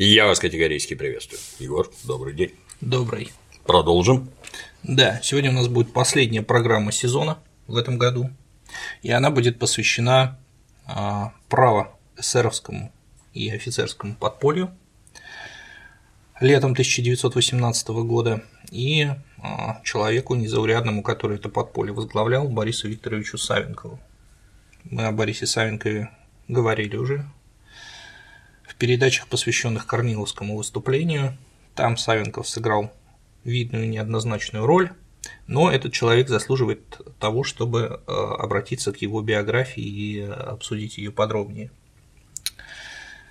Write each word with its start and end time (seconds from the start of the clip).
Я 0.00 0.26
вас 0.26 0.38
категорически 0.38 0.94
приветствую. 0.94 1.40
Егор, 1.58 1.90
добрый 2.04 2.32
день. 2.32 2.52
Добрый. 2.80 3.32
Продолжим. 3.66 4.30
Да, 4.84 5.18
сегодня 5.24 5.50
у 5.50 5.54
нас 5.54 5.66
будет 5.66 5.92
последняя 5.92 6.42
программа 6.42 6.92
сезона 6.92 7.38
в 7.66 7.76
этом 7.76 7.98
году, 7.98 8.30
и 9.02 9.10
она 9.10 9.32
будет 9.32 9.58
посвящена 9.58 10.38
а, 10.86 11.32
право 11.48 11.98
эсеровскому 12.16 12.92
и 13.34 13.50
офицерскому 13.50 14.14
подполью 14.14 14.70
летом 16.40 16.72
1918 16.72 17.88
года 17.88 18.44
и 18.70 19.10
а, 19.42 19.82
человеку 19.82 20.36
незаурядному, 20.36 21.02
который 21.02 21.38
это 21.38 21.48
подполье 21.48 21.92
возглавлял, 21.92 22.48
Борису 22.48 22.86
Викторовичу 22.86 23.36
Савенкову. 23.36 23.98
Мы 24.84 25.06
о 25.06 25.10
Борисе 25.10 25.46
Савенкове 25.46 26.12
говорили 26.46 26.96
уже 26.96 27.28
передачах, 28.78 29.28
посвященных 29.28 29.86
Корниловскому 29.86 30.56
выступлению. 30.56 31.36
Там 31.74 31.96
Савенков 31.96 32.48
сыграл 32.48 32.92
видную 33.44 33.88
неоднозначную 33.88 34.66
роль, 34.66 34.92
но 35.46 35.70
этот 35.70 35.92
человек 35.92 36.28
заслуживает 36.28 37.00
того, 37.18 37.44
чтобы 37.44 38.00
э, 38.06 38.12
обратиться 38.12 38.92
к 38.92 39.02
его 39.02 39.22
биографии 39.22 39.82
и 39.82 40.20
обсудить 40.20 40.98
ее 40.98 41.10
подробнее. 41.10 41.70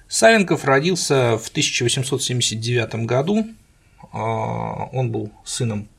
Савенков 0.07 0.63
родился 0.65 1.37
в 1.37 1.49
1879 1.49 3.05
году. 3.05 3.47
Э, 4.13 4.17
он 4.17 5.11
был 5.11 5.31
сыном 5.45 5.89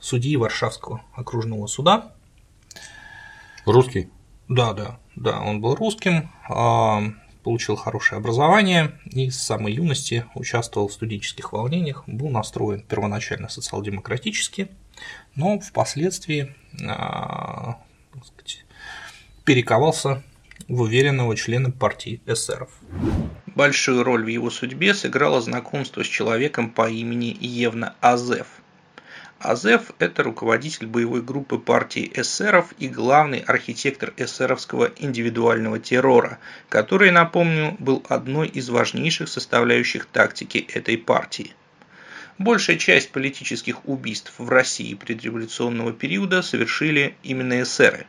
судьи 0.00 0.36
Варшавского 0.36 1.02
окружного 1.14 1.66
суда. 1.66 2.12
Русский? 3.64 4.10
Да, 4.48 4.72
да, 4.72 4.98
да, 5.14 5.40
он 5.40 5.60
был 5.60 5.74
русским, 5.74 6.30
э, 6.48 7.27
получил 7.48 7.76
хорошее 7.76 8.18
образование 8.18 8.92
и 9.06 9.30
с 9.30 9.40
самой 9.40 9.72
юности 9.72 10.26
участвовал 10.34 10.88
в 10.88 10.92
студенческих 10.92 11.54
волнениях, 11.54 12.04
был 12.06 12.28
настроен 12.28 12.82
первоначально 12.82 13.48
социал-демократически, 13.48 14.68
но 15.34 15.58
впоследствии 15.58 16.54
а, 16.86 17.78
сказать, 18.22 18.66
перековался 19.46 20.22
в 20.68 20.82
уверенного 20.82 21.34
члена 21.36 21.70
партии 21.70 22.20
эсеров. 22.26 22.68
Большую 23.46 24.04
роль 24.04 24.24
в 24.24 24.28
его 24.28 24.50
судьбе 24.50 24.92
сыграло 24.92 25.40
знакомство 25.40 26.04
с 26.04 26.06
человеком 26.06 26.68
по 26.68 26.90
имени 26.90 27.34
Евна 27.40 27.94
Азеф– 28.02 28.48
Азеф– 29.40 29.92
это 30.00 30.24
руководитель 30.24 30.88
боевой 30.88 31.22
группы 31.22 31.58
партии 31.58 32.10
эсеров 32.12 32.74
и 32.78 32.88
главный 32.88 33.38
архитектор 33.38 34.12
эсеровского 34.16 34.90
индивидуального 34.96 35.78
террора, 35.78 36.40
который, 36.68 37.12
напомню, 37.12 37.76
был 37.78 38.04
одной 38.08 38.48
из 38.48 38.68
важнейших 38.68 39.28
составляющих 39.28 40.06
тактики 40.06 40.66
этой 40.74 40.98
партии. 40.98 41.52
Большая 42.38 42.78
часть 42.78 43.12
политических 43.12 43.86
убийств 43.86 44.32
в 44.38 44.48
России 44.48 44.94
предреволюционного 44.94 45.92
периода 45.92 46.42
совершили 46.42 47.14
именно 47.22 47.62
эсеры. 47.62 48.08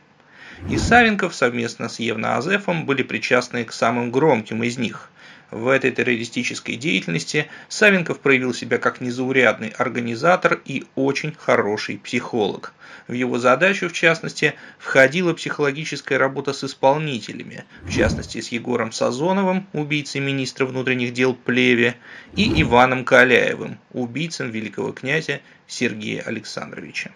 И 0.68 0.78
Савенков 0.78 1.32
совместно 1.32 1.88
с 1.88 2.00
Евноазефом 2.00 2.86
были 2.86 3.04
причастны 3.04 3.64
к 3.64 3.72
самым 3.72 4.10
громким 4.10 4.64
из 4.64 4.78
них– 4.78 5.10
в 5.50 5.68
этой 5.68 5.90
террористической 5.90 6.76
деятельности 6.76 7.48
Савенков 7.68 8.20
проявил 8.20 8.54
себя 8.54 8.78
как 8.78 9.00
незаурядный 9.00 9.68
организатор 9.70 10.60
и 10.64 10.84
очень 10.94 11.34
хороший 11.36 11.98
психолог. 11.98 12.72
В 13.08 13.12
его 13.12 13.38
задачу, 13.38 13.88
в 13.88 13.92
частности, 13.92 14.54
входила 14.78 15.32
психологическая 15.32 16.18
работа 16.18 16.52
с 16.52 16.62
исполнителями, 16.62 17.64
в 17.84 17.90
частности 17.90 18.40
с 18.40 18.52
Егором 18.52 18.92
Сазоновым, 18.92 19.66
убийцей 19.72 20.20
министра 20.20 20.66
внутренних 20.66 21.12
дел 21.12 21.34
Плеве, 21.34 21.96
и 22.36 22.62
Иваном 22.62 23.04
Каляевым, 23.04 23.78
убийцем 23.92 24.50
великого 24.50 24.92
князя 24.92 25.40
Сергея 25.66 26.22
Александровича. 26.22 27.10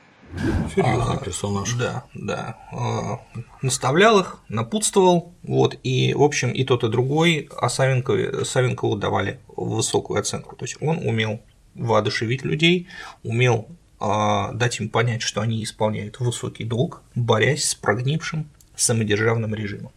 Серьезный 0.74 1.18
персонаж. 1.24 1.72
Да, 1.74 2.04
да. 2.14 2.58
А, 2.72 3.20
наставлял 3.62 4.20
их, 4.20 4.40
напутствовал, 4.48 5.32
вот, 5.42 5.78
и, 5.82 6.14
в 6.14 6.22
общем, 6.22 6.50
и 6.50 6.64
тот, 6.64 6.84
и 6.84 6.88
другой, 6.88 7.48
а 7.56 7.68
Савенкову, 7.68 8.44
Савенкову 8.44 8.96
давали 8.96 9.40
высокую 9.48 10.20
оценку. 10.20 10.56
То 10.56 10.64
есть 10.64 10.76
он 10.80 10.98
умел 10.98 11.40
воодушевить 11.74 12.44
людей, 12.44 12.88
умел 13.22 13.68
а, 14.00 14.52
дать 14.52 14.80
им 14.80 14.88
понять, 14.88 15.22
что 15.22 15.40
они 15.40 15.62
исполняют 15.62 16.20
высокий 16.20 16.64
долг, 16.64 17.02
борясь 17.14 17.64
с 17.64 17.74
прогнившим 17.74 18.48
самодержавным 18.76 19.54
режимом. 19.54 19.92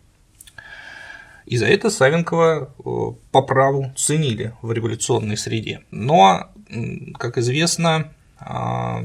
И 1.45 1.55
за 1.55 1.65
это 1.65 1.89
Савенкова 1.89 2.73
э, 2.77 2.81
по 3.31 3.41
праву 3.41 3.93
ценили 3.95 4.53
в 4.61 4.71
революционной 4.73 5.37
среде. 5.37 5.81
Но, 5.91 6.51
как 7.17 7.37
известно, 7.37 8.11
а, 8.37 9.03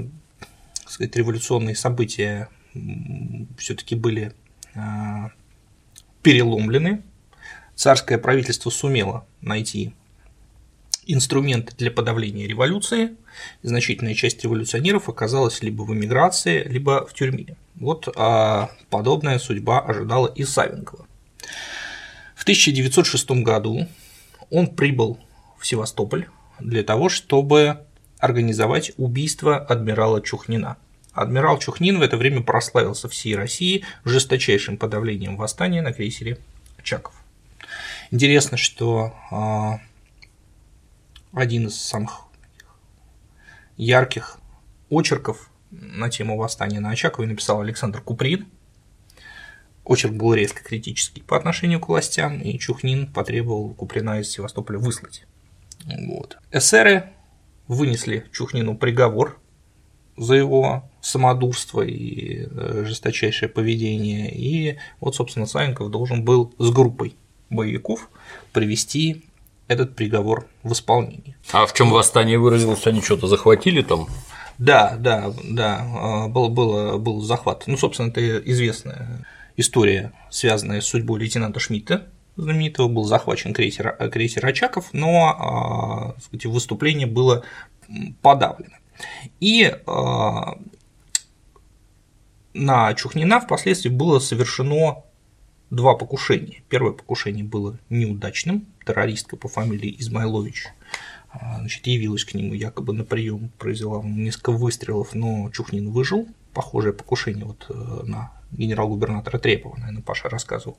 сказать, 0.92 1.16
революционные 1.16 1.74
события 1.74 2.48
все-таки 3.58 3.94
были 3.94 4.32
а, 4.74 5.30
переломлены. 6.22 7.02
Царское 7.74 8.18
правительство 8.18 8.70
сумело 8.70 9.26
найти 9.40 9.94
инструменты 11.06 11.74
для 11.76 11.90
подавления 11.90 12.46
революции. 12.46 13.16
Значительная 13.62 14.14
часть 14.14 14.44
революционеров 14.44 15.08
оказалась 15.08 15.62
либо 15.62 15.82
в 15.82 15.92
эмиграции, 15.92 16.62
либо 16.62 17.06
в 17.06 17.14
тюрьме. 17.14 17.56
Вот 17.74 18.08
а 18.16 18.70
подобная 18.90 19.38
судьба 19.38 19.80
ожидала 19.80 20.26
и 20.28 20.44
Савенкова. 20.44 21.06
В 22.34 22.42
1906 22.42 23.30
году 23.42 23.88
он 24.50 24.68
прибыл 24.68 25.18
в 25.58 25.66
Севастополь 25.66 26.28
для 26.60 26.82
того, 26.82 27.08
чтобы 27.08 27.86
организовать 28.18 28.92
убийство 28.98 29.56
адмирала 29.56 30.20
Чухнина. 30.20 30.76
Адмирал 31.12 31.58
Чухнин 31.58 31.98
в 31.98 32.02
это 32.02 32.16
время 32.16 32.42
прославился 32.42 33.08
всей 33.08 33.36
России 33.36 33.84
жесточайшим 34.04 34.78
подавлением 34.78 35.36
восстания 35.36 35.82
на 35.82 35.92
крейсере 35.92 36.38
Очаков. 36.78 37.14
Интересно, 38.10 38.56
что 38.56 39.14
а, 39.30 39.80
один 41.32 41.66
из 41.66 41.80
самых 41.80 42.22
ярких 43.76 44.38
очерков 44.90 45.50
на 45.70 46.10
тему 46.10 46.36
восстания 46.36 46.80
на 46.80 46.90
Очакове 46.90 47.28
написал 47.28 47.60
Александр 47.60 48.00
Куприн. 48.00 48.46
Очерк 49.84 50.12
был 50.12 50.34
резко 50.34 50.62
критический 50.62 51.22
по 51.22 51.36
отношению 51.36 51.80
к 51.80 51.88
властям, 51.88 52.40
и 52.40 52.58
Чухнин 52.58 53.12
потребовал 53.12 53.74
Куприна 53.74 54.20
из 54.20 54.30
Севастополя 54.30 54.78
выслать. 54.78 55.26
Вот. 55.84 56.38
Эсеры 56.52 57.12
вынесли 57.66 58.26
Чухнину 58.32 58.76
приговор 58.76 59.41
за 60.16 60.34
его 60.34 60.84
самодурство 61.00 61.82
и 61.82 62.46
э, 62.50 62.84
жесточайшее 62.86 63.48
поведение. 63.48 64.32
И 64.32 64.78
вот, 65.00 65.16
собственно, 65.16 65.46
Савенков 65.46 65.90
должен 65.90 66.24
был 66.24 66.52
с 66.58 66.70
группой 66.70 67.16
боевиков 67.50 68.08
привести 68.52 69.24
этот 69.68 69.96
приговор 69.96 70.46
в 70.62 70.72
исполнение. 70.72 71.36
А 71.52 71.66
в 71.66 71.72
чем 71.74 71.90
восстание 71.90 72.38
выразилось? 72.38 72.86
Они 72.86 73.00
что-то 73.00 73.26
захватили 73.26 73.82
там? 73.82 74.06
Да, 74.58 74.96
да, 74.98 75.32
да, 75.42 76.28
был, 76.28 76.50
был, 76.50 76.98
был 76.98 77.20
захват. 77.22 77.64
Ну, 77.66 77.76
собственно, 77.76 78.08
это 78.08 78.38
известная 78.38 79.26
история, 79.56 80.12
связанная 80.30 80.80
с 80.80 80.86
судьбой 80.86 81.20
лейтенанта 81.20 81.58
Шмидта, 81.58 82.06
знаменитого, 82.36 82.88
был 82.88 83.04
захвачен 83.04 83.54
крейсер, 83.54 83.96
крейсер 84.10 84.44
Очаков, 84.46 84.90
но 84.92 86.14
сказать, 86.22 86.46
выступление 86.46 87.06
было 87.06 87.44
подавлено. 88.20 88.76
И 89.40 89.74
а, 89.86 90.58
на 92.54 92.94
Чухнина 92.94 93.40
впоследствии 93.40 93.90
было 93.90 94.18
совершено 94.18 95.04
два 95.70 95.94
покушения. 95.94 96.62
Первое 96.68 96.92
покушение 96.92 97.44
было 97.44 97.78
неудачным. 97.88 98.66
Террористка 98.86 99.36
по 99.36 99.48
фамилии 99.48 99.96
Измайлович 99.98 100.68
а, 101.30 101.58
значит, 101.58 101.86
явилась 101.86 102.24
к 102.24 102.34
нему 102.34 102.52
якобы 102.54 102.92
на 102.92 103.04
прием, 103.04 103.50
произвела 103.58 104.02
несколько 104.02 104.52
выстрелов, 104.52 105.14
но 105.14 105.50
Чухнин 105.50 105.90
выжил. 105.90 106.28
Похожее 106.52 106.92
покушение 106.92 107.46
вот 107.46 107.64
э, 107.70 108.02
на 108.04 108.30
генерал-губернатора 108.50 109.38
Трепова, 109.38 109.76
наверное, 109.76 110.02
Паша 110.02 110.28
рассказывал 110.28 110.76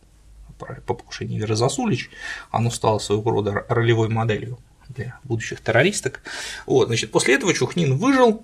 по 0.59 0.94
покушению 0.94 1.39
Веры 1.39 1.56
Засулич. 1.56 2.12
Оно 2.51 2.69
стало 2.69 3.00
своего 3.00 3.31
рода 3.31 3.65
ролевой 3.68 4.09
моделью 4.09 4.59
для 4.89 5.19
будущих 5.24 5.62
террористок. 5.62 6.21
Вот, 6.65 6.88
значит, 6.88 7.12
после 7.12 7.35
этого 7.35 7.53
Чухнин 7.53 7.97
выжил, 7.97 8.44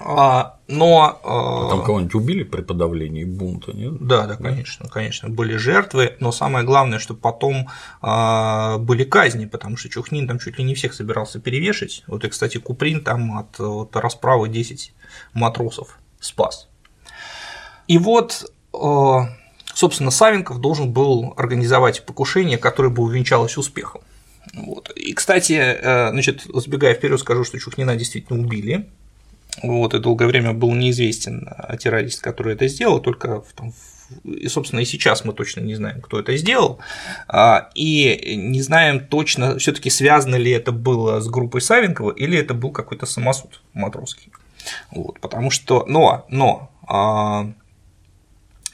а, 0.00 0.58
но… 0.68 1.20
А 1.24 1.68
там 1.70 1.84
кого-нибудь 1.84 2.14
убили 2.14 2.44
при 2.44 2.62
подавлении 2.62 3.24
бунта, 3.24 3.72
нет? 3.72 3.94
Да, 4.00 4.26
да, 4.26 4.36
конечно, 4.36 4.88
конечно, 4.88 5.28
были 5.28 5.56
жертвы, 5.56 6.16
но 6.20 6.30
самое 6.30 6.64
главное, 6.64 6.98
что 6.98 7.14
потом 7.14 7.68
а, 8.00 8.78
были 8.78 9.04
казни, 9.04 9.46
потому 9.46 9.76
что 9.76 9.88
Чухнин 9.88 10.28
там 10.28 10.38
чуть 10.38 10.58
ли 10.58 10.64
не 10.64 10.74
всех 10.74 10.94
собирался 10.94 11.40
перевешать. 11.40 12.04
Вот 12.06 12.24
и, 12.24 12.28
кстати, 12.28 12.58
Куприн 12.58 13.02
там 13.02 13.38
от, 13.38 13.58
от 13.58 13.96
расправы 13.96 14.48
10 14.48 14.92
матросов 15.34 15.98
спас. 16.20 16.68
И 17.86 17.96
вот, 17.96 18.52
собственно, 19.72 20.10
Савенков 20.10 20.60
должен 20.60 20.92
был 20.92 21.32
организовать 21.36 22.04
покушение, 22.04 22.58
которое 22.58 22.90
бы 22.90 23.02
увенчалось 23.02 23.56
успехом. 23.56 24.02
Вот. 24.66 24.90
И, 24.96 25.12
кстати, 25.14 25.52
э, 25.52 26.10
значит, 26.10 26.42
сбегая 26.52 26.94
вперед, 26.94 27.20
скажу, 27.20 27.44
что 27.44 27.58
Чухнина 27.58 27.96
действительно 27.96 28.40
убили. 28.40 28.88
Вот, 29.62 29.94
и 29.94 29.98
долгое 29.98 30.26
время 30.26 30.52
был 30.52 30.72
неизвестен 30.74 31.48
террорист, 31.80 32.20
который 32.20 32.54
это 32.54 32.68
сделал, 32.68 33.00
только 33.00 33.40
в, 33.40 33.52
там, 33.54 33.72
и, 34.24 34.48
собственно, 34.48 34.80
и 34.80 34.84
сейчас 34.84 35.24
мы 35.24 35.32
точно 35.32 35.60
не 35.60 35.74
знаем, 35.74 36.00
кто 36.00 36.20
это 36.20 36.36
сделал, 36.36 36.78
а, 37.26 37.70
и 37.74 38.36
не 38.36 38.62
знаем 38.62 39.06
точно, 39.06 39.58
все 39.58 39.72
таки 39.72 39.90
связано 39.90 40.36
ли 40.36 40.50
это 40.50 40.72
было 40.72 41.20
с 41.20 41.28
группой 41.28 41.60
Савенкова 41.60 42.12
или 42.12 42.38
это 42.38 42.54
был 42.54 42.70
какой-то 42.70 43.06
самосуд 43.06 43.60
матросский. 43.74 44.32
Вот, 44.90 45.20
потому 45.20 45.50
что, 45.50 45.84
но, 45.86 46.26
но 46.28 46.70
а, 46.86 47.52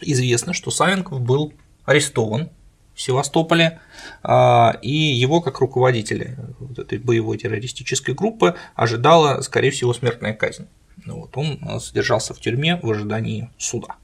известно, 0.00 0.52
что 0.52 0.70
Савенков 0.70 1.20
был 1.20 1.52
арестован 1.84 2.50
в 2.94 3.00
Севастополе, 3.00 3.80
а, 4.22 4.76
и 4.82 4.90
его 4.90 5.40
как 5.40 5.60
руководителя 5.60 6.36
вот 6.58 6.78
этой 6.78 6.98
боевой 6.98 7.38
террористической 7.38 8.14
группы 8.14 8.54
ожидала, 8.74 9.40
скорее 9.42 9.70
всего, 9.70 9.92
смертная 9.92 10.32
казнь. 10.32 10.68
Вот, 11.06 11.36
он 11.36 11.80
содержался 11.80 12.34
в 12.34 12.40
тюрьме 12.40 12.78
в 12.82 12.90
ожидании 12.90 13.50
суда. 13.58 13.96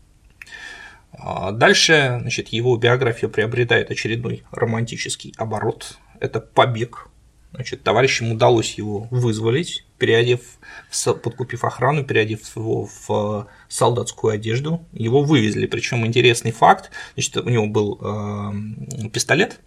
А 1.13 1.53
дальше 1.53 2.19
значит, 2.21 2.49
его 2.49 2.77
биография 2.77 3.29
приобретает 3.29 3.91
очередной 3.91 4.45
романтический 4.51 5.35
оборот. 5.37 5.99
Это 6.19 6.41
побег. 6.41 7.10
Значит, 7.53 7.83
товарищам 7.83 8.33
удалось 8.33 8.75
его 8.75 9.09
вызволить, 9.11 9.85
переодев, 9.99 10.41
подкупив 11.05 11.65
охрану, 11.65 12.05
переодев 12.05 12.57
его 12.57 12.89
в 13.07 13.49
солдатскую 13.69 14.35
одежду. 14.35 14.85
Его 14.93 15.23
вывезли. 15.23 15.67
Причем 15.67 16.07
интересный 16.07 16.53
факт: 16.53 16.91
значит, 17.15 17.37
у 17.39 17.49
него 17.49 17.67
был 17.67 17.99
э, 18.01 19.09
пистолет, 19.13 19.61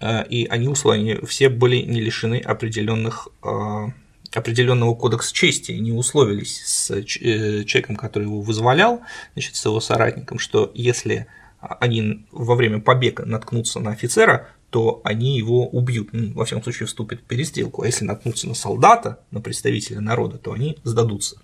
э, 0.00 0.26
и 0.28 0.46
они 0.46 0.68
условия 0.68 1.24
все 1.24 1.48
были 1.48 1.76
не 1.76 2.00
лишены 2.00 2.40
определенных 2.40 3.28
э, 3.44 3.86
определенного 4.34 4.94
кодекса 4.94 5.32
чести, 5.32 5.72
не 5.72 5.92
условились 5.92 6.60
с 6.64 6.90
э, 6.90 7.04
человеком, 7.04 7.94
который 7.94 8.24
его 8.24 8.40
вызволял, 8.40 9.02
значит, 9.34 9.54
с 9.54 9.64
его 9.64 9.80
соратником, 9.80 10.38
что 10.40 10.70
если 10.74 11.28
они 11.60 12.26
во 12.30 12.54
время 12.54 12.80
побега 12.80 13.24
наткнутся 13.24 13.80
на 13.80 13.90
офицера, 13.90 14.48
то 14.70 15.00
они 15.04 15.36
его 15.38 15.66
убьют, 15.66 16.10
ну, 16.12 16.32
во 16.34 16.44
всяком 16.44 16.62
случае 16.62 16.86
вступят 16.86 17.20
в 17.20 17.24
перестрелку, 17.24 17.82
а 17.82 17.86
если 17.86 18.04
наткнутся 18.04 18.48
на 18.48 18.54
солдата, 18.54 19.20
на 19.30 19.40
представителя 19.40 20.00
народа, 20.00 20.38
то 20.38 20.52
они 20.52 20.76
сдадутся. 20.84 21.40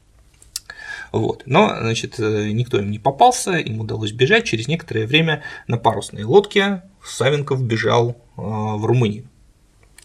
Вот. 1.13 1.45
Но, 1.47 1.69
значит, 1.81 2.19
э, 2.19 2.51
никто 2.51 2.79
им 2.79 2.91
не 2.91 2.99
попался, 2.99 3.53
им 3.53 3.81
удалось 3.81 4.13
бежать. 4.13 4.45
Через 4.45 4.67
некоторое 4.67 5.07
время 5.07 5.45
на 5.69 5.79
парусной 5.79 6.25
лодке 6.25 6.83
Савенков 7.05 7.63
бежал 7.63 8.11
э, 8.11 8.15
в 8.37 8.85
Румынию. 8.85 9.29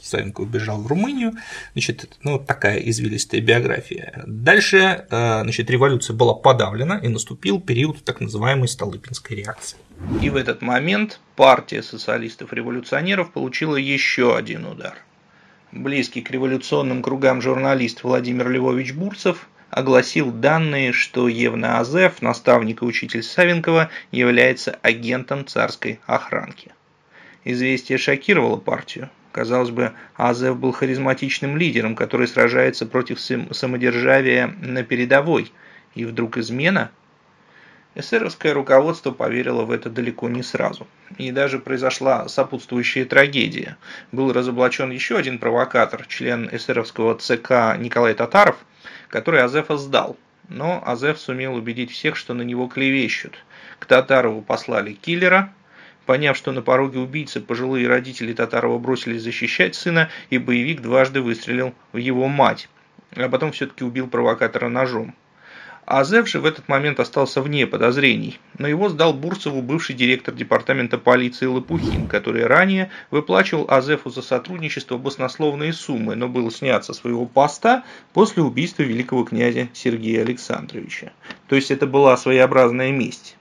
Савенко 0.10 0.42
убежал 0.42 0.82
в 0.82 0.88
Румынию, 0.88 1.34
значит, 1.74 2.18
ну, 2.24 2.40
такая 2.40 2.78
извилистая 2.80 3.42
биография. 3.42 4.24
Дальше, 4.26 5.06
э, 5.10 5.42
значит, 5.44 5.70
революция 5.70 6.16
была 6.16 6.34
подавлена, 6.34 6.98
и 6.98 7.08
наступил 7.08 7.60
период 7.62 8.04
так 8.04 8.20
называемой 8.20 8.68
Столыпинской 8.68 9.38
реакции. 9.38 9.78
И 10.22 10.30
в 10.30 10.36
этот 10.36 10.62
момент 10.62 11.20
партия 11.36 11.84
социалистов-революционеров 11.84 13.32
получила 13.32 13.76
еще 13.76 14.36
один 14.36 14.66
удар. 14.66 14.96
Близкий 15.72 16.22
к 16.22 16.32
революционным 16.32 17.04
кругам 17.04 17.42
журналист 17.42 18.04
Владимир 18.04 18.50
Львович 18.50 18.94
Бурцев 18.94 19.48
огласил 19.70 20.32
данные, 20.32 20.94
что 20.94 21.28
Евна 21.28 21.80
Азеф, 21.80 22.22
наставник 22.22 22.82
и 22.82 22.86
учитель 22.86 23.22
Савенкова, 23.22 23.90
является 24.12 24.80
агентом 24.82 25.46
царской 25.46 26.00
охранки. 26.08 26.72
Известие 27.44 27.98
шокировало 27.98 28.58
партию. 28.58 29.10
Казалось 29.32 29.70
бы, 29.70 29.94
Азев 30.16 30.58
был 30.58 30.72
харизматичным 30.72 31.56
лидером, 31.56 31.96
который 31.96 32.28
сражается 32.28 32.86
против 32.86 33.20
самодержавия 33.20 34.56
на 34.60 34.84
передовой, 34.84 35.52
и 35.94 36.06
вдруг 36.06 36.38
измена? 36.38 36.92
Эсеровское 37.96 38.54
руководство 38.54 39.12
поверило 39.12 39.64
в 39.64 39.72
это 39.72 39.90
далеко 39.90 40.30
не 40.30 40.44
сразу. 40.44 40.88
И 41.18 41.32
даже 41.32 41.60
произошла 41.60 42.28
сопутствующая 42.28 43.06
трагедия. 43.06 43.78
Был 44.12 44.32
разоблачен 44.32 44.92
еще 44.92 45.18
один 45.18 45.38
провокатор, 45.40 46.06
член 46.08 46.48
эсеровского 46.52 47.16
ЦК 47.16 47.78
Николай 47.78 48.14
Татаров, 48.14 48.58
который 49.10 49.42
Азефа 49.42 49.78
сдал. 49.78 50.18
Но 50.48 50.82
Азеф 50.86 51.20
сумел 51.20 51.56
убедить 51.56 51.92
всех, 51.92 52.16
что 52.16 52.34
на 52.34 52.44
него 52.44 52.68
клевещут. 52.68 53.44
К 53.80 53.86
Татарову 53.86 54.42
послали 54.42 54.94
киллера, 54.94 55.54
Поняв, 56.10 56.36
что 56.36 56.52
на 56.52 56.64
пороге 56.64 56.98
убийцы 56.98 57.40
пожилые 57.40 57.88
родители 57.88 58.34
Татарова 58.34 58.80
бросились 58.80 59.22
защищать 59.22 59.76
сына, 59.76 60.10
и 60.32 60.40
боевик 60.40 60.82
дважды 60.82 61.22
выстрелил 61.22 61.76
в 61.94 61.98
его 61.98 62.28
мать, 62.28 62.68
а 63.16 63.30
потом 63.30 63.52
все-таки 63.52 63.84
убил 63.84 64.08
провокатора 64.08 64.70
ножом. 64.70 65.14
Азев 65.86 66.28
же 66.28 66.40
в 66.40 66.48
этот 66.48 66.68
момент 66.68 67.00
остался 67.00 67.44
вне 67.44 67.68
подозрений, 67.68 68.40
но 68.58 68.68
его 68.68 68.90
сдал 68.90 69.14
Бурцеву 69.14 69.62
бывший 69.62 69.94
директор 69.94 70.34
департамента 70.34 70.98
полиции 70.98 71.46
Лопухин, 71.46 72.08
который 72.08 72.48
ранее 72.48 72.90
выплачивал 73.12 73.68
Азефу 73.70 74.10
за 74.10 74.24
сотрудничество 74.24 74.98
баснословные 74.98 75.74
суммы, 75.74 76.16
но 76.16 76.28
был 76.28 76.50
снят 76.50 76.84
со 76.84 76.94
своего 76.94 77.28
поста 77.28 77.84
после 78.14 78.42
убийства 78.42 78.82
великого 78.82 79.26
князя 79.26 79.70
Сергея 79.74 80.24
Александровича. 80.24 81.12
То 81.48 81.56
есть 81.56 81.70
это 81.70 81.86
была 81.86 82.18
своеобразная 82.18 82.92
месть. 82.92 83.36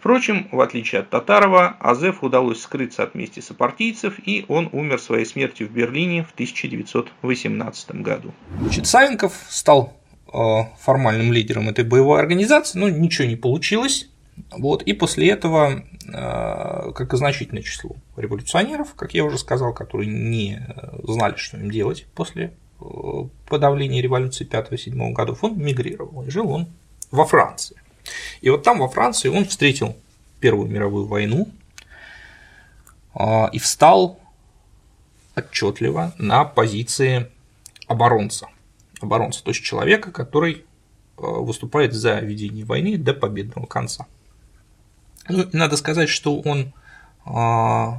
Впрочем, 0.00 0.48
в 0.50 0.62
отличие 0.62 1.02
от 1.02 1.10
Татарова, 1.10 1.76
Азефу 1.78 2.26
удалось 2.26 2.62
скрыться 2.62 3.02
от 3.02 3.14
мести 3.14 3.40
сопартийцев, 3.40 4.14
и 4.24 4.46
он 4.48 4.70
умер 4.72 4.98
своей 4.98 5.26
смертью 5.26 5.68
в 5.68 5.72
Берлине 5.72 6.24
в 6.24 6.32
1918 6.32 7.90
году. 7.96 8.32
Значит, 8.62 8.86
Савенков 8.86 9.34
стал 9.50 9.92
э, 10.32 10.38
формальным 10.80 11.34
лидером 11.34 11.68
этой 11.68 11.84
боевой 11.84 12.18
организации, 12.18 12.78
но 12.78 12.88
ничего 12.88 13.28
не 13.28 13.36
получилось. 13.36 14.08
Вот, 14.52 14.82
и 14.84 14.94
после 14.94 15.28
этого, 15.28 15.84
э, 16.08 16.92
как 16.94 17.12
и 17.12 17.16
значительное 17.18 17.62
число 17.62 17.94
революционеров, 18.16 18.94
как 18.94 19.12
я 19.12 19.22
уже 19.22 19.36
сказал, 19.36 19.74
которые 19.74 20.10
не 20.10 20.66
знали, 21.02 21.34
что 21.36 21.58
им 21.58 21.70
делать 21.70 22.06
после 22.14 22.54
э, 22.80 22.84
подавления 23.46 24.00
революции 24.00 24.48
5-7 24.48 25.12
годов, 25.12 25.44
он 25.44 25.58
мигрировал, 25.58 26.22
и 26.22 26.30
жил 26.30 26.50
он 26.50 26.68
во 27.10 27.26
Франции. 27.26 27.76
И 28.40 28.50
вот 28.50 28.62
там, 28.62 28.78
во 28.78 28.88
Франции, 28.88 29.28
он 29.28 29.44
встретил 29.44 29.96
Первую 30.40 30.70
мировую 30.70 31.06
войну 31.06 31.48
а, 33.14 33.50
и 33.52 33.58
встал 33.58 34.18
отчетливо 35.36 36.14
на 36.16 36.44
позиции 36.44 37.30
оборонца. 37.86 38.48
Оборонца, 39.02 39.44
то 39.44 39.50
есть 39.50 39.62
человека, 39.62 40.10
который 40.10 40.64
а, 41.18 41.22
выступает 41.22 41.92
за 41.92 42.20
ведение 42.20 42.64
войны 42.64 42.96
до 42.96 43.12
победного 43.12 43.66
конца. 43.66 44.06
Ну, 45.28 45.46
надо 45.52 45.76
сказать, 45.76 46.08
что 46.08 46.40
он 46.40 46.72
а, 47.26 47.98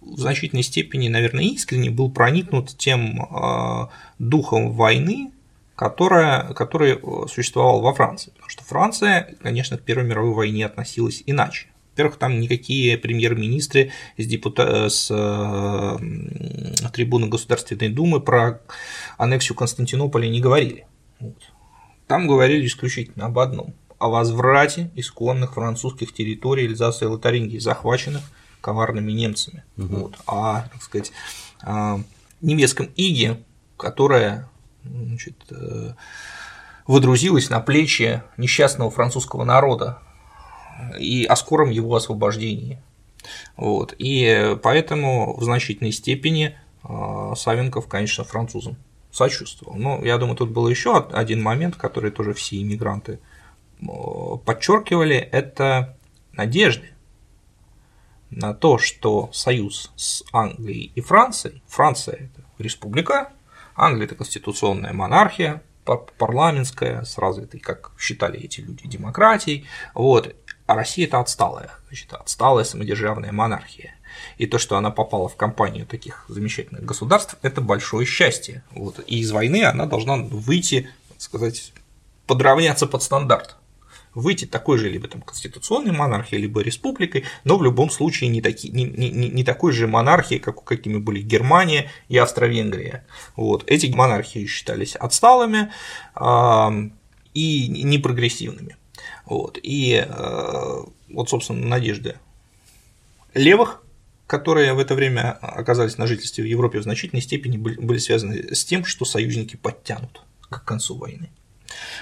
в 0.00 0.18
значительной 0.20 0.62
степени, 0.62 1.08
наверное, 1.08 1.44
искренне 1.44 1.90
был 1.90 2.10
проникнут 2.10 2.76
тем 2.78 3.28
духом 4.18 4.72
войны, 4.72 5.32
которая, 5.78 6.54
который 6.54 6.98
э, 7.00 7.26
существовал 7.28 7.80
во 7.80 7.94
Франции. 7.94 8.30
Потому 8.32 8.50
что 8.50 8.64
Франция, 8.64 9.36
конечно, 9.40 9.78
к 9.78 9.82
Первой 9.82 10.06
мировой 10.06 10.34
войне 10.34 10.66
относилась 10.66 11.22
иначе. 11.24 11.68
Во-первых, 11.92 12.16
там 12.16 12.40
никакие 12.40 12.98
премьер-министры 12.98 13.92
с, 14.16 14.26
депута... 14.26 14.88
С 14.88 15.08
э, 15.08 15.98
трибуны 16.92 17.28
Государственной 17.28 17.90
Думы 17.90 18.20
про 18.20 18.60
аннексию 19.18 19.56
Константинополя 19.56 20.28
не 20.28 20.40
говорили. 20.40 20.84
Вот. 21.20 21.36
Там 22.08 22.26
говорили 22.26 22.66
исключительно 22.66 23.26
об 23.26 23.38
одном– 23.38 23.72
о 24.00 24.08
возврате 24.08 24.90
исконных 24.96 25.54
французских 25.54 26.12
территорий 26.12 26.64
Эльзаса 26.64 27.04
и 27.04 27.08
Лотарингии, 27.08 27.58
захваченных 27.58 28.22
коварными 28.60 29.12
немцами. 29.12 29.62
Угу. 29.76 29.96
Вот. 29.96 30.14
А, 30.26 30.68
так 30.72 30.82
сказать, 30.82 31.12
немецком 32.40 32.88
иге, 32.96 33.38
которая 33.76 34.48
значит, 35.06 35.36
э, 35.50 35.92
водрузилась 36.86 37.50
на 37.50 37.60
плечи 37.60 38.22
несчастного 38.36 38.90
французского 38.90 39.44
народа 39.44 39.98
и 40.98 41.24
о 41.24 41.36
скором 41.36 41.70
его 41.70 41.94
освобождении. 41.94 42.80
Вот. 43.56 43.94
И 43.98 44.56
поэтому 44.62 45.36
в 45.36 45.44
значительной 45.44 45.92
степени 45.92 46.58
э, 46.84 47.32
Савенков, 47.36 47.88
конечно, 47.88 48.24
французам 48.24 48.76
сочувствовал. 49.10 49.76
Но 49.76 50.04
я 50.04 50.18
думаю, 50.18 50.36
тут 50.36 50.50
был 50.50 50.68
еще 50.68 50.96
один 50.96 51.42
момент, 51.42 51.76
который 51.76 52.10
тоже 52.10 52.32
все 52.32 52.60
иммигранты 52.62 53.18
э, 53.80 53.86
подчеркивали, 54.44 55.16
это 55.16 55.96
надежды 56.32 56.90
на 58.30 58.54
то, 58.54 58.78
что 58.78 59.30
союз 59.32 59.90
с 59.96 60.22
Англией 60.32 60.92
и 60.94 61.00
Францией, 61.00 61.62
Франция 61.66 62.14
это 62.14 62.44
республика, 62.58 63.32
Англия– 63.78 64.04
это 64.06 64.16
конституционная 64.16 64.92
монархия, 64.92 65.62
парламентская, 66.18 67.04
с 67.04 67.16
развитой, 67.16 67.60
как 67.60 67.92
считали 67.98 68.38
эти 68.38 68.60
люди, 68.60 68.86
демократией, 68.86 69.66
вот, 69.94 70.34
а 70.66 70.74
Россия 70.74 71.06
это 71.06 71.20
отсталая, 71.20 71.70
значит, 71.86 72.12
отсталая 72.12 72.64
самодержавная 72.64 73.32
монархия. 73.32 73.94
И 74.36 74.46
то, 74.46 74.58
что 74.58 74.76
она 74.76 74.90
попала 74.90 75.28
в 75.28 75.36
компанию 75.36 75.86
таких 75.86 76.24
замечательных 76.28 76.84
государств, 76.84 77.36
это 77.42 77.60
большое 77.60 78.06
счастье. 78.06 78.64
Вот. 78.72 79.00
И 79.06 79.20
из 79.20 79.30
войны 79.30 79.64
она 79.64 79.86
должна 79.86 80.16
выйти, 80.16 80.90
так 81.08 81.20
сказать, 81.20 81.72
подравняться 82.26 82.86
под 82.86 83.02
стандарт 83.02 83.56
выйти 84.14 84.44
такой 84.44 84.78
же 84.78 84.88
либо 84.88 85.08
там 85.08 85.22
конституционной 85.22 85.92
монархией, 85.92 86.42
либо 86.42 86.60
республикой, 86.60 87.24
но 87.44 87.56
в 87.56 87.62
любом 87.62 87.90
случае 87.90 88.30
не, 88.30 88.40
таки, 88.40 88.70
не, 88.70 88.84
не, 88.84 89.10
не 89.10 89.44
такой 89.44 89.72
же 89.72 89.86
монархией, 89.86 90.40
как 90.40 90.62
какими 90.64 90.98
были 90.98 91.20
Германия 91.20 91.90
и 92.08 92.16
Австро-Венгрия. 92.16 93.06
Вот. 93.36 93.64
Эти 93.66 93.86
монархии 93.86 94.46
считались 94.46 94.96
отсталыми 94.96 95.70
э, 96.14 96.90
и 97.34 97.68
непрогрессивными. 97.68 98.76
Вот. 99.26 99.58
И 99.62 100.04
э, 100.06 100.84
вот, 101.08 101.30
собственно, 101.30 101.66
надежды 101.66 102.16
левых 103.34 103.82
которые 104.28 104.74
в 104.74 104.78
это 104.78 104.94
время 104.94 105.32
оказались 105.40 105.96
на 105.96 106.06
жительстве 106.06 106.44
в 106.44 106.46
Европе 106.46 106.78
в 106.78 106.82
значительной 106.82 107.22
степени 107.22 107.56
были 107.56 107.98
связаны 107.98 108.54
с 108.54 108.62
тем, 108.62 108.84
что 108.84 109.06
союзники 109.06 109.56
подтянут 109.56 110.22
к 110.50 110.64
концу 110.64 110.96
войны. 110.96 111.30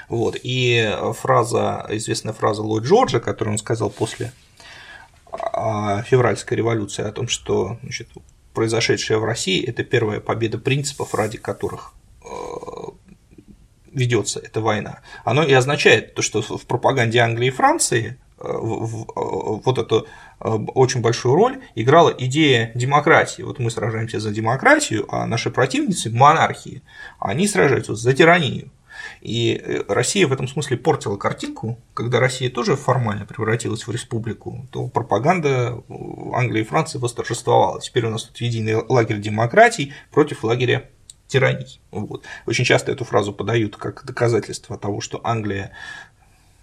Вот. 0.08 0.36
И 0.42 0.90
фраза, 1.14 1.86
известная 1.90 2.32
фраза 2.32 2.62
Ллойд 2.62 2.84
Джорджа, 2.84 3.20
которую 3.20 3.54
он 3.54 3.58
сказал 3.58 3.90
после 3.90 4.32
а, 5.32 6.02
февральской 6.02 6.56
революции 6.56 7.04
о 7.04 7.12
том, 7.12 7.28
что 7.28 7.78
значит, 7.82 8.08
произошедшая 8.56 9.18
в 9.18 9.24
России– 9.24 9.64
это 9.66 9.84
первая 9.84 10.20
победа 10.20 10.58
принципов, 10.58 11.14
ради 11.14 11.36
которых 11.36 11.92
э, 12.24 12.28
ведется 13.92 14.40
эта 14.40 14.60
война. 14.60 15.00
Оно 15.24 15.42
и 15.42 15.52
означает 15.52 16.14
то, 16.14 16.22
что 16.22 16.40
в 16.40 16.66
пропаганде 16.66 17.18
Англии 17.18 17.48
и 17.48 17.50
Франции 17.50 18.18
э, 18.38 18.44
вот 18.44 19.78
эту 19.78 20.06
э, 20.40 20.48
очень 20.48 21.02
большую 21.02 21.34
роль 21.34 21.62
играла 21.74 22.14
идея 22.18 22.72
демократии. 22.74 23.42
Вот 23.42 23.58
мы 23.58 23.70
сражаемся 23.70 24.20
за 24.20 24.30
демократию, 24.30 25.06
а 25.14 25.26
наши 25.26 25.50
противницы 25.50 26.10
монархии, 26.10 26.82
они 27.18 27.46
сражаются 27.48 27.94
за 27.94 28.14
тиранию. 28.14 28.70
И 29.20 29.54
э, 29.54 29.82
Россия 29.88 30.26
в 30.26 30.32
этом 30.32 30.48
смысле 30.48 30.76
портила 30.76 31.16
картинку, 31.16 31.78
когда 31.94 32.20
Россия 32.20 32.50
тоже 32.50 32.76
формально 32.76 33.26
превратилась 33.26 33.86
в 33.86 33.90
республику, 33.90 34.66
то 34.70 34.88
пропаганда 34.88 35.82
Англии 36.34 36.62
и 36.62 36.64
Франции 36.64 36.98
восторжествовала. 36.98 37.80
Теперь 37.80 38.06
у 38.06 38.10
нас 38.10 38.24
тут 38.24 38.36
единый 38.38 38.76
лагерь 38.88 39.18
демократий 39.18 39.92
против 40.10 40.44
лагеря 40.44 40.88
тираний. 41.26 41.80
Вот. 41.90 42.24
Очень 42.46 42.64
часто 42.64 42.92
эту 42.92 43.04
фразу 43.04 43.32
подают 43.32 43.76
как 43.76 44.04
доказательство 44.04 44.78
того, 44.78 45.00
что 45.00 45.20
Англия 45.24 45.72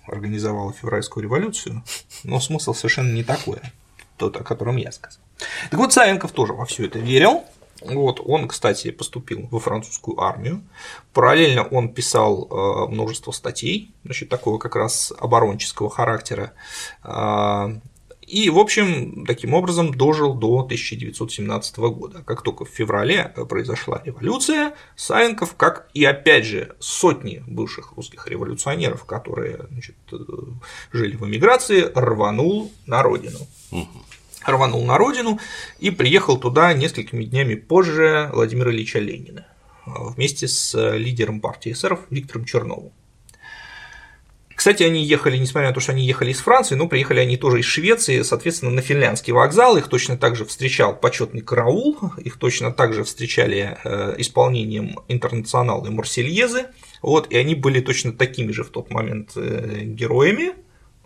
организовала 0.07 0.73
февральскую 0.73 1.23
революцию, 1.23 1.83
но 2.23 2.39
смысл 2.39 2.73
совершенно 2.73 3.13
не 3.13 3.23
такой, 3.23 3.59
тот, 4.17 4.37
о 4.37 4.43
котором 4.43 4.77
я 4.77 4.91
сказал. 4.91 5.21
Так 5.69 5.79
вот, 5.79 5.93
Савенков 5.93 6.31
тоже 6.31 6.53
во 6.53 6.65
все 6.65 6.85
это 6.85 6.99
верил, 6.99 7.43
вот, 7.85 8.21
он, 8.23 8.47
кстати, 8.47 8.91
поступил 8.91 9.47
во 9.51 9.59
французскую 9.59 10.19
армию. 10.21 10.61
Параллельно 11.13 11.63
он 11.63 11.89
писал 11.89 12.47
э, 12.49 12.91
множество 12.91 13.31
статей, 13.31 13.93
значит, 14.03 14.29
такого 14.29 14.57
как 14.57 14.75
раз 14.75 15.13
оборонческого 15.17 15.89
характера. 15.89 16.53
Э, 17.03 17.79
и, 18.27 18.49
в 18.49 18.57
общем, 18.57 19.25
таким 19.25 19.53
образом 19.53 19.93
дожил 19.93 20.33
до 20.33 20.61
1917 20.61 21.77
года. 21.77 22.23
Как 22.25 22.41
только 22.41 22.65
в 22.65 22.69
феврале 22.69 23.33
произошла 23.49 24.01
революция, 24.03 24.73
Савенков, 24.95 25.55
как 25.55 25.89
и 25.93 26.05
опять 26.05 26.45
же 26.45 26.75
сотни 26.79 27.43
бывших 27.47 27.93
русских 27.93 28.27
революционеров, 28.27 29.05
которые 29.05 29.67
значит, 29.69 29.95
э, 30.11 30.17
жили 30.91 31.15
в 31.15 31.27
эмиграции, 31.27 31.91
рванул 31.93 32.71
на 32.85 33.03
родину 33.03 33.39
рванул 34.45 34.83
на 34.85 34.97
родину 34.97 35.39
и 35.79 35.91
приехал 35.91 36.37
туда 36.37 36.73
несколькими 36.73 37.23
днями 37.25 37.55
позже 37.55 38.29
Владимира 38.33 38.71
Ильича 38.71 38.99
Ленина 38.99 39.47
вместе 39.85 40.47
с 40.47 40.77
лидером 40.95 41.41
партии 41.41 41.73
эсеров 41.73 42.01
Виктором 42.09 42.45
Черновым. 42.45 42.91
Кстати, 44.55 44.83
они 44.83 45.03
ехали, 45.03 45.37
несмотря 45.37 45.69
на 45.69 45.73
то, 45.73 45.79
что 45.79 45.91
они 45.91 46.05
ехали 46.05 46.31
из 46.31 46.39
Франции, 46.39 46.75
но 46.75 46.87
приехали 46.87 47.19
они 47.19 47.37
тоже 47.37 47.59
из 47.59 47.65
Швеции, 47.65 48.21
соответственно, 48.21 48.71
на 48.71 48.81
финляндский 48.81 49.33
вокзал. 49.33 49.77
Их 49.77 49.87
точно 49.87 50.15
так 50.15 50.35
же 50.35 50.45
встречал 50.45 50.95
почетный 50.95 51.41
караул, 51.41 51.97
их 52.17 52.37
точно 52.37 52.71
так 52.71 52.93
же 52.93 53.03
встречали 53.03 53.77
э, 53.83 54.15
исполнением 54.19 54.99
интернационала 55.07 55.85
и 55.85 55.89
Марсельезы. 55.89 56.67
Вот, 57.01 57.31
и 57.31 57.37
они 57.37 57.55
были 57.55 57.81
точно 57.81 58.13
такими 58.13 58.51
же 58.51 58.63
в 58.63 58.69
тот 58.69 58.89
момент 58.91 59.31
э, 59.35 59.81
героями 59.83 60.51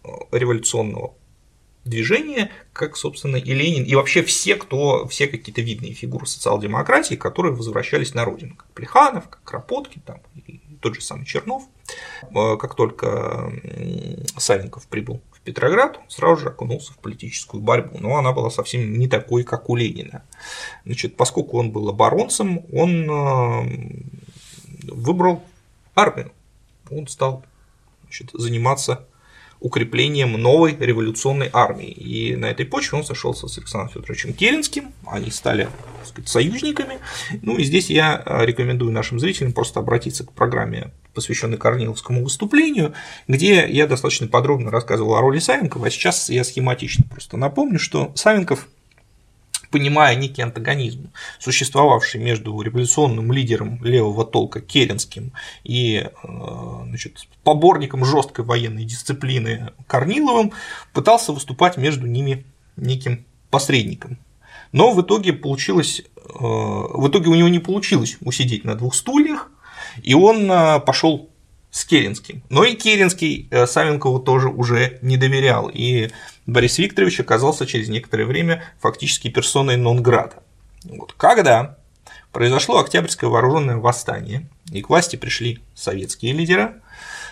э, 0.03 0.10
революционного 0.32 1.15
движение, 1.88 2.51
как, 2.74 2.96
собственно, 2.98 3.38
и 3.38 3.53
Ленин, 3.53 3.84
и 3.84 3.96
вообще 3.96 4.24
все, 4.24 4.56
кто, 4.56 5.08
все 5.08 5.27
какие-то 5.27 5.62
видные 5.62 5.94
фигуры 5.94 6.25
социал-демократии, 6.25 7.15
которые 7.15 7.56
возвращались 7.56 8.13
на 8.13 8.25
родину, 8.25 8.56
как 8.56 8.67
Плеханов, 8.72 9.29
как 9.29 9.44
Кропоткин, 9.44 10.01
там, 10.01 10.20
и 10.36 10.60
тот 10.82 10.96
же 10.96 11.01
самый 11.01 11.25
Чернов. 11.25 11.63
Э, 12.36 12.58
как 12.58 12.75
только 12.75 13.51
Савенков 14.38 14.88
прибыл 14.88 15.22
в 15.32 15.41
Петроград, 15.41 16.00
сразу 16.08 16.41
же 16.41 16.48
окунулся 16.50 16.94
в 16.94 16.98
политическую 16.98 17.62
борьбу, 17.62 17.98
но 18.00 18.17
она 18.17 18.32
была 18.32 18.50
совсем 18.50 18.98
не 18.98 19.08
такой, 19.08 19.44
как 19.44 19.70
у 19.70 19.75
Ленина. 19.75 20.24
Значит, 20.86 21.15
поскольку 21.15 21.58
он 21.58 21.72
был 21.72 21.89
оборонцем, 21.89 22.65
он 22.74 23.10
э, 23.10 24.03
выбрал 24.91 25.44
армию, 25.96 26.32
он 26.89 27.08
стал 27.08 27.44
значит, 28.03 28.32
заниматься 28.34 29.06
укреплением 29.60 30.34
новой 30.34 30.76
революционной 30.78 31.50
армии. 31.52 31.90
И 31.90 32.36
на 32.36 32.46
этой 32.46 32.66
почве 32.66 32.98
он 32.98 33.04
сошелся 33.04 33.48
с 33.48 33.58
Александром 33.58 33.90
Федоровичем 33.90 34.34
Керенским, 34.34 34.94
они 35.06 35.32
стали 35.32 35.68
сказать, 36.04 36.30
союзниками. 36.30 37.00
Ну 37.42 37.58
и 37.58 37.64
здесь 37.64 37.90
я 37.90 38.22
э, 38.26 38.46
рекомендую 38.46 38.92
нашим 38.92 39.20
зрителям 39.20 39.54
просто 39.54 39.80
обратиться 39.80 40.26
к 40.26 40.32
программе, 40.32 40.92
посвященной 41.14 41.58
Корниловскому 41.58 42.24
выступлению, 42.24 42.94
где 43.28 43.68
я 43.68 43.88
достаточно 43.88 44.28
подробно 44.28 44.72
рассказывал 44.72 45.16
о 45.16 45.22
роли 45.22 45.40
Савенкова, 45.40 45.88
а 45.88 45.90
сейчас 45.90 46.30
я 46.30 46.44
схематично 46.44 47.06
просто 47.10 47.38
напомню, 47.38 47.80
что 47.80 48.12
Савенков 48.16 48.68
понимая 49.72 50.16
некий 50.16 50.42
антагонизм, 50.42 51.10
существовавший 51.40 52.22
между 52.22 52.60
революционным 52.62 53.32
лидером 53.32 53.84
левого 53.84 54.26
толка 54.26 54.62
Керенским 54.62 55.34
и 55.64 56.08
э, 56.08 56.28
значит, 56.86 57.28
поборником 57.44 58.06
жесткой 58.06 58.46
военной 58.46 58.86
дисциплины 58.86 59.72
Корниловым, 59.88 60.54
пытался 60.94 61.34
выступать 61.34 61.78
между 61.78 62.08
ними 62.08 62.46
неким 62.76 63.26
посредником. 63.50 64.18
Но 64.72 64.92
в 64.92 65.02
итоге 65.02 65.34
получилось, 65.34 66.02
э, 66.02 66.22
в 66.40 67.08
итоге 67.08 67.30
у 67.30 67.36
него 67.36 67.50
не 67.50 67.60
получилось 67.60 68.18
усидеть 68.22 68.64
на 68.64 68.76
двух 68.76 68.96
стульях, 68.96 69.52
и 70.04 70.14
он 70.14 70.52
э, 70.52 70.80
пошел 70.80 71.30
с 71.72 71.86
Керенским. 71.86 72.42
Но 72.50 72.64
и 72.64 72.76
Керенский 72.76 73.50
Савенкову 73.68 74.20
тоже 74.20 74.50
уже 74.50 75.00
не 75.02 75.18
доверял, 75.18 75.70
и 75.72 76.10
Борис 76.46 76.78
Викторович 76.78 77.20
оказался 77.20 77.66
через 77.66 77.90
некоторое 77.90 78.26
время 78.26 78.64
фактически 78.80 79.30
персоной 79.30 79.78
нон-града. 79.78 80.42
Вот. 80.86 81.14
Когда 81.14 81.78
произошло 82.32 82.80
Октябрьское 82.80 83.30
вооруженное 83.30 83.78
восстание, 83.78 84.48
и 84.72 84.82
к 84.82 84.90
власти 84.90 85.16
пришли 85.16 85.60
советские 85.76 86.34
лидеры, 86.34 86.82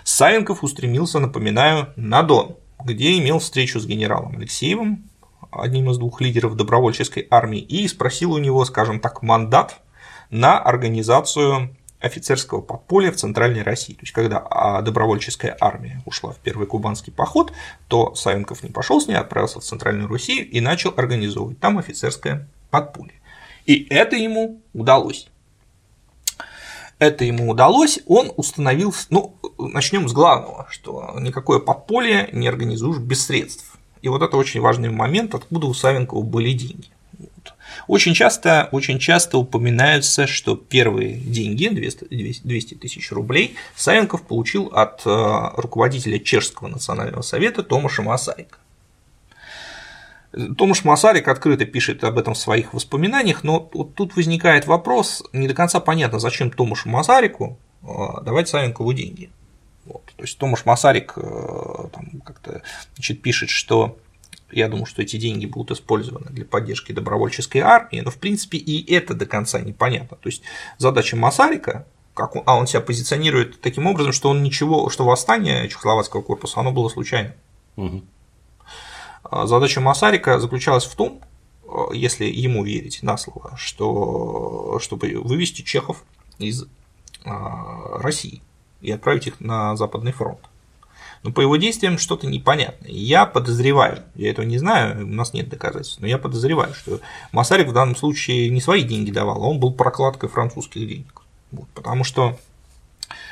Савенков 0.04 0.64
устремился, 0.64 1.20
напоминаю, 1.20 1.94
на 1.96 2.22
Дон, 2.22 2.58
где 2.84 3.18
имел 3.18 3.40
встречу 3.40 3.80
с 3.80 3.86
генералом 3.86 4.38
Алексеевым, 4.38 5.10
одним 5.52 5.90
из 5.90 5.98
двух 5.98 6.22
лидеров 6.22 6.56
добровольческой 6.56 7.28
армии, 7.30 7.60
и 7.60 7.88
спросил 7.88 8.34
у 8.34 8.38
него, 8.38 8.64
скажем 8.66 9.00
так, 9.00 9.22
мандат 9.22 9.80
на 10.30 10.60
организацию 10.60 11.76
офицерского 12.06 12.62
подполья 12.62 13.12
в 13.12 13.16
Центральной 13.16 13.64
России. 13.64 13.94
То 13.94 14.02
есть, 14.02 14.14
когда 14.14 14.46
а, 14.50 14.82
добровольческая 14.82 15.58
армия 15.60 16.02
ушла 16.06 16.32
в 16.32 16.38
первый 16.38 16.68
кубанский 16.68 17.12
поход, 17.12 17.52
то 17.88 18.14
Савенков 18.16 18.64
не 18.64 18.70
пошел 18.70 19.02
с 19.02 19.08
ней, 19.08 19.16
а 19.16 19.22
отправился 19.22 19.60
в 19.60 19.64
Центральную 19.64 20.08
Россию 20.08 20.50
и 20.50 20.62
начал 20.62 20.94
организовывать 20.96 21.60
там 21.60 21.78
офицерское 21.78 22.48
подполье. 22.70 23.20
И 23.66 23.88
это 23.90 24.16
ему 24.16 24.62
удалось. 24.74 25.28
Это 26.98 27.26
ему 27.26 27.50
удалось, 27.50 28.00
он 28.06 28.32
установил, 28.38 28.94
ну, 29.10 29.36
начнем 29.58 30.08
с 30.08 30.14
главного, 30.14 30.68
что 30.70 31.16
никакое 31.20 31.60
подполье 31.60 32.30
не 32.32 32.48
организуешь 32.48 33.00
без 33.00 33.26
средств. 33.26 33.78
И 34.02 34.08
вот 34.08 34.22
это 34.22 34.38
очень 34.38 34.62
важный 34.62 34.90
момент, 34.90 35.36
откуда 35.36 35.68
у 35.68 35.74
Савенкова 35.74 36.22
были 36.22 36.54
деньги. 36.54 36.90
Очень 37.88 38.14
часто, 38.14 38.70
очень 38.72 39.00
часто 39.00 39.38
упоминаются, 39.38 40.28
что 40.28 40.56
первые 40.56 41.14
деньги, 41.14 41.68
200 41.68 42.76
тысяч 42.76 43.12
рублей, 43.12 43.56
Савенков 43.76 44.24
получил 44.24 44.68
от 44.68 45.02
э, 45.06 45.50
руководителя 45.58 46.20
Чешского 46.20 46.68
национального 46.68 47.22
совета 47.22 47.64
Томаша 47.64 48.02
Масарика. 48.02 48.58
Томаш 50.58 50.84
Масарик 50.84 51.28
открыто 51.28 51.66
пишет 51.66 52.04
об 52.04 52.18
этом 52.18 52.34
в 52.34 52.38
своих 52.38 52.74
воспоминаниях, 52.74 53.44
но 53.44 53.70
вот 53.74 53.96
тут 53.96 54.16
возникает 54.16 54.68
вопрос, 54.68 55.24
не 55.32 55.48
до 55.48 55.54
конца 55.54 55.80
понятно, 55.80 56.20
зачем 56.20 56.52
Томашу 56.52 56.90
Масарику 56.90 57.58
давать 57.82 58.50
Савенкову 58.50 58.92
деньги. 58.94 59.30
Вот. 59.86 60.04
То 60.18 60.24
есть 60.24 60.38
Томаш 60.38 60.66
Масарик 60.66 61.14
там 61.14 62.22
как-то 62.26 62.64
значит, 62.96 63.22
пишет, 63.22 63.50
что 63.50 63.98
я 64.52 64.68
думаю, 64.68 64.86
что 64.86 65.02
эти 65.02 65.18
деньги 65.18 65.46
будут 65.46 65.78
использованы 65.78 66.30
для 66.30 66.46
поддержки 66.46 66.92
добровольческой 66.92 67.60
армии, 67.60 68.02
но 68.02 68.12
в 68.12 68.18
принципе 68.18 68.58
и 68.58 68.94
это 68.94 69.14
до 69.14 69.26
конца 69.26 69.60
непонятно. 69.60 70.18
То 70.18 70.30
есть 70.30 70.44
задача 70.78 71.16
Масарика, 71.16 71.88
как 72.14 72.36
он, 72.36 72.44
а 72.46 72.56
он 72.56 72.68
себя 72.68 72.82
позиционирует 72.82 73.60
таким 73.62 73.88
образом, 73.88 74.14
что 74.14 74.30
он 74.30 74.44
ничего, 74.44 74.90
что 74.90 75.06
восстание 75.06 75.68
Чехословацкого 75.68 76.22
корпуса, 76.22 76.60
оно 76.60 76.72
было 76.72 76.90
случайным. 76.90 77.34
Угу. 77.76 78.04
Задача 79.44 79.82
Масарика 79.82 80.40
заключалась 80.40 80.86
в 80.86 80.96
том, 80.96 81.22
а, 81.68 81.92
если 81.94 82.26
ему 82.26 82.64
верить 82.64 83.02
на 83.02 83.18
слово, 83.18 83.56
что 83.58 84.80
чтобы 84.80 85.20
вывести 85.20 85.62
чехов 85.62 86.04
из 86.38 86.66
а, 87.26 88.00
России 88.00 88.42
и 88.82 88.92
отправить 88.92 89.28
их 89.28 89.40
на 89.40 89.76
Западный 89.76 90.12
фронт. 90.12 90.40
Но 91.26 91.32
по 91.32 91.42
его 91.42 91.56
действиям 91.56 91.98
что-то 91.98 92.28
непонятное. 92.28 92.92
Я 92.92 93.26
подозреваю, 93.26 94.04
я 94.14 94.30
этого 94.30 94.46
не 94.46 94.60
знаю, 94.60 95.08
у 95.08 95.10
нас 95.10 95.34
нет 95.34 95.50
доказательств, 95.50 96.00
но 96.00 96.06
я 96.06 96.20
подозреваю, 96.20 96.76
что 96.76 97.00
Масарик 97.32 97.68
в 97.70 97.74
данном 97.74 97.96
случае 97.96 98.52
не 98.52 98.62
свои 98.62 98.84
деньги 98.84 99.10
давал, 99.10 99.44
а 99.44 99.48
он 99.48 99.60
был 99.60 99.74
прокладкой 99.74 100.30
французских 100.30 100.88
денег. 100.88 101.24
Вот, 101.52 101.68
потому 101.70 102.04
что, 102.04 102.38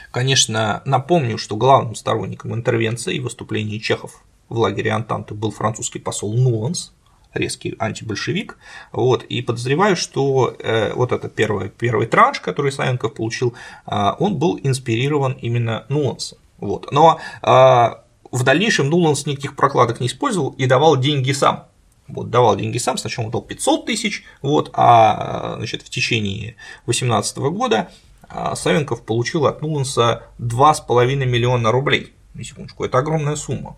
конечно, 0.09 0.81
напомню, 0.85 1.37
что 1.37 1.55
главным 1.55 1.93
сторонником 1.93 2.55
интервенции 2.55 3.13
и 3.13 3.19
выступления 3.19 3.79
чехов 3.79 4.23
в 4.49 4.57
лагере 4.57 4.89
Антанты 4.89 5.35
был 5.35 5.51
французский 5.51 5.99
посол 5.99 6.33
Нуланс, 6.33 6.93
резкий 7.35 7.75
антибольшевик, 7.77 8.57
вот, 8.91 9.21
и 9.21 9.43
подозреваю, 9.43 9.95
что 9.95 10.55
э, 10.57 10.93
вот 10.93 11.11
это 11.11 11.29
первый, 11.29 11.69
первый 11.69 12.07
транш, 12.07 12.39
который 12.39 12.71
Савенков 12.71 13.13
получил, 13.13 13.53
э, 13.85 14.13
он 14.17 14.39
был 14.39 14.59
инспирирован 14.63 15.33
именно 15.33 15.85
Нулансом. 15.89 16.39
Вот. 16.63 16.91
Но 16.93 17.19
а, 17.41 18.05
в 18.31 18.43
дальнейшем 18.43 18.89
Нуланс 18.89 19.25
никаких 19.25 19.57
прокладок 19.57 19.99
не 19.99 20.07
использовал 20.07 20.51
и 20.51 20.65
давал 20.65 20.95
деньги 20.95 21.33
сам. 21.33 21.67
Вот, 22.07 22.29
давал 22.29 22.55
деньги 22.55 22.77
сам, 22.77 22.97
сначала 22.97 23.25
он 23.25 23.31
дал 23.31 23.41
500 23.41 23.85
тысяч, 23.85 24.23
вот, 24.41 24.71
а 24.73 25.55
значит, 25.57 25.83
в 25.83 25.89
течение 25.89 26.55
2018 26.85 27.37
года 27.37 27.89
а, 28.29 28.55
Савенков 28.55 29.03
получил 29.03 29.45
от 29.45 29.61
Нуланса 29.61 30.23
2,5 30.39 31.15
миллиона 31.25 31.71
рублей. 31.71 32.13
На 32.33 32.43
секундочку, 32.43 32.85
это 32.85 32.97
огромная 32.97 33.35
сумма, 33.35 33.75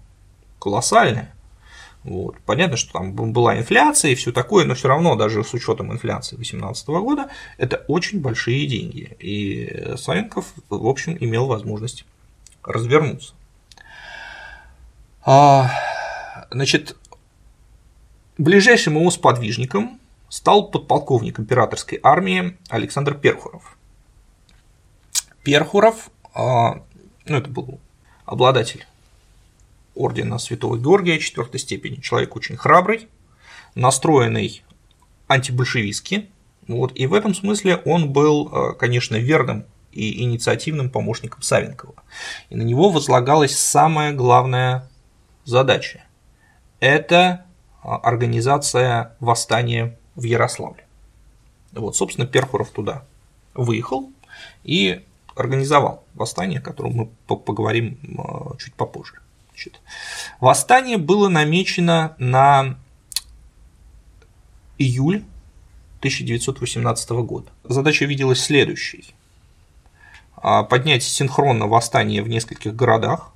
колоссальная. 0.60 1.34
Вот. 2.04 2.36
Понятно, 2.46 2.78
что 2.78 2.94
там 2.94 3.14
была 3.14 3.58
инфляция 3.58 4.12
и 4.12 4.16
все 4.16 4.32
такое, 4.32 4.66
но 4.66 4.76
все 4.76 4.90
равно, 4.90 5.16
даже 5.16 5.44
с 5.44 5.54
учетом 5.56 5.92
инфляции 5.92 6.36
2018 6.36 6.88
года, 6.88 7.30
это 7.58 7.84
очень 7.88 8.22
большие 8.22 8.68
деньги. 8.68 9.18
И 9.20 9.96
Савенков, 9.98 10.54
в 10.70 10.88
общем, 10.88 11.18
имел 11.20 11.48
возможность 11.48 12.06
развернуться. 12.66 13.34
А, 15.24 15.72
значит, 16.52 16.96
ближайшим 18.38 18.96
его 18.98 19.10
сподвижником 19.12 20.00
стал 20.30 20.70
подполковник 20.70 21.40
императорской 21.40 22.00
армии 22.04 22.58
Александр 22.70 23.16
Перхуров. 23.16 23.78
Перхуров, 25.44 26.10
а, 26.34 26.84
ну 27.26 27.38
это 27.38 27.50
был 27.50 27.80
обладатель 28.26 28.86
ордена 29.96 30.38
Святого 30.40 30.78
Георгия 30.78 31.20
четвертой 31.20 31.60
степени, 31.60 32.02
человек 32.02 32.36
очень 32.36 32.58
храбрый, 32.58 33.08
настроенный 33.76 34.64
антибольшевистски, 35.28 36.30
вот, 36.68 36.92
и 36.96 37.08
в 37.08 37.14
этом 37.14 37.34
смысле 37.34 37.78
он 37.78 38.12
был, 38.12 38.50
а, 38.52 38.74
конечно, 38.74 39.16
верным 39.16 39.66
и 39.96 40.24
инициативным 40.24 40.90
помощником 40.90 41.42
Савенкова. 41.42 41.96
И 42.50 42.56
на 42.56 42.62
него 42.62 42.90
возлагалась 42.90 43.58
самая 43.58 44.14
главная 44.14 44.90
задача– 45.46 46.04
это 46.80 47.46
а, 47.82 47.98
организация 47.98 49.16
восстания 49.20 49.98
в 50.16 50.24
Ярославле. 50.24 50.86
Вот, 51.72 51.96
собственно, 51.96 52.28
Перхуров 52.28 52.70
туда 52.72 53.06
выехал 53.54 54.12
и 54.64 55.04
организовал 55.36 56.04
восстание, 56.14 56.60
о 56.60 56.62
котором 56.62 56.94
мы 56.94 57.06
поговорим 57.38 57.98
а, 58.18 58.58
чуть 58.58 58.74
попозже. 58.74 59.16
Значит, 59.50 59.80
восстание 60.40 60.98
было 60.98 61.30
намечено 61.30 62.16
на 62.20 62.78
июль 64.78 65.24
1918 66.00 67.10
года. 67.12 67.52
Задача 67.64 68.06
виделась 68.06 68.42
следующей. 68.42 69.16
А, 70.38 70.64
поднять 70.64 71.04
синхронно 71.04 71.68
восстание 71.68 72.22
в 72.22 72.28
нескольких 72.28 72.76
городах 72.76 73.32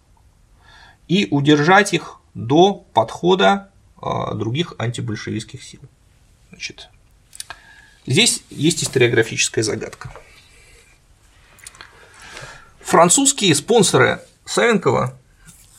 и 1.08 1.28
удержать 1.32 1.94
их 1.94 2.20
до 2.34 2.74
подхода 2.94 3.72
а, 4.02 4.34
других 4.34 4.74
антибольшевистских 4.78 5.64
сил. 5.64 5.82
Значит, 6.50 6.90
здесь 8.06 8.44
есть 8.50 8.84
историографическая 8.84 9.64
загадка. 9.64 10.12
Французские 12.82 13.56
спонсоры 13.56 14.22
Савенкова 14.46 15.18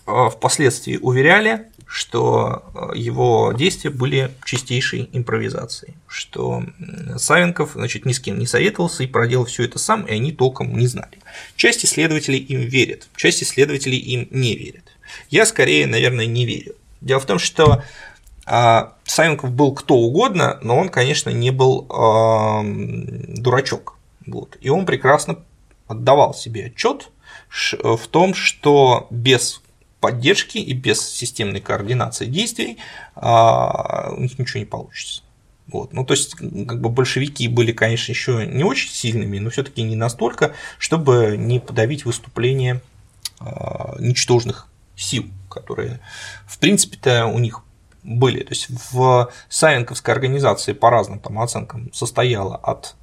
а, 0.06 0.30
впоследствии 0.30 0.96
уверяли, 0.96 1.69
что 1.90 2.62
э, 2.72 2.96
его 2.96 3.52
действия 3.52 3.90
были 3.90 4.30
чистейшей 4.44 5.10
импровизацией, 5.12 5.94
что 6.06 6.62
Савенков 7.16 7.72
значит, 7.74 8.06
ни 8.06 8.12
с 8.12 8.20
кем 8.20 8.38
не 8.38 8.46
советовался 8.46 9.02
и 9.02 9.08
проделал 9.08 9.46
все 9.46 9.64
это 9.64 9.80
сам, 9.80 10.04
и 10.04 10.12
они 10.12 10.30
толком 10.30 10.78
не 10.78 10.86
знали. 10.86 11.18
Часть 11.56 11.84
исследователей 11.84 12.38
им 12.38 12.60
верит, 12.60 13.08
часть 13.16 13.42
исследователей 13.42 13.98
им 13.98 14.28
не 14.30 14.54
верит. 14.54 14.84
Я 15.30 15.44
скорее, 15.44 15.88
наверное, 15.88 16.26
не 16.26 16.46
верю. 16.46 16.76
Дело 17.00 17.18
в 17.18 17.26
том, 17.26 17.40
что 17.40 17.82
а, 18.46 18.92
Савенков 19.02 19.50
был 19.50 19.74
кто 19.74 19.96
угодно, 19.96 20.60
но 20.62 20.78
он, 20.78 20.90
конечно, 20.90 21.30
не 21.30 21.50
был 21.50 21.86
дурачок. 23.36 23.96
Вот. 24.28 24.56
И 24.60 24.70
он 24.70 24.86
прекрасно 24.86 25.40
отдавал 25.88 26.34
себе 26.34 26.66
отчет 26.66 27.10
в 27.50 28.06
том, 28.12 28.32
что 28.34 29.08
без 29.10 29.60
поддержки 30.00 30.58
и 30.58 30.72
без 30.72 31.00
системной 31.00 31.60
координации 31.60 32.26
действий 32.26 32.78
а, 33.14 34.10
у 34.16 34.20
них 34.20 34.38
ничего 34.38 34.60
не 34.60 34.66
получится. 34.66 35.22
Вот. 35.68 35.92
Ну, 35.92 36.04
то 36.04 36.14
есть, 36.14 36.34
как 36.34 36.80
бы 36.80 36.88
большевики 36.88 37.46
были, 37.46 37.72
конечно, 37.72 38.10
еще 38.10 38.46
не 38.46 38.64
очень 38.64 38.90
сильными, 38.90 39.38
но 39.38 39.50
все-таки 39.50 39.82
не 39.82 39.94
настолько, 39.94 40.54
чтобы 40.78 41.36
не 41.38 41.60
подавить 41.60 42.04
выступление 42.04 42.80
а, 43.38 43.94
ничтожных 43.98 44.66
сил, 44.96 45.26
которые, 45.48 46.00
в 46.46 46.58
принципе-то, 46.58 47.26
у 47.26 47.38
них 47.38 47.62
были. 48.02 48.42
То 48.42 48.50
есть 48.50 48.68
в 48.92 49.30
Савенковской 49.48 50.14
организации 50.14 50.72
по 50.72 50.90
разным 50.90 51.20
там 51.20 51.38
оценкам 51.38 51.92
состояла 51.92 52.56
от 52.56 52.96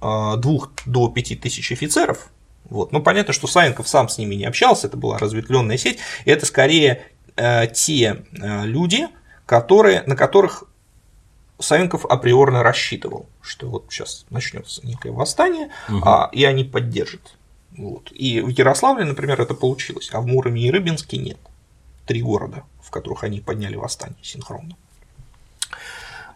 а, 0.00 0.36
двух 0.36 0.70
до 0.86 1.08
пяти 1.08 1.36
тысяч 1.36 1.72
офицеров, 1.72 2.30
вот. 2.70 2.92
Ну, 2.92 3.02
понятно, 3.02 3.32
что 3.32 3.46
Савенков 3.46 3.88
сам 3.88 4.08
с 4.08 4.16
ними 4.16 4.36
не 4.36 4.46
общался, 4.46 4.86
это 4.86 4.96
была 4.96 5.18
разветвленная 5.18 5.76
сеть, 5.76 5.98
и 6.24 6.30
это 6.30 6.46
скорее 6.46 7.02
э, 7.36 7.66
те 7.66 8.24
э, 8.32 8.64
люди, 8.64 9.08
которые, 9.44 10.02
на 10.06 10.16
которых 10.16 10.64
Савенков 11.58 12.06
априорно 12.06 12.62
рассчитывал, 12.62 13.26
что 13.42 13.68
вот 13.68 13.86
сейчас 13.90 14.24
начнется 14.30 14.86
некое 14.86 15.12
восстание, 15.12 15.68
угу. 15.88 16.00
а, 16.04 16.30
и 16.32 16.44
они 16.44 16.64
поддержат. 16.64 17.36
Вот. 17.76 18.10
И 18.12 18.40
в 18.40 18.48
Ярославле, 18.48 19.04
например, 19.04 19.40
это 19.40 19.54
получилось, 19.54 20.10
а 20.12 20.20
в 20.20 20.26
Муроме 20.26 20.62
и 20.62 20.70
Рыбинске 20.70 21.18
нет. 21.18 21.38
Три 22.06 22.22
города, 22.22 22.64
в 22.82 22.90
которых 22.90 23.24
они 23.24 23.40
подняли 23.40 23.76
восстание 23.76 24.18
синхронно. 24.22 24.76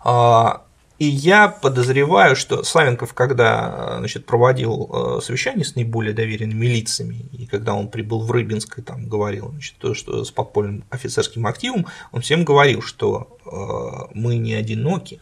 А, 0.00 0.62
и 0.98 1.07
я 1.07 1.48
подозреваю, 1.48 2.37
что 2.37 2.62
Савенков, 2.62 3.14
когда 3.14 3.96
значит, 3.98 4.26
проводил 4.26 4.90
э, 4.92 5.20
совещание 5.22 5.64
с 5.64 5.74
наиболее 5.74 6.14
доверенными 6.14 6.66
лицами, 6.66 7.26
и 7.33 7.46
когда 7.46 7.74
он 7.74 7.88
прибыл 7.88 8.20
в 8.20 8.30
Рыбинск 8.30 8.78
и 8.78 8.83
там 8.83 9.09
говорил 9.09 9.50
значит, 9.50 9.74
то, 9.78 9.94
что 9.94 10.24
с 10.24 10.30
подпольным 10.30 10.85
офицерским 10.90 11.46
активом, 11.46 11.87
он 12.12 12.20
всем 12.20 12.44
говорил, 12.44 12.80
что 12.80 13.38
э, 13.44 14.14
мы 14.14 14.37
не 14.37 14.54
одиноки, 14.54 15.20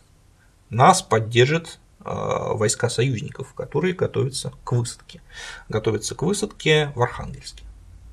нас 0.69 1.01
поддержат 1.01 1.79
э, 2.01 2.05
войска 2.05 2.91
союзников, 2.91 3.55
которые 3.55 3.95
готовятся 3.95 4.53
к 4.65 4.73
высадке. 4.73 5.23
Готовятся 5.71 6.15
к 6.15 6.23
высадке 6.23 6.93
в 6.95 7.01
Архангельске. 7.01 7.65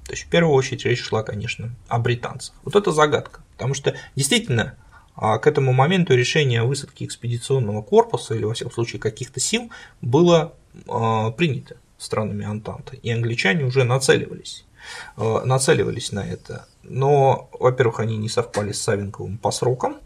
То 0.06 0.13
есть 0.13 0.24
в 0.24 0.30
первую 0.30 0.56
очередь 0.56 0.86
речь 0.86 1.04
шла, 1.04 1.24
конечно, 1.24 1.76
о 1.89 2.00
британцах. 2.00 2.56
Вот 2.63 2.78
это 2.78 2.91
загадка, 2.91 3.41
потому 3.52 3.74
что 3.74 3.95
действительно 4.15 4.76
а 5.21 5.38
к 5.38 5.47
этому 5.47 5.73
моменту 5.73 6.15
решение 6.15 6.62
о 6.62 6.65
высадке 6.65 7.03
экспедиционного 7.03 7.82
корпуса 7.82 8.36
или, 8.36 8.45
во 8.45 8.53
всяком 8.53 8.71
случае, 8.71 9.01
каких-то 9.01 9.41
сил 9.41 9.69
было 10.01 10.53
а, 10.88 11.32
принято 11.32 11.75
странами 11.97 12.45
Антанты, 12.45 12.99
и 13.03 13.12
англичане 13.12 13.65
уже 13.65 13.84
нацеливались, 13.84 14.63
а, 15.17 15.43
нацеливались 15.43 16.13
на 16.13 16.25
это. 16.25 16.67
Но, 16.84 17.49
во-первых, 17.60 17.99
они 17.99 18.15
не 18.15 18.29
совпали 18.29 18.71
с 18.71 18.82
Савенковым 18.82 19.38
по 19.38 19.51
срокам, 19.51 19.97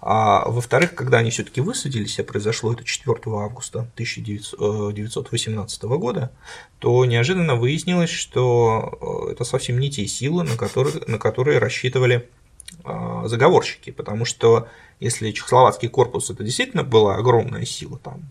А 0.00 0.48
во-вторых, 0.48 0.94
когда 0.94 1.18
они 1.18 1.28
все-таки 1.28 1.60
высадились, 1.60 2.18
а 2.18 2.24
произошло 2.24 2.72
это 2.72 2.82
4 2.82 3.14
августа 3.26 3.80
1918 3.94 5.82
года, 5.82 6.30
то 6.78 7.04
неожиданно 7.04 7.56
выяснилось, 7.56 8.08
что 8.10 9.28
это 9.30 9.44
совсем 9.44 9.78
не 9.78 9.90
те 9.90 10.06
силы, 10.06 10.44
на 10.44 10.56
которые, 10.56 11.02
на 11.06 11.18
которые 11.18 11.58
рассчитывали 11.58 12.26
заговорщики, 13.24 13.90
потому 13.90 14.24
что 14.24 14.68
если 15.00 15.30
чехословацкий 15.30 15.88
корпус 15.88 16.30
это 16.30 16.42
действительно 16.42 16.82
была 16.82 17.16
огромная 17.16 17.64
сила, 17.64 17.98
там, 17.98 18.28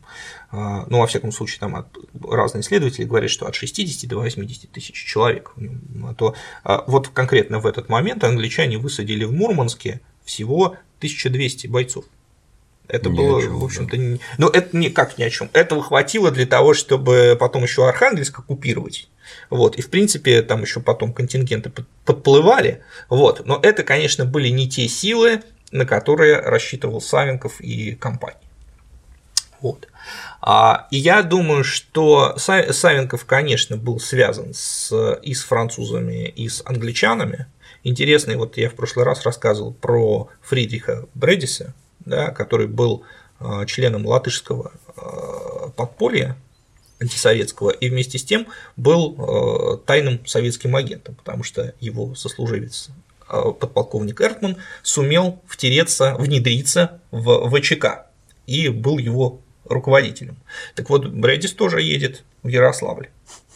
а, 0.52 0.86
ну, 0.90 1.00
во 1.00 1.08
всяком 1.08 1.32
случае, 1.32 1.60
там 1.60 1.76
от, 1.76 1.88
разные 2.28 2.62
исследователи 2.62 3.06
говорят, 3.06 3.30
что 3.30 3.46
от 3.46 3.56
60 3.56 4.10
до 4.10 4.18
80 4.18 4.72
тысяч 4.72 4.96
человек, 4.96 5.54
а 6.04 6.14
то 6.16 6.36
а, 6.64 6.84
вот 6.88 7.10
конкретно 7.10 7.60
в 7.60 7.68
этот 7.68 7.90
момент 7.90 8.24
англичане 8.24 8.78
высадили 8.78 9.26
в 9.26 9.34
Мурманске 9.34 10.02
всего 10.24 10.78
1200 10.98 11.68
бойцов. 11.68 12.06
Это 12.88 13.10
ни 13.10 13.16
было, 13.16 13.42
чем, 13.42 13.60
в 13.60 13.64
общем-то, 13.64 13.98
да. 13.98 14.04
не... 14.04 14.20
ну 14.38 14.48
это 14.48 14.76
никак 14.78 15.18
ни 15.18 15.24
о 15.24 15.30
чем. 15.30 15.50
Этого 15.54 15.84
хватило 15.84 16.32
для 16.32 16.46
того, 16.46 16.74
чтобы 16.74 17.36
потом 17.40 17.64
еще 17.64 17.88
Архангельск 17.88 18.40
оккупировать. 18.40 19.10
Вот, 19.50 19.78
и 19.78 19.82
в 19.82 19.90
принципе 19.90 20.42
там 20.42 20.62
еще 20.62 20.80
потом 20.80 21.14
контингенты 21.14 21.72
подплывали, 22.06 22.84
вот, 23.10 23.46
но 23.46 23.60
это, 23.62 23.84
конечно, 23.84 24.26
были 24.26 24.50
не 24.50 24.70
те 24.70 24.88
силы, 24.88 25.42
на 25.72 25.86
которые 25.86 26.40
рассчитывал 26.40 27.02
Савенков 27.02 27.60
и 27.60 27.96
компания. 27.96 28.40
Вот. 29.62 29.88
А, 30.42 30.88
и 30.92 30.98
я 30.98 31.24
думаю, 31.24 31.64
что 31.64 32.36
Савенков, 32.38 33.26
конечно, 33.26 33.78
был 33.78 34.00
связан 34.00 34.54
с, 34.54 35.16
и 35.24 35.34
с 35.34 35.44
французами, 35.44 36.28
и 36.28 36.48
с 36.50 36.62
англичанами. 36.66 37.48
Интересный, 37.84 38.36
вот 38.36 38.58
я 38.58 38.70
в 38.70 38.76
прошлый 38.76 39.06
раз 39.06 39.24
рассказывал 39.24 39.74
про 39.74 40.30
Фридриха 40.42 41.08
Бредиса, 41.14 41.74
да, 42.00 42.30
который 42.30 42.68
был 42.68 43.04
а, 43.40 43.66
членом 43.66 44.06
латышского 44.06 44.72
а, 44.96 45.70
подполья 45.70 46.38
антисоветского 47.00 47.72
и 47.72 47.90
вместе 47.90 48.18
с 48.18 48.24
тем 48.24 48.48
был 48.78 49.82
тайным 49.86 50.26
советским 50.26 50.76
агентом, 50.76 51.16
потому 51.16 51.44
что 51.44 51.74
его 51.80 52.16
сослуживец 52.16 52.90
Э, 53.28 53.52
подполковник 53.60 54.22
Эртман 54.22 54.58
сумел 54.84 55.42
втереться, 55.48 56.16
внедриться 56.16 57.00
в 57.10 57.50
ВЧК 57.50 58.08
и 58.46 58.70
был 58.70 59.00
его 59.00 59.40
руководителем. 59.66 60.38
Так 60.76 60.92
вот, 60.92 61.08
Брэдис 61.08 61.54
тоже 61.54 61.82
едет 61.82 62.24
в 62.44 62.50
Ярославль. 62.50 63.10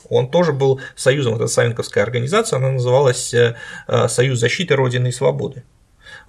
Он 0.09 0.31
тоже 0.31 0.53
был 0.53 0.81
союзом, 0.95 1.35
это 1.35 1.45
Савенковская 1.45 2.03
организация, 2.03 2.57
она 2.57 2.71
называлась 2.71 3.31
э, 3.33 3.55
Союз 4.07 4.39
защиты 4.39 4.75
Родины 4.75 5.09
и 5.09 5.11
Свободы. 5.11 5.63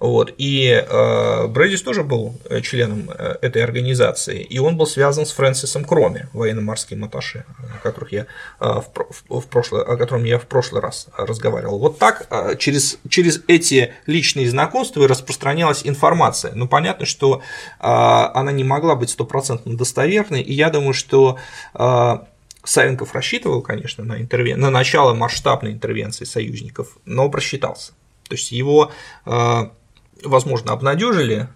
Вот. 0.01 0.33
И 0.39 0.67
э, 0.67 1.47
Брэдис 1.47 1.83
тоже 1.83 2.03
был 2.03 2.33
э, 2.49 2.61
членом 2.61 3.11
э, 3.11 3.37
этой 3.43 3.63
организации, 3.63 4.41
и 4.41 4.57
он 4.57 4.75
был 4.75 4.87
связан 4.87 5.27
с 5.27 5.31
Фрэнсисом 5.31 5.85
Кроме, 5.85 6.27
военно-морским 6.33 7.03
атташе, 7.03 7.45
о, 7.59 7.77
которых 7.83 8.11
я, 8.11 8.25
э, 8.59 8.81
в, 9.29 9.41
в 9.41 9.47
прошлое, 9.47 9.83
о 9.83 9.97
котором 9.97 10.23
я 10.23 10.39
в 10.39 10.47
прошлый 10.47 10.81
раз 10.81 11.05
разговаривал. 11.15 11.77
Вот 11.77 11.99
так 11.99 12.27
через, 12.57 12.97
через 13.09 13.43
эти 13.47 13.93
личные 14.07 14.49
знакомства 14.49 15.07
распространялась 15.07 15.81
информация. 15.83 16.53
Ну, 16.55 16.67
понятно, 16.67 17.05
что 17.05 17.43
э, 17.79 17.83
она 17.83 18.51
не 18.51 18.63
могла 18.63 18.95
быть 18.95 19.11
стопроцентно 19.11 19.77
достоверной, 19.77 20.41
и 20.41 20.51
я 20.51 20.71
думаю, 20.71 20.93
что 20.95 21.37
э, 21.75 22.17
Савенков 22.63 23.13
рассчитывал, 23.13 23.61
конечно, 23.61 24.03
на, 24.03 24.19
интервен... 24.19 24.59
на 24.59 24.71
начало 24.71 25.13
масштабной 25.13 25.73
интервенции 25.73 26.25
союзников, 26.25 26.97
но 27.05 27.29
просчитался. 27.29 27.91
То 28.27 28.35
есть 28.35 28.51
его 28.51 28.91
э, 29.27 29.69
возможно, 30.23 30.71
обнадежили 30.71 31.47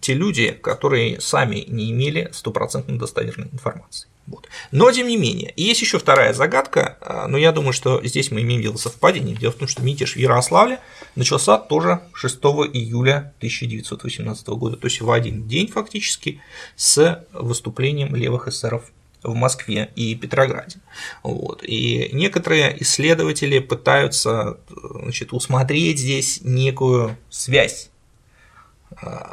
те 0.00 0.14
люди, 0.14 0.50
которые 0.50 1.20
сами 1.20 1.64
не 1.68 1.90
имели 1.90 2.30
стопроцентно 2.32 2.98
достоверной 2.98 3.48
информации. 3.52 4.08
Вот. 4.26 4.48
Но 4.70 4.90
тем 4.90 5.06
не 5.06 5.16
менее, 5.16 5.52
есть 5.56 5.82
еще 5.82 5.98
вторая 5.98 6.32
загадка, 6.32 6.96
а, 7.00 7.28
но 7.28 7.36
я 7.36 7.52
думаю, 7.52 7.74
что 7.74 8.00
здесь 8.04 8.30
мы 8.30 8.40
имеем 8.40 8.62
дело 8.62 8.76
совпадение. 8.76 9.36
Дело 9.36 9.52
в 9.52 9.56
том, 9.56 9.68
что 9.68 9.82
мятеж 9.82 10.14
в 10.14 10.18
Ярославле 10.18 10.80
начался 11.14 11.58
тоже 11.58 12.00
6 12.14 12.36
июля 12.72 13.34
1918 13.38 14.46
года, 14.48 14.76
то 14.76 14.86
есть 14.86 15.00
в 15.00 15.10
один 15.10 15.46
день 15.46 15.68
фактически 15.68 16.40
с 16.74 17.26
выступлением 17.32 18.16
левых 18.16 18.48
эсеров 18.48 18.90
в 19.22 19.34
Москве 19.34 19.90
и 19.94 20.14
Петрограде. 20.14 20.76
Вот. 21.22 21.62
И 21.62 22.10
некоторые 22.12 22.82
исследователи 22.82 23.58
пытаются 23.58 24.58
значит, 24.68 25.32
усмотреть 25.32 25.98
здесь 25.98 26.40
некую 26.42 27.16
связь 27.30 27.90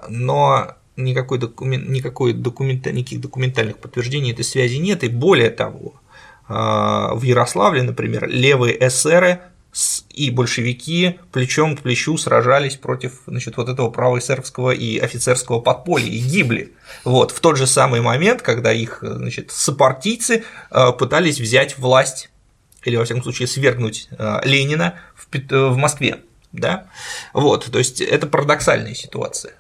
но 0.10 0.76
никакой 0.96 1.40
документ, 1.40 1.90
никакой 1.90 2.34
документа, 2.34 2.92
никаких 2.92 3.22
документальных 3.22 3.78
подтверждений 3.78 4.32
этой 4.32 4.46
связи 4.46 4.76
нет, 4.76 5.04
и 5.04 5.10
более 5.10 5.50
того, 5.50 5.94
а, 6.48 7.14
в 7.16 7.24
Ярославле, 7.24 7.84
например, 7.84 8.28
левые 8.28 8.76
эсеры 8.88 9.42
и 10.10 10.30
большевики 10.32 11.20
плечом 11.32 11.78
к 11.78 11.82
плечу 11.82 12.18
сражались 12.18 12.76
против 12.76 13.22
значит, 13.26 13.56
вот 13.56 13.70
этого 13.70 13.90
правоэсеровского 13.90 14.72
и 14.72 14.98
офицерского 14.98 15.62
подполья 15.62 16.08
и 16.08 16.20
гибли. 16.20 16.74
Вот, 17.06 17.32
в 17.32 17.40
тот 17.40 17.58
же 17.58 17.68
самый 17.68 18.02
момент, 18.02 18.42
когда 18.42 18.74
их 18.74 19.00
значит, 19.02 19.52
сопартийцы 19.52 20.44
а, 20.70 20.92
пытались 20.92 21.40
взять 21.40 21.78
власть 21.78 22.30
или, 22.84 22.98
во 22.98 23.06
всяком 23.06 23.24
случае, 23.24 23.48
свергнуть 23.48 24.10
а, 24.18 24.42
Ленина 24.44 24.96
в 25.32 25.78
Москве 25.78 26.20
да, 26.52 26.88
вот, 27.34 27.70
то 27.72 27.78
есть 27.78 28.02
это 28.02 28.28
парадоксальная 28.28 28.94
ситуация, 28.94 29.54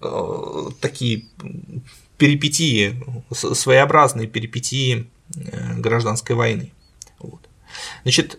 э, 0.00 0.68
такие 0.80 1.26
перипетии, 2.18 3.02
своеобразные 3.32 4.26
перипетии 4.26 5.10
э, 5.34 5.74
гражданской 5.78 6.36
войны. 6.36 6.72
Вот. 7.18 7.48
Значит, 8.02 8.38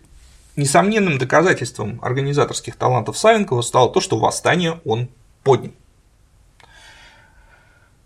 несомненным 0.55 1.17
доказательством 1.17 1.99
организаторских 2.01 2.75
талантов 2.75 3.17
Савенкова 3.17 3.61
стало 3.61 3.91
то, 3.91 4.01
что 4.01 4.17
восстание 4.17 4.81
он 4.85 5.09
поднял. 5.43 5.73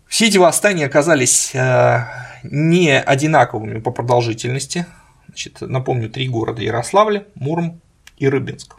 Все 0.06 0.26
эти 0.26 0.36
восстания 0.36 0.84
оказались 0.84 1.54
э, 1.54 2.04
не 2.42 3.00
одинаковыми 3.00 3.80
по 3.80 3.90
продолжительности. 3.90 4.86
Значит, 5.28 5.62
напомню, 5.62 6.10
три 6.10 6.28
города 6.28 6.60
Ярославля, 6.60 7.26
Муром 7.34 7.80
и 8.18 8.28
Рыбинск. 8.28 8.76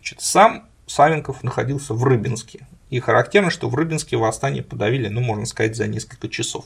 Значит, 0.00 0.22
сам 0.22 0.64
Савенков 0.86 1.44
находился 1.44 1.92
в 1.92 2.02
Рыбинске. 2.04 2.66
И 2.88 3.00
характерно, 3.00 3.50
что 3.50 3.68
в 3.68 3.74
Рыбинске 3.74 4.16
восстание 4.16 4.62
подавили, 4.62 5.08
ну, 5.08 5.20
можно 5.20 5.44
сказать, 5.44 5.76
за 5.76 5.86
несколько 5.86 6.28
часов. 6.28 6.64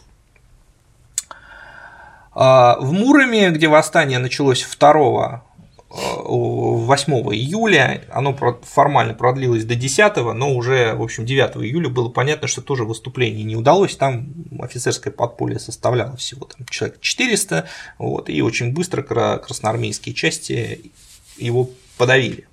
А, 2.32 2.78
в 2.78 2.92
Муроме, 2.92 3.50
где 3.50 3.66
восстание 3.66 4.18
началось 4.18 4.64
2 4.64 5.42
8 5.90 7.12
июля, 7.34 8.04
оно 8.10 8.36
формально 8.62 9.14
продлилось 9.14 9.64
до 9.64 9.74
10, 9.74 10.16
но 10.34 10.54
уже, 10.54 10.94
в 10.94 11.02
общем, 11.02 11.26
9 11.26 11.56
июля 11.56 11.88
было 11.88 12.08
понятно, 12.08 12.48
что 12.48 12.62
тоже 12.62 12.84
выступление 12.84 13.44
не 13.44 13.56
удалось, 13.56 13.96
там 13.96 14.28
офицерское 14.60 15.12
подполье 15.12 15.58
составляло 15.58 16.16
всего 16.16 16.46
там, 16.46 16.66
человек 16.68 17.00
400, 17.00 17.68
вот, 17.98 18.28
и 18.28 18.42
очень 18.42 18.72
быстро 18.72 19.02
красноармейские 19.02 20.14
части 20.14 20.90
его 21.36 21.70
подавили. 21.96 22.48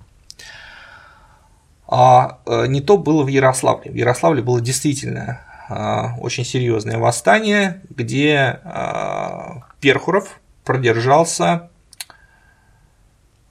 А 1.94 2.38
э, 2.46 2.68
не 2.68 2.80
то 2.80 2.96
было 2.96 3.22
в 3.22 3.26
Ярославле. 3.26 3.90
В 3.90 3.94
Ярославле 3.94 4.42
было 4.42 4.62
действительно 4.62 5.42
э, 5.68 6.18
очень 6.22 6.42
серьезное 6.42 6.96
восстание, 6.96 7.82
где 7.90 8.60
э, 8.64 9.60
Перхуров 9.78 10.40
продержался 10.64 11.68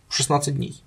16 0.10 0.56
дней. 0.56 0.82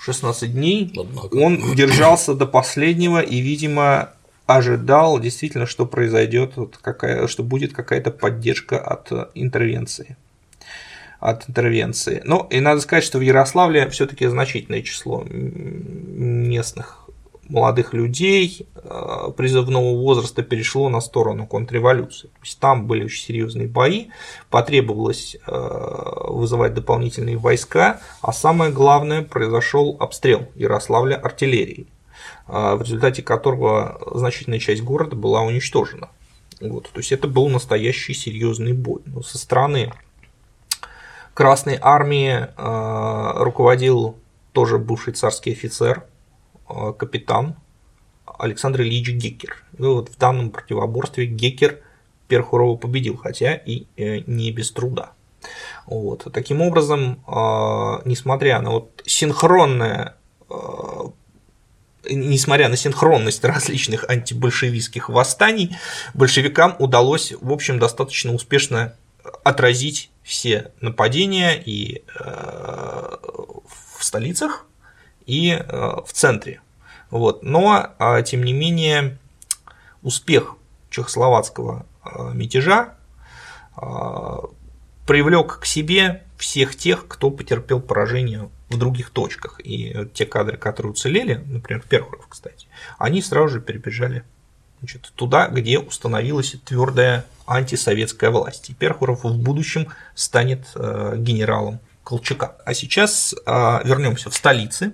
16 0.00 0.52
дней 0.52 0.92
Однако. 0.94 1.34
он 1.34 1.74
держался 1.74 2.34
до 2.34 2.44
последнего 2.44 3.22
и, 3.22 3.40
видимо, 3.40 4.10
ожидал 4.44 5.18
действительно, 5.18 5.64
что 5.64 5.86
произойдет, 5.86 6.56
вот 6.56 6.76
какая, 6.76 7.26
что 7.26 7.42
будет 7.42 7.72
какая-то 7.72 8.10
поддержка 8.10 8.78
от 8.78 9.10
интервенции 9.34 10.18
от 11.22 11.48
интервенции. 11.48 12.20
Ну, 12.24 12.48
и 12.50 12.58
надо 12.60 12.80
сказать, 12.80 13.04
что 13.04 13.18
в 13.18 13.22
Ярославле 13.22 13.88
все-таки 13.90 14.26
значительное 14.26 14.82
число 14.82 15.24
местных 15.24 16.98
молодых 17.48 17.92
людей 17.92 18.66
э, 18.74 19.32
призывного 19.36 19.94
возраста 19.94 20.42
перешло 20.42 20.88
на 20.88 21.00
сторону 21.00 21.46
контрреволюции. 21.46 22.28
То 22.28 22.40
есть 22.42 22.58
там 22.58 22.86
были 22.86 23.04
очень 23.04 23.22
серьезные 23.24 23.68
бои, 23.68 24.06
потребовалось 24.50 25.36
э, 25.46 26.28
вызывать 26.28 26.74
дополнительные 26.74 27.36
войска, 27.36 28.00
а 28.20 28.32
самое 28.32 28.72
главное, 28.72 29.22
произошел 29.22 29.96
обстрел 30.00 30.48
Ярославля 30.56 31.14
артиллерией, 31.14 31.86
э, 32.48 32.74
в 32.74 32.82
результате 32.82 33.22
которого 33.22 34.00
значительная 34.14 34.58
часть 34.58 34.82
города 34.82 35.14
была 35.14 35.42
уничтожена. 35.42 36.08
Вот, 36.60 36.90
то 36.92 36.98
есть 36.98 37.12
это 37.12 37.28
был 37.28 37.48
настоящий 37.48 38.14
серьезный 38.14 38.72
бой. 38.72 39.02
Но 39.06 39.22
со 39.22 39.36
стороны 39.36 39.92
Красной 41.34 41.78
армии 41.80 42.30
э, 42.30 43.42
руководил 43.42 44.18
тоже 44.52 44.78
бывший 44.78 45.14
царский 45.14 45.52
офицер, 45.52 46.04
э, 46.68 46.92
капитан, 46.98 47.56
Александр 48.26 48.82
Ильич 48.82 49.10
Геккер. 49.10 49.64
И 49.78 49.82
вот 49.82 50.10
в 50.10 50.18
данном 50.18 50.50
противоборстве 50.50 51.24
Геккер 51.24 51.80
Перхурова 52.28 52.76
победил, 52.76 53.16
хотя 53.16 53.54
и 53.54 53.86
э, 53.96 54.18
не 54.26 54.52
без 54.52 54.72
труда. 54.72 55.12
Вот. 55.86 56.28
Таким 56.32 56.60
образом, 56.60 57.24
несмотря 58.04 58.60
на 58.60 58.70
вот 58.70 59.02
синхронное 59.04 60.14
несмотря 62.08 62.68
на 62.68 62.76
синхронность 62.76 63.44
различных 63.44 64.08
антибольшевистских 64.08 65.08
восстаний, 65.08 65.76
большевикам 66.14 66.76
удалось, 66.78 67.32
в 67.40 67.50
общем, 67.50 67.80
достаточно 67.80 68.32
успешно 68.32 68.94
отразить 69.42 70.11
все 70.22 70.72
нападения 70.80 71.60
и 71.60 72.04
э, 72.18 73.16
в 73.96 74.04
столицах, 74.04 74.66
и 75.26 75.50
э, 75.50 75.62
в 75.70 76.12
центре. 76.12 76.60
Вот. 77.10 77.42
Но, 77.42 77.94
а, 77.98 78.22
тем 78.22 78.42
не 78.42 78.52
менее, 78.52 79.18
успех 80.02 80.56
чехословацкого 80.90 81.86
э, 82.04 82.30
мятежа 82.34 82.94
привлек 85.06 85.60
к 85.60 85.64
себе 85.64 86.22
всех 86.36 86.76
тех, 86.76 87.08
кто 87.08 87.30
потерпел 87.30 87.80
поражение 87.80 88.50
в 88.68 88.76
других 88.76 89.10
точках. 89.10 89.60
И 89.64 90.08
те 90.12 90.26
кадры, 90.26 90.58
которые 90.58 90.92
уцелели, 90.92 91.42
например, 91.46 91.82
Перхуров, 91.88 92.26
кстати, 92.28 92.68
они 92.98 93.22
сразу 93.22 93.54
же 93.54 93.60
перебежали 93.60 94.24
значит, 94.82 95.12
туда, 95.14 95.46
где 95.46 95.78
установилась 95.78 96.56
твердая 96.64 97.24
антисоветская 97.46 98.30
власть. 98.30 98.68
И 98.68 98.74
Перхуров 98.74 99.22
в 99.22 99.38
будущем 99.38 99.88
станет 100.16 100.66
э, 100.74 101.14
генералом 101.18 101.78
Колчака. 102.02 102.56
А 102.64 102.74
сейчас 102.74 103.32
э, 103.32 103.80
вернемся 103.84 104.28
в 104.28 104.34
столицы 104.34 104.92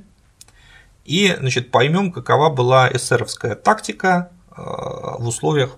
и 1.05 1.35
значит, 1.39 1.71
поймем, 1.71 2.13
какова 2.13 2.51
была 2.51 2.93
эсеровская 2.93 3.55
тактика 3.55 4.31
э, 4.51 4.55
в 4.57 5.27
условиях 5.27 5.77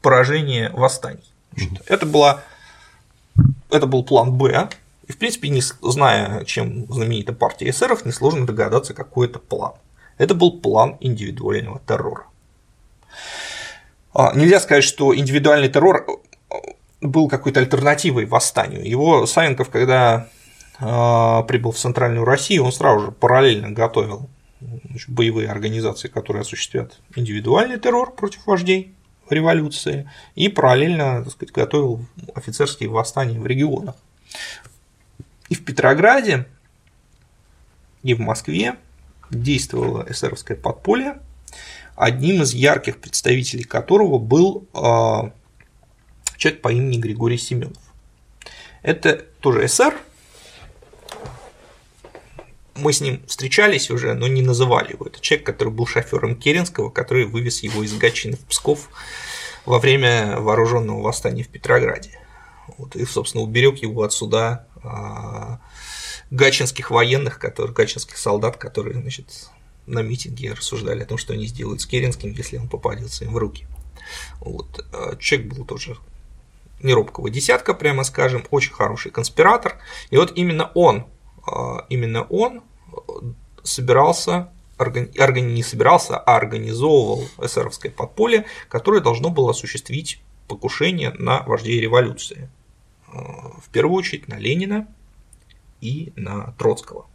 поражения 0.00 0.70
восстаний. 0.70 1.28
Значит, 1.56 1.82
это, 1.86 2.06
была, 2.06 2.42
это 3.68 3.86
был 3.86 4.04
план 4.04 4.32
Б, 4.32 4.68
и, 5.08 5.12
в 5.12 5.18
принципе, 5.18 5.48
не 5.48 5.60
зная, 5.60 6.44
чем 6.44 6.86
знаменита 6.92 7.32
партия 7.32 7.70
эсеров, 7.70 8.04
несложно 8.04 8.46
догадаться, 8.46 8.94
какой 8.94 9.26
это 9.26 9.40
план. 9.40 9.72
Это 10.18 10.34
был 10.34 10.60
план 10.60 10.98
индивидуального 11.00 11.80
террора. 11.80 12.26
А, 14.12 14.34
нельзя 14.34 14.60
сказать, 14.60 14.84
что 14.84 15.14
индивидуальный 15.14 15.68
террор 15.68 16.06
э, 16.50 16.54
был 17.00 17.28
какой-то 17.28 17.60
альтернативой 17.60 18.26
восстанию. 18.26 18.88
Его 18.88 19.26
Савенков, 19.26 19.70
когда 19.70 20.28
а, 20.80 21.42
прибыл 21.42 21.72
в 21.72 21.78
Центральную 21.78 22.24
Россию, 22.24 22.64
он 22.64 22.72
сразу 22.72 23.06
же 23.06 23.12
параллельно 23.12 23.70
готовил 23.70 24.28
боевые 25.06 25.48
организации, 25.48 26.08
которые 26.08 26.42
осуществят 26.42 27.00
индивидуальный 27.14 27.78
террор 27.78 28.14
против 28.14 28.46
вождей 28.46 28.94
революции, 29.30 30.10
и 30.34 30.48
параллельно 30.48 31.22
так 31.22 31.32
сказать, 31.32 31.52
готовил 31.52 32.04
офицерские 32.34 32.88
восстания 32.88 33.38
в 33.38 33.46
регионах. 33.46 33.94
И 35.48 35.54
в 35.54 35.64
Петрограде, 35.64 36.46
и 38.02 38.14
в 38.14 38.20
Москве 38.20 38.76
действовало 39.30 40.06
эсеровское 40.08 40.56
подполье, 40.56 41.20
одним 41.98 42.42
из 42.42 42.54
ярких 42.54 42.98
представителей 42.98 43.64
которого 43.64 44.18
был 44.18 44.68
а, 44.72 45.32
человек 46.36 46.62
по 46.62 46.72
имени 46.72 46.98
Григорий 46.98 47.38
Семенов. 47.38 47.76
Это 48.82 49.26
тоже 49.40 49.66
эсер. 49.66 49.94
Мы 52.76 52.92
с 52.92 53.00
ним 53.00 53.20
встречались 53.26 53.90
уже, 53.90 54.14
но 54.14 54.28
не 54.28 54.42
называли 54.42 54.92
его. 54.92 55.06
Это 55.06 55.20
человек, 55.20 55.44
который 55.44 55.72
был 55.72 55.86
шофером 55.86 56.36
Керенского, 56.36 56.90
который 56.90 57.24
вывез 57.24 57.64
его 57.64 57.82
из 57.82 57.92
Гатчины 57.94 58.36
в 58.36 58.44
Псков 58.44 58.88
во 59.66 59.80
время 59.80 60.38
вооруженного 60.38 61.02
восстания 61.02 61.42
в 61.42 61.48
Петрограде. 61.48 62.16
Вот, 62.76 62.94
и, 62.94 63.04
собственно, 63.04 63.42
уберег 63.42 63.78
его 63.78 64.04
от 64.04 64.12
суда 64.12 64.66
а, 64.84 65.58
гачинских 66.30 66.92
военных, 66.92 67.40
которые, 67.40 67.74
гачинских 67.74 68.16
солдат, 68.16 68.56
которые 68.56 69.00
значит, 69.00 69.48
на 69.88 70.02
митинге 70.02 70.52
рассуждали 70.52 71.02
о 71.02 71.06
том, 71.06 71.18
что 71.18 71.32
они 71.32 71.46
сделают 71.46 71.80
с 71.80 71.86
Керенским, 71.86 72.32
если 72.32 72.58
он 72.58 72.68
попадется 72.68 73.24
им 73.24 73.32
в 73.32 73.38
руки. 73.38 73.66
Вот. 74.40 74.84
А, 74.92 75.16
человек 75.16 75.54
был 75.54 75.64
тоже 75.64 75.96
неробкого 76.82 77.30
десятка, 77.30 77.74
прямо 77.74 78.04
скажем, 78.04 78.44
очень 78.50 78.72
хороший 78.72 79.10
конспиратор. 79.10 79.78
И 80.10 80.16
вот 80.16 80.32
именно 80.36 80.70
он, 80.74 81.06
а, 81.46 81.86
именно 81.88 82.22
он 82.24 82.62
собирался 83.62 84.50
органи... 84.78 85.40
не 85.40 85.62
собирался, 85.62 86.18
а 86.18 86.36
организовывал 86.36 87.26
эсеровское 87.42 87.90
подполье, 87.90 88.44
которое 88.68 89.00
должно 89.00 89.30
было 89.30 89.50
осуществить 89.50 90.20
покушение 90.46 91.10
на 91.18 91.42
вождей 91.42 91.80
революции. 91.80 92.48
В 93.06 93.68
первую 93.72 93.96
очередь 93.96 94.28
на 94.28 94.38
Ленина 94.38 94.86
и 95.80 96.12
на 96.16 96.52
Троцкого. 96.58 97.06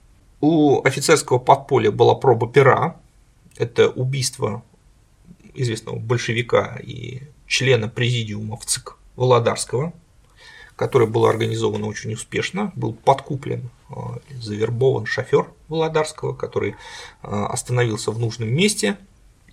У 0.45 0.82
офицерского 0.84 1.38
подполья 1.38 1.89
была 1.89 2.15
проба 2.15 2.51
пера. 2.51 2.97
Это 3.56 3.88
убийство 3.88 4.62
известного 5.53 5.99
большевика 5.99 6.77
и 6.84 7.21
члена 7.47 7.88
президиума 7.88 8.58
в 8.58 8.65
Володарского, 9.15 9.93
которое 10.75 11.06
было 11.06 11.29
организовано 11.29 11.88
очень 11.88 12.12
успешно, 12.12 12.73
был 12.75 12.91
подкуплен, 12.91 13.69
э, 13.89 13.93
завербован 14.32 15.06
шофер 15.06 15.49
Володарского, 15.69 16.34
который 16.34 16.71
э, 16.71 16.75
остановился 17.21 18.12
в 18.12 18.19
нужном 18.19 18.53
месте, 18.53 18.97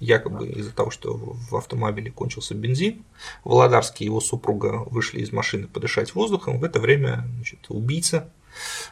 якобы 0.01 0.49
из-за 0.49 0.73
того, 0.73 0.91
что 0.91 1.15
в 1.15 1.55
автомобиле 1.55 2.11
кончился 2.11 2.57
бензин. 2.57 3.05
Володарский 3.45 4.07
и 4.07 4.09
его 4.09 4.21
супруга 4.21 4.83
вышли 4.87 5.21
из 5.21 5.31
машины 5.31 5.69
подышать 5.69 6.17
воздухом. 6.17 6.59
В 6.59 6.65
это 6.65 6.81
время 6.81 7.29
значит, 7.37 7.61
убийца 7.69 8.33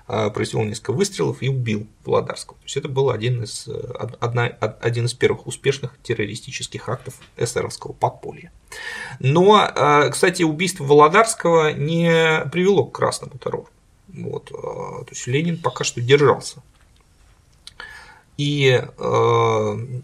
произвел 0.06 0.64
несколько 0.64 0.92
выстрелов 0.92 1.42
и 1.42 1.48
убил 1.48 1.86
Володарского. 2.04 2.56
То 2.58 2.64
есть 2.64 2.76
это 2.76 2.88
был 2.88 3.10
один 3.10 3.42
из, 3.42 3.68
одна, 4.20 4.46
один 4.46 5.06
из 5.06 5.14
первых 5.14 5.46
успешных 5.46 5.96
террористических 6.02 6.88
актов 6.88 7.14
эсеровского 7.36 7.92
подполья. 7.92 8.52
Но, 9.18 9.54
а, 9.54 10.08
кстати, 10.08 10.42
убийство 10.42 10.84
Володарского 10.84 11.72
не 11.72 12.44
привело 12.50 12.84
к 12.84 12.92
красному 12.92 13.38
террору. 13.38 13.68
Вот. 14.08 14.50
А, 14.52 15.04
то 15.04 15.10
есть 15.10 15.26
Ленин 15.26 15.58
пока 15.58 15.84
что 15.84 16.00
держался 16.00 16.62
и, 18.38 18.81
э, 18.96 20.01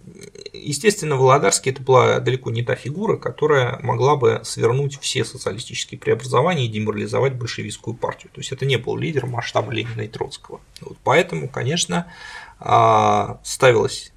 естественно, 0.52 1.14
Володарский 1.14 1.70
это 1.70 1.80
была 1.80 2.18
далеко 2.18 2.50
не 2.50 2.64
та 2.64 2.74
фигура, 2.74 3.16
которая 3.16 3.78
могла 3.78 4.16
бы 4.16 4.40
свернуть 4.42 4.98
все 5.00 5.24
социалистические 5.24 6.00
преобразования 6.00 6.66
и 6.66 6.68
деморализовать 6.68 7.34
большевистскую 7.34 7.94
партию. 7.94 8.32
То 8.34 8.40
есть 8.40 8.50
это 8.50 8.66
не 8.66 8.76
был 8.76 8.96
лидер 8.96 9.26
масштаба 9.26 9.70
Ленина 9.70 10.00
и 10.00 10.08
Троцкого. 10.08 10.60
Вот 10.80 10.98
поэтому, 11.04 11.48
конечно, 11.48 12.12
а, 12.58 13.40
ставилась 13.44 14.12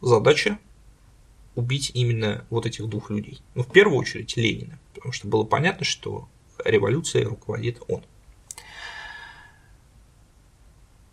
задача 0.00 0.60
убить 1.56 1.90
именно 1.92 2.44
вот 2.50 2.66
этих 2.66 2.86
двух 2.86 3.10
людей. 3.10 3.40
Ну, 3.56 3.64
в 3.64 3.72
первую 3.72 3.98
очередь 3.98 4.36
Ленина, 4.36 4.78
потому 4.94 5.12
что 5.12 5.26
было 5.26 5.42
понятно, 5.42 5.84
что 5.84 6.28
революцией 6.64 7.24
руководит 7.24 7.82
он. 7.88 8.04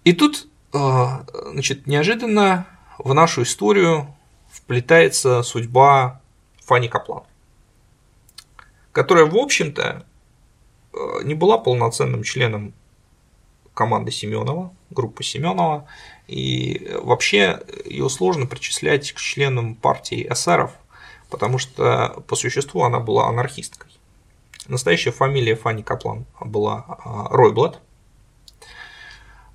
И 0.03 0.13
тут 0.13 0.47
значит, 0.73 1.85
неожиданно 1.85 2.65
в 2.97 3.13
нашу 3.13 3.43
историю 3.43 4.13
вплетается 4.51 5.43
судьба 5.43 6.21
Фани 6.65 6.87
Каплан, 6.87 7.23
которая, 8.91 9.25
в 9.25 9.35
общем-то, 9.35 10.05
а, 10.93 11.23
не 11.23 11.35
была 11.35 11.57
полноценным 11.57 12.23
членом 12.23 12.73
команды 13.73 14.11
Семенова, 14.11 14.73
группы 14.89 15.23
Семенова, 15.23 15.87
и 16.27 16.91
вообще 17.01 17.61
ее 17.85 18.09
сложно 18.09 18.45
причислять 18.45 19.11
к 19.11 19.17
членам 19.17 19.75
партии 19.75 20.27
эсеров, 20.29 20.71
потому 21.29 21.57
что 21.57 22.23
по 22.27 22.35
существу 22.35 22.83
она 22.83 22.99
была 22.99 23.27
анархисткой. 23.27 23.91
Настоящая 24.67 25.11
фамилия 25.11 25.55
Фани 25.55 25.83
Каплан 25.83 26.25
была 26.39 26.85
а, 26.87 27.27
Ройблад. 27.29 27.79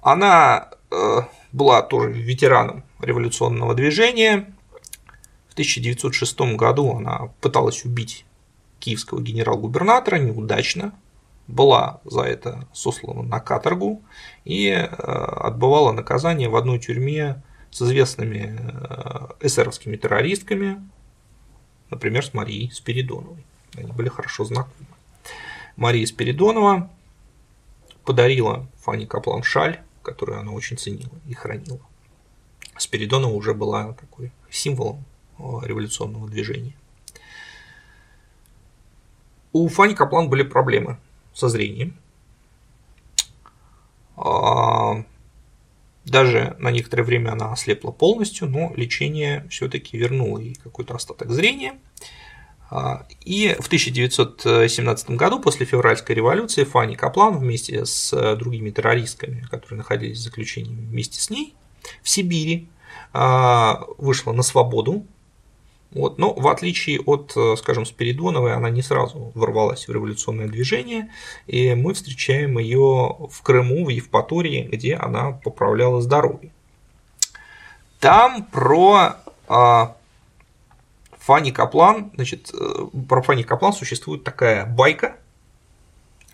Она 0.01 0.71
Э, 0.71 0.78
была 1.53 1.83
тоже 1.83 2.13
ветераном 2.13 2.85
революционного 3.01 3.75
движения. 3.75 4.53
В 5.49 5.53
1906 5.53 6.41
году 6.57 6.97
она 6.97 7.31
пыталась 7.41 7.85
убить 7.85 8.25
киевского 8.79 9.21
генерал-губернатора 9.21 10.17
неудачно, 10.17 10.93
была 11.47 12.01
за 12.05 12.23
это 12.23 12.69
сослана 12.73 13.23
на 13.23 13.41
каторгу 13.41 14.03
и 14.45 14.69
э, 14.69 14.85
отбывала 14.87 15.93
наказание 15.93 16.49
в 16.49 16.57
одной 16.57 16.79
тюрьме 16.79 17.43
с 17.71 17.83
известными 17.83 18.59
э, 18.61 19.47
эсеровскими 19.47 19.97
террористками, 19.97 20.87
например, 21.91 22.25
с 22.25 22.35
Марией 22.35 22.71
Спиридоновой. 22.71 23.45
Они 23.77 23.91
были 23.93 24.09
хорошо 24.09 24.45
знакомы. 24.45 24.87
Мария 25.77 26.05
Спиридонова 26.07 26.91
подарила 28.05 28.67
Фанни 28.81 29.05
Каплан 29.05 29.43
шаль 29.43 29.81
которую 30.03 30.41
она 30.41 30.53
очень 30.53 30.79
ценила 30.79 31.13
и 31.27 31.35
хранила. 31.35 31.81
Спиридонова 32.77 33.33
уже 33.33 33.55
была 33.55 33.93
такой 33.95 34.33
символом 34.51 35.05
революционного 35.39 36.29
движения. 36.29 36.75
У 39.53 39.69
Фани 39.69 39.95
Каплан 39.95 40.29
были 40.29 40.43
проблемы 40.43 40.99
со 41.35 41.49
зрением. 41.49 41.97
А, 44.17 45.05
даже 46.05 46.57
на 46.59 46.71
некоторое 46.71 47.05
время 47.05 47.33
она 47.33 47.53
ослепла 47.53 47.91
полностью, 47.91 48.49
но 48.49 48.73
лечение 48.75 49.47
все-таки 49.51 49.97
вернуло 49.97 50.39
ей 50.39 50.55
какой-то 50.55 50.95
остаток 50.95 51.31
зрения. 51.31 51.79
А, 52.71 53.07
и 53.25 53.57
в 53.59 53.67
1917 53.67 55.11
году, 55.11 55.41
после 55.41 55.67
февральской 55.67 56.15
революции, 56.15 56.65
Фанни 56.65 56.95
Каплан 56.95 57.39
вместе 57.39 57.87
с 57.87 58.37
другими 58.37 58.71
террористками, 58.71 59.47
которые 59.51 59.79
находились 59.79 60.19
в 60.19 60.23
заключении 60.23 60.75
вместе 60.75 61.21
с 61.21 61.31
ней 61.31 61.55
в 62.03 62.09
Сибири, 62.09 62.69
а, 63.13 63.85
вышла 63.97 64.33
на 64.33 64.43
свободу 64.43 65.07
вот. 65.91 66.19
Но 66.19 66.35
в 66.35 66.49
отличие 66.49 67.01
от, 67.01 67.33
э, 67.35 67.57
скажем, 67.57 67.87
Спиридоновой, 67.87 68.55
она 68.55 68.69
не 68.69 68.83
сразу 68.83 69.33
ворвалась 69.35 69.89
в 69.89 69.93
революционное 69.93 70.47
движение, 70.47 71.11
и 71.47 71.75
мы 71.75 71.95
встречаем 71.95 72.59
ее 72.59 73.17
в 73.31 73.43
Крыму, 73.43 73.87
в 73.87 73.89
Евпатории, 73.89 74.69
где 74.71 74.95
она 74.95 75.33
поправляла 75.33 76.03
здоровье. 76.03 76.51
Там 78.01 78.45
про 78.45 79.17
а, 79.49 79.97
Фанни 81.29 81.51
Каплан, 81.51 82.11
значит, 82.15 82.51
э, 82.55 82.87
про 83.07 83.21
Фанни 83.21 83.43
Каплан 83.43 83.75
существует 83.75 84.25
такая 84.25 84.65
байка, 84.65 85.19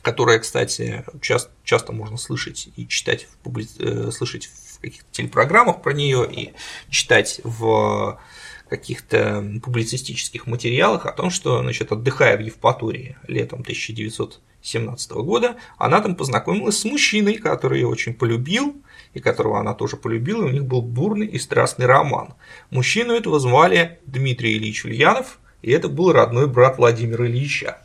которая, 0.02 0.38
кстати, 0.38 1.04
часто, 1.20 1.50
часто 1.64 1.92
можно 1.92 2.16
слышать 2.16 2.68
и 2.76 2.87
читать, 2.87 3.24
в 3.24 3.37
публи... 3.38 3.66
Э, 3.80 4.12
слышать 4.12 4.46
в 4.46 4.78
каких-то 4.78 5.09
телепрограммах 5.11 5.83
про 5.83 5.94
нее 5.94 6.24
и 6.30 6.52
читать 6.90 7.40
в 7.42 8.20
каких-то 8.68 9.44
публицистических 9.64 10.46
материалах 10.46 11.07
о 11.07 11.12
том, 11.12 11.30
что, 11.30 11.61
значит, 11.61 11.90
отдыхая 11.90 12.37
в 12.37 12.40
Евпатории 12.42 13.16
летом 13.26 13.62
1917 13.62 15.11
года, 15.11 15.57
она 15.76 16.02
там 16.02 16.14
познакомилась 16.14 16.78
с 16.78 16.85
мужчиной, 16.85 17.38
который 17.38 17.80
ее 17.80 17.88
очень 17.88 18.14
полюбил, 18.14 18.80
и 19.14 19.20
которого 19.20 19.59
она 19.59 19.74
тоже 19.74 19.96
полюбила, 19.96 20.44
и 20.44 20.48
у 20.48 20.53
них 20.53 20.64
был 20.66 20.83
бурный 20.83 21.27
и 21.27 21.38
страстный 21.38 21.87
роман. 21.87 22.35
Мужчину 22.70 23.14
этого 23.14 23.40
звали 23.40 24.00
Дмитрий 24.05 24.59
Ильич 24.59 24.85
Ульянов, 24.85 25.38
и 25.62 25.70
это 25.70 25.88
был 25.88 26.12
родной 26.12 26.46
брат 26.46 26.79
Владимира 26.79 27.27
Ильича. 27.27 27.79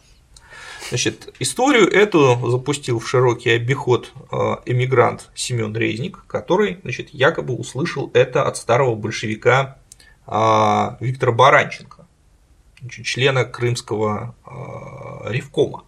Значит, 0.89 1.34
историю 1.39 1.88
эту 1.88 2.50
запустил 2.50 3.00
в 3.00 3.08
широкий 3.08 3.52
обиход 3.52 4.12
э, 4.32 4.36
эмигрант 4.65 5.30
Семен 5.36 5.76
Резник, 5.76 6.26
который 6.26 6.80
значит, 6.82 7.10
якобы 7.13 7.54
услышал 7.54 8.10
это 8.15 8.44
от 8.44 8.58
старого 8.58 8.96
большевика 8.96 9.78
а, 10.32 10.98
Виктора 11.00 11.32
Баранченко, 11.32 12.06
члена 12.89 13.46
Крымского 13.46 14.36
а, 14.46 15.30
Ревкома. 15.30 15.86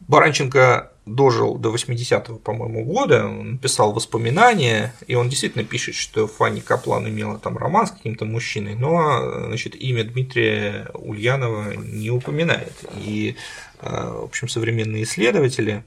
Баранченко 0.00 0.91
дожил 1.04 1.56
до 1.56 1.74
80-го, 1.74 2.38
по-моему, 2.38 2.84
года, 2.84 3.26
он 3.26 3.58
писал 3.58 3.92
воспоминания, 3.92 4.94
и 5.06 5.14
он 5.14 5.28
действительно 5.28 5.64
пишет, 5.64 5.94
что 5.94 6.26
Фанни 6.28 6.60
Каплан 6.60 7.08
имела 7.08 7.38
там 7.38 7.58
роман 7.58 7.86
с 7.86 7.90
каким-то 7.90 8.24
мужчиной, 8.24 8.74
но 8.76 9.46
значит, 9.46 9.74
имя 9.74 10.04
Дмитрия 10.04 10.88
Ульянова 10.94 11.74
не 11.74 12.10
упоминает. 12.10 12.84
И, 13.04 13.36
а, 13.80 14.20
в 14.20 14.24
общем, 14.24 14.48
современные 14.48 15.02
исследователи, 15.02 15.84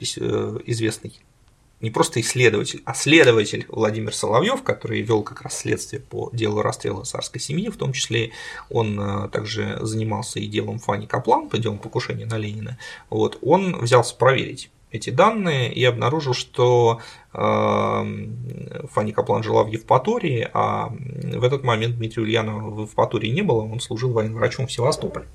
э, 0.00 0.58
известный 0.66 1.20
не 1.82 1.90
просто 1.90 2.20
исследователь, 2.20 2.82
а 2.84 2.94
следователь 2.94 3.66
Владимир 3.68 4.14
Соловьев, 4.14 4.62
который 4.62 5.02
вел 5.02 5.22
как 5.22 5.42
раз 5.42 5.58
следствие 5.58 6.00
по 6.00 6.30
делу 6.32 6.62
расстрела 6.62 7.04
царской 7.04 7.40
семьи, 7.40 7.68
в 7.68 7.76
том 7.76 7.92
числе 7.92 8.30
он 8.70 8.98
э, 8.98 9.28
также 9.28 9.78
занимался 9.82 10.38
и 10.40 10.46
делом 10.46 10.78
Фани 10.78 11.06
Каплан, 11.06 11.48
по 11.48 11.58
делу 11.58 11.76
покушения 11.76 12.24
на 12.24 12.38
Ленина, 12.38 12.78
вот, 13.10 13.38
он 13.42 13.76
взялся 13.80 14.16
проверить 14.16 14.70
эти 14.92 15.10
данные 15.10 15.72
и 15.72 15.82
обнаружил, 15.84 16.34
что 16.34 17.00
э, 17.32 17.38
Фанни 17.38 19.12
Каплан 19.12 19.42
жила 19.42 19.64
в 19.64 19.68
Евпатории, 19.68 20.48
а 20.52 20.88
в 20.90 21.42
этот 21.42 21.64
момент 21.64 21.96
Дмитрия 21.96 22.22
Ульянова 22.22 22.70
в 22.70 22.82
Евпатории 22.82 23.30
не 23.30 23.42
было, 23.42 23.62
он 23.62 23.80
служил 23.80 24.12
военным 24.12 24.38
врачом 24.38 24.66
в 24.66 24.72
Севастополе. 24.72 25.26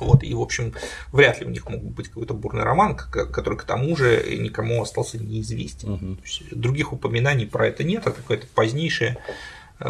Вот, 0.00 0.22
и, 0.22 0.34
в 0.34 0.40
общем, 0.40 0.74
вряд 1.12 1.40
ли 1.40 1.46
у 1.46 1.50
них 1.50 1.68
мог 1.68 1.82
быть 1.82 2.08
какой-то 2.08 2.34
бурный 2.34 2.64
роман, 2.64 2.96
который 2.96 3.58
к 3.58 3.64
тому 3.64 3.96
же 3.96 4.36
никому 4.38 4.82
остался 4.82 5.18
неизвестен. 5.18 5.92
Угу. 5.92 6.16
других 6.52 6.92
упоминаний 6.92 7.46
про 7.46 7.68
это 7.68 7.84
нет, 7.84 8.06
а 8.06 8.10
какое-то 8.10 8.46
позднейшее, 8.54 9.18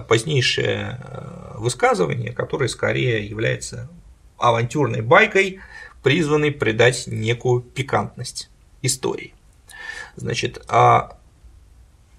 позднейшее 0.09 0.99
э, 1.03 1.55
высказывание, 1.59 2.33
которое 2.33 2.69
скорее 2.69 3.27
является 3.27 3.89
авантюрной 4.39 5.03
байкой, 5.03 5.61
призванной 6.03 6.51
придать 6.51 7.07
некую 7.07 7.61
пикантность 7.61 8.51
истории. 8.83 9.35
Значит, 10.17 10.65
а, 10.69 11.19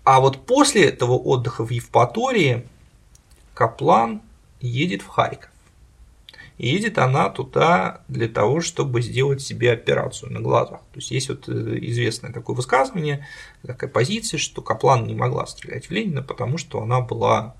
а 0.03 0.19
вот 0.19 0.45
после 0.45 0.85
этого 0.85 1.13
отдыха 1.13 1.65
в 1.65 1.71
Евпатории 1.71 2.67
Каплан 3.53 4.21
едет 4.59 5.01
в 5.01 5.07
Харьков. 5.07 5.50
Едет 6.57 6.97
она 6.97 7.29
туда 7.29 8.01
для 8.07 8.27
того, 8.27 8.61
чтобы 8.61 9.01
сделать 9.01 9.41
себе 9.41 9.71
операцию 9.71 10.31
на 10.31 10.39
глазах. 10.39 10.81
То 10.93 10.99
есть 10.99 11.11
есть 11.11 11.29
вот 11.29 11.49
э, 11.49 11.79
известное 11.81 12.31
такое 12.31 12.55
высказывание, 12.55 13.27
такая 13.65 13.89
позиция, 13.89 14.37
что 14.37 14.61
Каплан 14.61 15.07
не 15.07 15.15
могла 15.15 15.47
стрелять 15.47 15.87
в 15.87 15.91
Ленина, 15.91 16.21
потому 16.21 16.57
что 16.57 16.81
она 16.81 17.01
была 17.01 17.55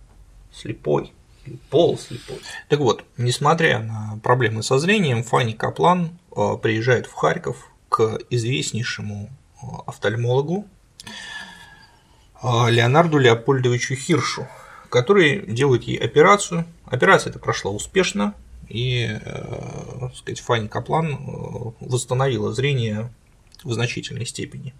слепой, 0.53 1.13
полуслепой. 1.69 2.37
Так 2.69 2.79
вот, 2.79 3.03
несмотря 3.17 3.79
на 3.79 4.19
проблемы 4.21 4.61
со 4.61 4.77
зрением, 4.77 5.23
Фанни 5.23 5.53
Каплан 5.53 6.19
э, 6.35 6.57
приезжает 6.61 7.07
в 7.07 7.13
Харьков 7.13 7.71
к 7.89 8.19
известнейшему 8.29 9.29
э, 9.29 9.65
офтальмологу 9.87 10.67
Леонарду 12.43 13.19
Леопольдовичу 13.19 13.95
Хиршу, 13.95 14.47
который 14.89 15.45
делает 15.45 15.83
ей 15.83 15.97
операцию. 15.97 16.65
Операция 16.85 17.29
эта 17.29 17.39
прошла 17.39 17.71
успешно, 17.71 18.33
и, 18.71 19.19
э, 19.23 19.97
так 19.99 20.15
сказать, 20.15 20.39
Фанни 20.39 20.67
Каплан 20.67 21.13
э, 21.13 21.71
восстановила 21.81 22.53
зрение 22.53 23.11
в 23.63 23.73
значительной 23.73 24.25
степени. 24.25 24.73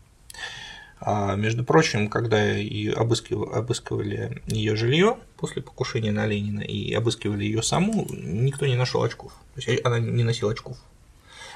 А, 1.03 1.35
между 1.35 1.63
прочим, 1.63 2.09
когда 2.09 2.57
и 2.57 2.87
обыскивали, 2.87 3.49
обыскивали 3.57 4.41
ее 4.45 4.75
жилье 4.75 5.17
после 5.35 5.63
покушения 5.63 6.11
на 6.11 6.27
Ленина 6.27 6.61
и 6.61 6.93
обыскивали 6.93 7.43
ее 7.43 7.63
саму, 7.63 8.07
никто 8.11 8.67
не 8.67 8.75
нашел 8.75 9.01
очков. 9.01 9.33
То 9.55 9.61
есть 9.61 9.85
она 9.85 9.99
не 9.99 10.23
носила 10.23 10.51
очков. 10.51 10.77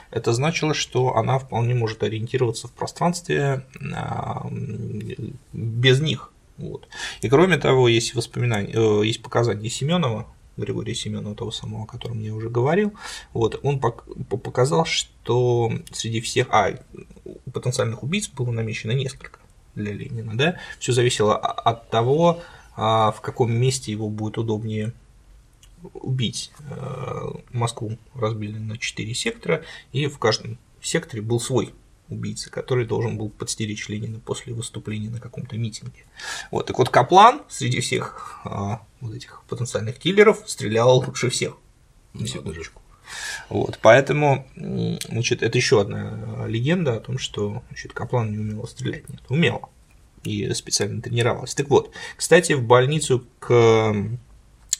Это 0.09 0.33
значило, 0.33 0.73
что 0.73 1.15
она 1.15 1.37
вполне 1.37 1.75
может 1.75 2.01
ориентироваться 2.01 2.67
в 2.67 2.71
пространстве 2.71 3.65
а, 3.93 4.47
без 5.53 5.99
них. 6.01 6.31
Вот. 6.57 6.87
И 7.21 7.29
кроме 7.29 7.57
того, 7.57 7.87
есть 7.87 8.15
воспоминания, 8.15 8.71
э, 8.73 9.05
есть 9.05 9.21
показания 9.21 9.69
Семенова, 9.69 10.25
Григория 10.57 10.95
Семенова, 10.95 11.35
того 11.35 11.51
самого, 11.51 11.83
о 11.83 11.87
котором 11.87 12.19
я 12.19 12.33
уже 12.33 12.49
говорил, 12.49 12.93
вот, 13.33 13.59
он 13.63 13.79
показал, 13.79 14.85
что 14.85 15.71
среди 15.91 16.21
всех, 16.21 16.47
а, 16.51 16.77
потенциальных 17.53 18.03
убийц 18.03 18.29
было 18.29 18.51
намечено 18.51 18.91
несколько 18.91 19.39
для 19.75 19.93
Ленина, 19.93 20.37
да, 20.37 20.59
все 20.79 20.93
зависело 20.93 21.35
от 21.35 21.89
того, 21.89 22.41
а, 22.75 23.11
в 23.11 23.21
каком 23.21 23.53
месте 23.53 23.91
его 23.91 24.09
будет 24.09 24.37
удобнее 24.37 24.93
убить. 25.93 26.51
Э, 26.69 27.29
Москву 27.51 27.97
разбили 28.15 28.57
на 28.57 28.77
четыре 28.77 29.13
сектора, 29.13 29.63
и 29.91 30.07
в 30.07 30.17
каждом 30.17 30.57
секторе 30.81 31.21
был 31.21 31.39
свой 31.39 31.73
убийцы, 32.09 32.49
который 32.49 32.85
должен 32.85 33.17
был 33.17 33.29
подстеречь 33.29 33.89
Ленина 33.89 34.19
после 34.19 34.53
выступления 34.53 35.09
на 35.09 35.19
каком-то 35.19 35.57
митинге. 35.57 36.05
Вот, 36.51 36.67
так 36.67 36.77
вот 36.77 36.89
Каплан 36.89 37.41
среди 37.49 37.79
всех 37.79 38.39
а, 38.45 38.85
вот 39.01 39.15
этих 39.15 39.43
потенциальных 39.47 39.97
киллеров 39.97 40.43
стрелял 40.45 40.97
лучше 40.97 41.29
всех. 41.29 41.57
На 42.13 42.27
секундочку. 42.27 42.81
Вот, 43.49 43.77
поэтому, 43.81 44.47
значит, 44.55 45.43
это 45.43 45.57
еще 45.57 45.81
одна 45.81 46.45
легенда 46.47 46.95
о 46.95 46.99
том, 46.99 47.17
что 47.17 47.63
значит, 47.67 47.93
Каплан 47.93 48.31
не 48.31 48.37
умела 48.37 48.65
стрелять. 48.65 49.07
Нет, 49.09 49.21
умела. 49.29 49.69
И 50.23 50.51
специально 50.53 51.01
тренировалась. 51.01 51.53
Так 51.53 51.69
вот, 51.69 51.91
кстати, 52.15 52.53
в 52.53 52.63
больницу 52.63 53.25
к 53.39 53.93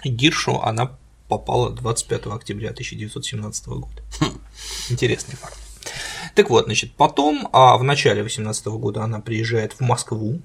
Гиршу 0.03 0.61
она 0.61 0.97
попала 1.27 1.71
25 1.71 2.27
октября 2.27 2.69
1917 2.69 3.67
года. 3.67 4.01
Хм. 4.19 4.39
Интересный 4.89 5.35
факт. 5.35 5.57
Так 6.35 6.49
вот, 6.49 6.65
значит, 6.65 6.93
потом, 6.93 7.47
а 7.53 7.77
в 7.77 7.83
начале 7.83 8.21
18 8.21 8.65
года 8.67 9.03
она 9.03 9.21
приезжает 9.21 9.73
в 9.73 9.79
Москву, 9.79 10.41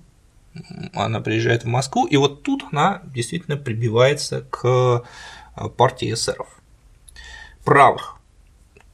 она 0.94 1.20
приезжает 1.20 1.64
в 1.64 1.66
Москву, 1.66 2.06
и 2.06 2.16
вот 2.16 2.42
тут 2.42 2.64
она 2.72 3.02
действительно 3.04 3.56
прибивается 3.56 4.42
к 4.42 4.64
а, 4.64 5.68
партии 5.68 6.12
эсеров. 6.12 6.60
Правых. 7.64 8.16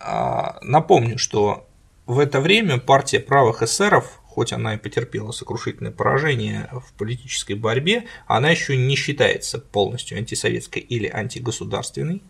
А, 0.00 0.58
напомню, 0.62 1.18
что 1.18 1.66
в 2.06 2.18
это 2.18 2.40
время 2.40 2.78
партия 2.78 3.20
правых 3.20 3.62
эсеров 3.62 4.20
хоть 4.36 4.52
она 4.52 4.74
и 4.74 4.78
потерпела 4.78 5.32
сокрушительное 5.32 5.92
поражение 5.92 6.68
в 6.70 6.92
политической 6.92 7.54
борьбе, 7.54 8.04
она 8.26 8.50
еще 8.50 8.76
не 8.76 8.94
считается 8.94 9.58
полностью 9.58 10.18
антисоветской 10.18 10.82
или 10.82 11.08
антигосударственной. 11.08 12.22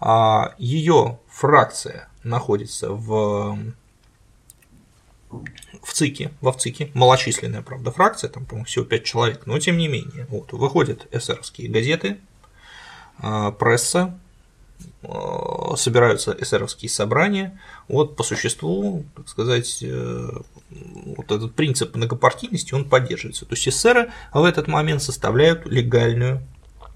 А 0.00 0.56
Ее 0.58 1.20
фракция 1.28 2.08
находится 2.24 2.90
в 2.90 3.56
в 5.82 5.92
ЦИКе, 5.92 6.32
во 6.40 6.52
ВЦИКе, 6.52 6.90
малочисленная, 6.94 7.62
правда, 7.62 7.90
фракция, 7.90 8.30
там, 8.30 8.44
по-моему, 8.44 8.66
всего 8.66 8.84
5 8.84 9.04
человек, 9.04 9.46
но 9.46 9.58
тем 9.58 9.76
не 9.76 9.88
менее, 9.88 10.26
вот, 10.28 10.52
выходят 10.52 11.06
эсеровские 11.12 11.68
газеты, 11.68 12.18
а, 13.18 13.52
пресса, 13.52 14.18
а, 15.02 15.76
собираются 15.76 16.36
эсеровские 16.38 16.88
собрания, 16.88 17.58
вот 17.88 18.16
по 18.16 18.22
существу, 18.22 19.04
так 19.16 19.28
сказать, 19.28 19.78
э, 19.82 20.30
вот 20.70 21.30
этот 21.30 21.54
принцип 21.54 21.94
многопартийности, 21.94 22.74
он 22.74 22.88
поддерживается. 22.88 23.46
То 23.46 23.54
есть 23.54 23.68
эсеры 23.68 24.10
в 24.32 24.42
этот 24.42 24.66
момент 24.66 25.02
составляют 25.02 25.66
легальную 25.66 26.42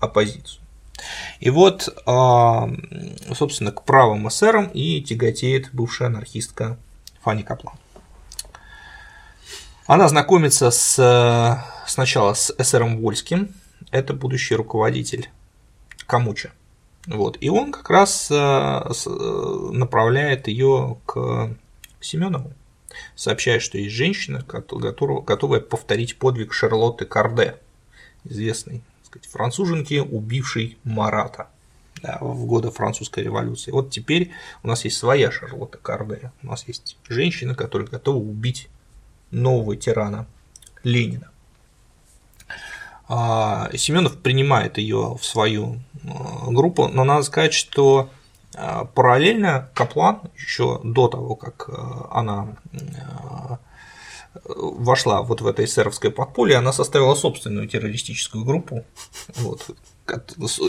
оппозицию. 0.01 0.63
И 1.41 1.51
вот, 1.51 1.89
а, 2.07 2.69
собственно, 3.35 3.73
к 3.73 3.85
правым 3.85 4.29
эсерам 4.29 4.69
и 4.69 5.01
тяготеет 5.01 5.73
бывшая 5.73 6.07
анархистка 6.07 6.77
Фанни 7.23 7.43
Каплан. 7.43 7.77
Она 9.89 10.07
знакомится 10.07 10.71
с, 10.71 11.65
сначала 11.87 12.35
с 12.35 12.55
эсером 12.59 12.99
Вольским, 12.99 13.55
это 13.91 14.13
будущий 14.13 14.55
руководитель 14.55 15.31
Камуча. 16.07 16.53
Вот. 17.07 17.39
И 17.41 17.49
он 17.49 17.73
как 17.73 17.89
раз 17.89 18.29
э, 18.31 18.35
направляет 19.73 20.47
ее 20.47 20.99
к 21.07 21.57
Семенову, 22.01 22.53
сообщая, 23.17 23.61
что 23.61 23.79
есть 23.79 23.95
женщина, 23.95 24.45
готовая 24.47 25.61
повторить 25.61 26.19
подвиг 26.19 26.53
Шарлотты 26.53 27.07
Карде, 27.07 27.57
известной 28.25 28.83
сказать, 29.05 29.27
француженки, 29.27 30.01
убившей 30.01 30.77
Марата 30.85 31.49
да, 32.03 32.19
в 32.21 32.45
годы 32.45 32.71
французской 32.71 33.25
революции. 33.25 33.71
Вот 33.71 33.89
теперь 33.89 34.33
у 34.63 34.69
нас 34.69 34.85
есть 34.85 34.99
своя 34.99 35.31
Шарлотта 35.31 35.79
Карде, 35.79 36.31
у 36.43 36.49
нас 36.49 36.69
есть 36.69 36.99
женщина, 37.09 37.55
которая 37.55 37.89
готова 37.89 38.19
убить 38.19 38.69
нового 39.31 39.77
тирана 39.77 40.27
Ленина. 40.85 41.31
А, 43.09 43.71
Семенов 43.75 44.19
принимает 44.19 44.79
ее 44.79 45.17
в 45.19 45.25
свою 45.25 45.81
а, 46.05 46.51
группу, 46.51 46.89
но 46.89 47.05
надо 47.05 47.23
сказать, 47.23 47.55
что 47.55 48.11
а, 48.55 48.85
параллельно 48.85 49.71
Каплан 49.75 50.21
еще 50.37 50.81
до 50.85 51.09
того, 51.09 51.35
как 51.35 51.71
она 52.11 52.59
вошла 54.45 55.23
вот 55.23 55.41
в 55.41 55.47
это 55.47 55.65
эсеровское 55.65 56.11
подполье, 56.11 56.59
она 56.59 56.73
составила 56.73 57.15
собственную 57.15 57.67
террористическую 57.67 58.45
группу. 58.45 58.85
Вот. 59.37 59.67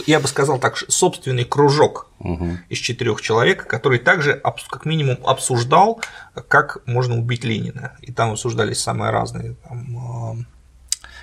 Я 0.06 0.20
бы 0.20 0.28
сказал 0.28 0.58
так, 0.58 0.76
собственный 0.76 1.44
кружок 1.44 2.10
угу. 2.18 2.58
из 2.68 2.78
четырех 2.78 3.20
человек, 3.20 3.66
который 3.66 3.98
также 3.98 4.40
как 4.68 4.84
минимум 4.84 5.18
обсуждал, 5.24 6.00
как 6.48 6.86
можно 6.86 7.18
убить 7.18 7.44
Ленина. 7.44 7.96
И 8.02 8.12
там 8.12 8.32
обсуждались 8.32 8.80
самые 8.80 9.10
разные 9.10 9.54
там, 9.68 10.46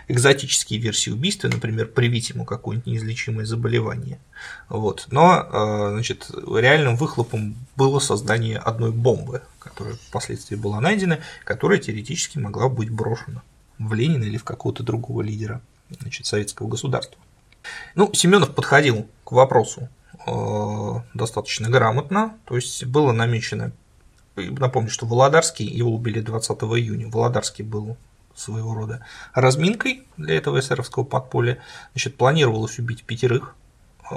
экзотические 0.08 0.80
версии 0.80 1.10
убийства, 1.10 1.48
например, 1.48 1.88
привить 1.88 2.30
ему 2.30 2.46
какое-нибудь 2.46 2.88
неизлечимое 2.88 3.46
заболевание. 3.46 4.20
Вот. 4.70 5.08
Но 5.12 5.46
э, 5.52 5.90
значит, 5.94 6.30
реальным 6.32 6.96
выхлопом 6.96 7.56
было 7.76 8.00
создание 8.00 8.58
одной 8.58 8.92
бомбы, 8.92 9.42
которая 9.60 9.96
впоследствии 9.96 10.56
была 10.56 10.80
найдена, 10.80 11.20
которая 11.44 11.80
теоретически 11.80 12.38
могла 12.38 12.70
быть 12.70 12.90
брошена 12.90 13.42
в 13.78 13.94
Ленина 13.94 14.24
или 14.24 14.38
в 14.38 14.44
какого-то 14.44 14.84
другого 14.84 15.22
лидера 15.22 15.62
значит, 16.00 16.26
советского 16.26 16.68
государства. 16.68 17.20
Ну, 17.96 18.12
Семенов 18.14 18.56
подходил 18.56 19.08
к 19.24 19.32
вопросу 19.32 19.90
э, 20.26 20.94
достаточно 21.14 21.70
грамотно, 21.70 22.38
то 22.46 22.56
есть 22.56 22.86
было 22.86 23.12
намечено 23.12 23.72
Напомню, 24.38 24.90
что 24.90 25.08
Володарский, 25.08 25.66
его 25.66 25.94
убили 25.94 26.22
20 26.22 26.52
июня, 26.62 27.10
Володарский 27.10 27.64
был 27.64 27.98
своего 28.36 28.76
рода 28.76 29.04
разминкой 29.34 30.04
для 30.16 30.36
этого 30.36 30.60
эсеровского 30.60 31.04
подполья. 31.04 31.58
Значит, 31.94 32.18
планировалось 32.18 32.78
убить 32.78 33.04
пятерых 33.04 33.56
э, 34.12 34.16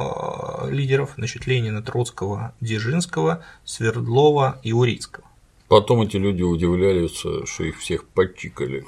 лидеров, 0.69 1.15
значит, 1.17 1.47
Ленина, 1.47 1.83
Троцкого, 1.83 2.53
Дзержинского, 2.61 3.43
Свердлова 3.65 4.61
и 4.63 4.75
Урицкого. 4.75 5.27
Потом 5.71 6.03
эти 6.03 6.17
люди 6.17 6.43
удивляются, 6.43 7.47
что 7.47 7.63
их 7.63 7.79
всех 7.79 8.05
почикали. 8.09 8.85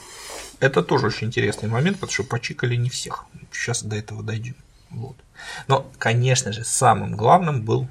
Это 0.59 0.83
тоже 0.83 1.07
очень 1.07 1.29
интересный 1.29 1.69
момент, 1.69 1.99
потому 2.01 2.13
что 2.13 2.25
почикали 2.25 2.75
не 2.75 2.91
всех. 2.91 3.25
Сейчас 3.53 3.85
до 3.85 3.95
этого 3.95 4.25
дойдем. 4.25 4.57
Вот. 4.91 5.15
Но, 5.69 5.89
конечно 5.99 6.53
же, 6.53 6.65
самым 6.65 7.17
главным 7.17 7.63
был 7.63 7.87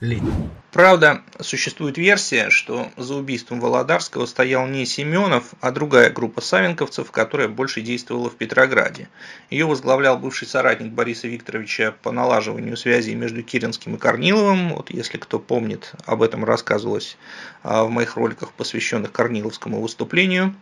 Ленин. 0.00 0.50
Правда, 0.72 1.22
существует 1.40 1.96
версия, 1.96 2.50
что 2.50 2.90
за 2.98 3.14
убийством 3.14 3.60
Володарского 3.60 4.26
стоял 4.26 4.66
не 4.66 4.84
Семенов, 4.84 5.54
а 5.62 5.70
другая 5.70 6.10
группа 6.10 6.42
савенковцев, 6.42 7.10
которая 7.10 7.48
больше 7.48 7.80
действовала 7.80 8.28
в 8.28 8.36
Петрограде. 8.36 9.08
Ее 9.48 9.64
возглавлял 9.64 10.18
бывший 10.18 10.46
соратник 10.46 10.92
Бориса 10.92 11.28
Викторовича 11.28 11.94
по 12.02 12.12
налаживанию 12.12 12.76
связей 12.76 13.14
между 13.14 13.42
Киринским 13.42 13.94
и 13.94 13.98
Корниловым. 13.98 14.74
Вот 14.74 14.90
если 14.90 15.16
кто 15.16 15.38
помнит, 15.38 15.94
об 16.04 16.22
этом 16.22 16.44
рассказывалось 16.44 17.16
а, 17.62 17.84
в 17.84 17.90
моих 17.90 18.16
роликах, 18.16 18.52
посвященных 18.52 19.12
Корниловскому 19.12 19.80
выступлению. 19.80 20.54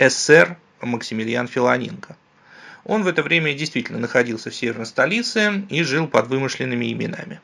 СССР 0.00 0.56
Максимилиан 0.80 1.46
Филоненко. 1.46 2.16
Он 2.84 3.04
в 3.04 3.06
это 3.06 3.22
время 3.22 3.54
действительно 3.54 4.00
находился 4.00 4.50
в 4.50 4.56
северной 4.56 4.86
столице 4.86 5.64
и 5.68 5.84
жил 5.84 6.08
под 6.08 6.26
вымышленными 6.26 6.92
именами. 6.92 7.40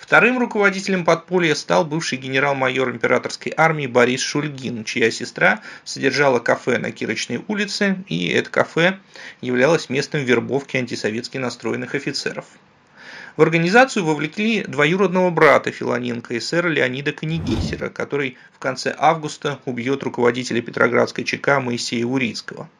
Вторым 0.00 0.38
руководителем 0.38 1.04
подполья 1.04 1.54
стал 1.54 1.84
бывший 1.84 2.16
генерал-майор 2.16 2.90
императорской 2.90 3.52
армии 3.54 3.86
Борис 3.86 4.22
Шульгин, 4.22 4.82
чья 4.84 5.10
сестра 5.10 5.60
содержала 5.84 6.38
кафе 6.38 6.78
на 6.78 6.90
Кирочной 6.90 7.44
улице, 7.48 8.02
и 8.08 8.28
это 8.28 8.48
кафе 8.48 8.98
являлось 9.42 9.90
местом 9.90 10.24
вербовки 10.24 10.78
антисоветски 10.78 11.36
настроенных 11.36 11.94
офицеров. 11.94 12.46
В 13.36 13.42
организацию 13.42 14.06
вовлекли 14.06 14.62
двоюродного 14.62 15.30
брата 15.30 15.70
Филоненко, 15.70 16.38
эсера 16.38 16.68
Леонида 16.68 17.12
Канегисера, 17.12 17.90
который 17.90 18.38
в 18.54 18.58
конце 18.58 18.94
августа 18.96 19.60
убьет 19.66 20.02
руководителя 20.02 20.62
Петроградской 20.62 21.24
ЧК 21.24 21.60
Моисея 21.60 22.06
Урицкого. 22.06 22.70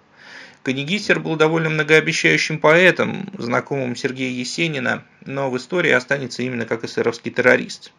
Канегисер 0.63 1.21
был 1.21 1.37
довольно 1.37 1.71
многообещающим 1.71 2.59
поэтом, 2.59 3.31
знакомым 3.39 3.97
Сергея 3.97 4.31
Есенина, 4.31 5.05
но 5.25 5.51
в 5.51 5.57
истории 5.57 5.91
останется 5.91 6.43
именно 6.43 6.67
как 6.67 6.85
эсеровский 6.85 7.31
террорист. 7.31 7.93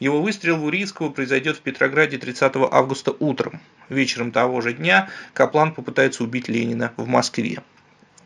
Его 0.00 0.22
выстрел 0.22 0.56
в 0.56 0.64
Урицкого 0.64 1.10
произойдет 1.10 1.58
в 1.58 1.60
Петрограде 1.60 2.16
30 2.16 2.54
августа 2.70 3.14
утром. 3.18 3.60
Вечером 3.90 4.32
того 4.32 4.62
же 4.62 4.72
дня 4.72 5.10
Каплан 5.34 5.74
попытается 5.74 6.24
убить 6.24 6.48
Ленина 6.48 6.94
в 6.96 7.06
Москве 7.06 7.62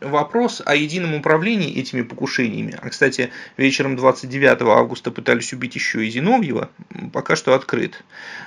вопрос 0.01 0.63
о 0.65 0.75
едином 0.75 1.15
управлении 1.15 1.79
этими 1.79 2.03
покушениями, 2.03 2.77
а, 2.81 2.89
кстати, 2.89 3.31
вечером 3.57 3.97
29 3.97 4.63
августа 4.63 5.11
пытались 5.11 5.53
убить 5.53 5.75
еще 5.75 6.07
и 6.07 6.11
Зиновьева, 6.11 6.71
пока 7.13 7.37
что 7.37 7.55
открыт. 7.55 8.03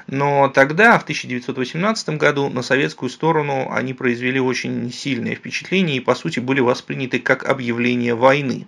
Но 0.08 0.50
тогда, 0.50 0.98
в 1.00 1.04
1918 1.04 2.18
году, 2.18 2.50
на 2.50 2.62
советскую 2.62 3.10
сторону 3.10 3.70
они 3.72 3.94
произвели 3.94 4.40
очень 4.40 4.92
сильное 4.92 5.36
впечатление 5.36 5.98
и, 5.98 6.02
по 6.02 6.16
сути, 6.16 6.40
были 6.40 6.60
восприняты 6.60 7.20
как 7.20 7.48
объявление 7.48 8.16
войны. 8.16 8.68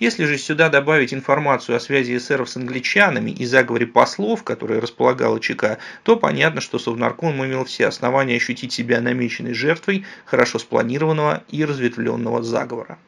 Если 0.00 0.24
же 0.24 0.38
сюда 0.38 0.68
добавить 0.68 1.14
информацию 1.14 1.76
о 1.76 1.80
связи 1.80 2.16
эсеров 2.16 2.48
с 2.50 2.56
англичанами 2.56 3.30
и 3.30 3.44
заговоре 3.44 3.86
послов, 3.86 4.42
которые 4.42 4.80
располагала 4.80 5.40
ЧК, 5.40 5.78
то 6.02 6.16
понятно, 6.16 6.60
что 6.60 6.78
Совнарком 6.78 7.44
имел 7.44 7.64
все 7.64 7.86
основания 7.86 8.36
ощутить 8.36 8.72
себя 8.72 9.00
намеченной 9.00 9.54
жертвой 9.54 10.04
хорошо 10.24 10.58
спланированного 10.58 11.44
и 11.50 11.64
разветвленного 11.64 12.42
заговора. 12.42 12.98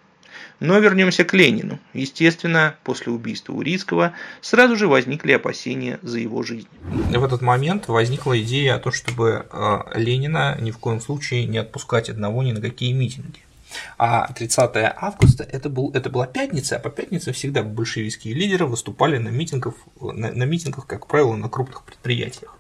Но 0.61 0.79
вернемся 0.79 1.25
к 1.25 1.35
Ленину. 1.35 1.79
Естественно, 1.93 2.77
после 2.85 3.13
убийства 3.13 3.53
Урицкого 3.53 4.15
сразу 4.41 4.77
же 4.77 4.87
возникли 4.87 5.33
опасения 5.33 5.99
за 6.03 6.21
его 6.21 6.43
жизнь. 6.43 6.69
В 6.83 7.25
этот 7.25 7.43
момент 7.43 7.89
возникла 7.89 8.41
идея 8.41 8.77
о 8.77 8.79
том, 8.79 8.93
чтобы 8.93 9.47
э, 9.51 9.79
Ленина 9.95 10.57
ни 10.61 10.71
в 10.71 10.79
коем 10.79 11.01
случае 11.01 11.47
не 11.47 11.59
отпускать 11.59 12.09
одного 12.09 12.43
ни 12.43 12.53
на 12.53 12.61
какие 12.61 12.93
митинги. 12.93 13.43
А 13.99 14.33
30 14.33 14.70
августа 14.97 15.45
это, 15.45 15.68
был, 15.68 15.91
это 15.93 16.11
была 16.11 16.27
пятница, 16.27 16.77
а 16.77 16.79
по 16.79 16.91
пятницам 16.91 17.33
всегда 17.33 17.62
большевистские 17.62 18.35
лидеры 18.35 18.66
выступали 18.66 19.18
на 19.18 19.29
митингах, 19.29 19.75
на, 20.01 20.33
на 20.33 20.45
митингах, 20.45 20.87
как 20.87 21.07
правило, 21.07 21.35
на 21.37 21.49
крупных 21.49 21.83
предприятиях. 21.85 22.57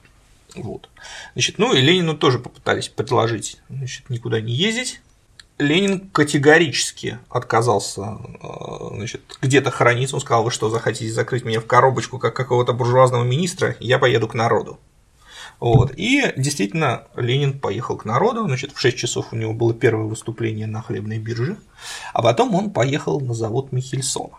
Вот. 0.54 0.88
Значит, 1.32 1.58
ну 1.58 1.74
и 1.74 1.80
Ленину 1.80 2.16
тоже 2.16 2.38
попытались 2.38 2.88
предложить 2.88 3.58
значит, 3.68 4.08
никуда 4.10 4.40
не 4.40 4.52
ездить. 4.52 5.00
Ленин 5.58 6.08
категорически 6.10 7.18
отказался 7.28 8.18
э, 8.42 8.96
значит, 8.96 9.22
где-то 9.40 9.70
храниться. 9.70 10.16
Он 10.16 10.20
сказал, 10.20 10.44
вы 10.44 10.50
что, 10.50 10.68
захотите 10.68 11.12
закрыть 11.12 11.44
меня 11.44 11.60
в 11.60 11.66
коробочку, 11.66 12.18
как 12.18 12.34
какого-то 12.34 12.72
буржуазного 12.72 13.22
министра, 13.22 13.76
я 13.78 13.98
поеду 13.98 14.26
к 14.26 14.34
народу. 14.34 14.80
Вот. 15.60 15.92
И 15.96 16.32
действительно, 16.36 17.04
Ленин 17.16 17.58
поехал 17.58 17.96
к 17.96 18.04
народу, 18.04 18.46
значит, 18.46 18.72
в 18.72 18.80
6 18.80 18.96
часов 18.96 19.32
у 19.32 19.36
него 19.36 19.52
было 19.52 19.74
первое 19.74 20.06
выступление 20.06 20.66
на 20.66 20.82
хлебной 20.82 21.18
бирже, 21.18 21.56
а 22.12 22.22
потом 22.22 22.54
он 22.54 22.70
поехал 22.70 23.20
на 23.20 23.34
завод 23.34 23.72
Михельсона. 23.72 24.38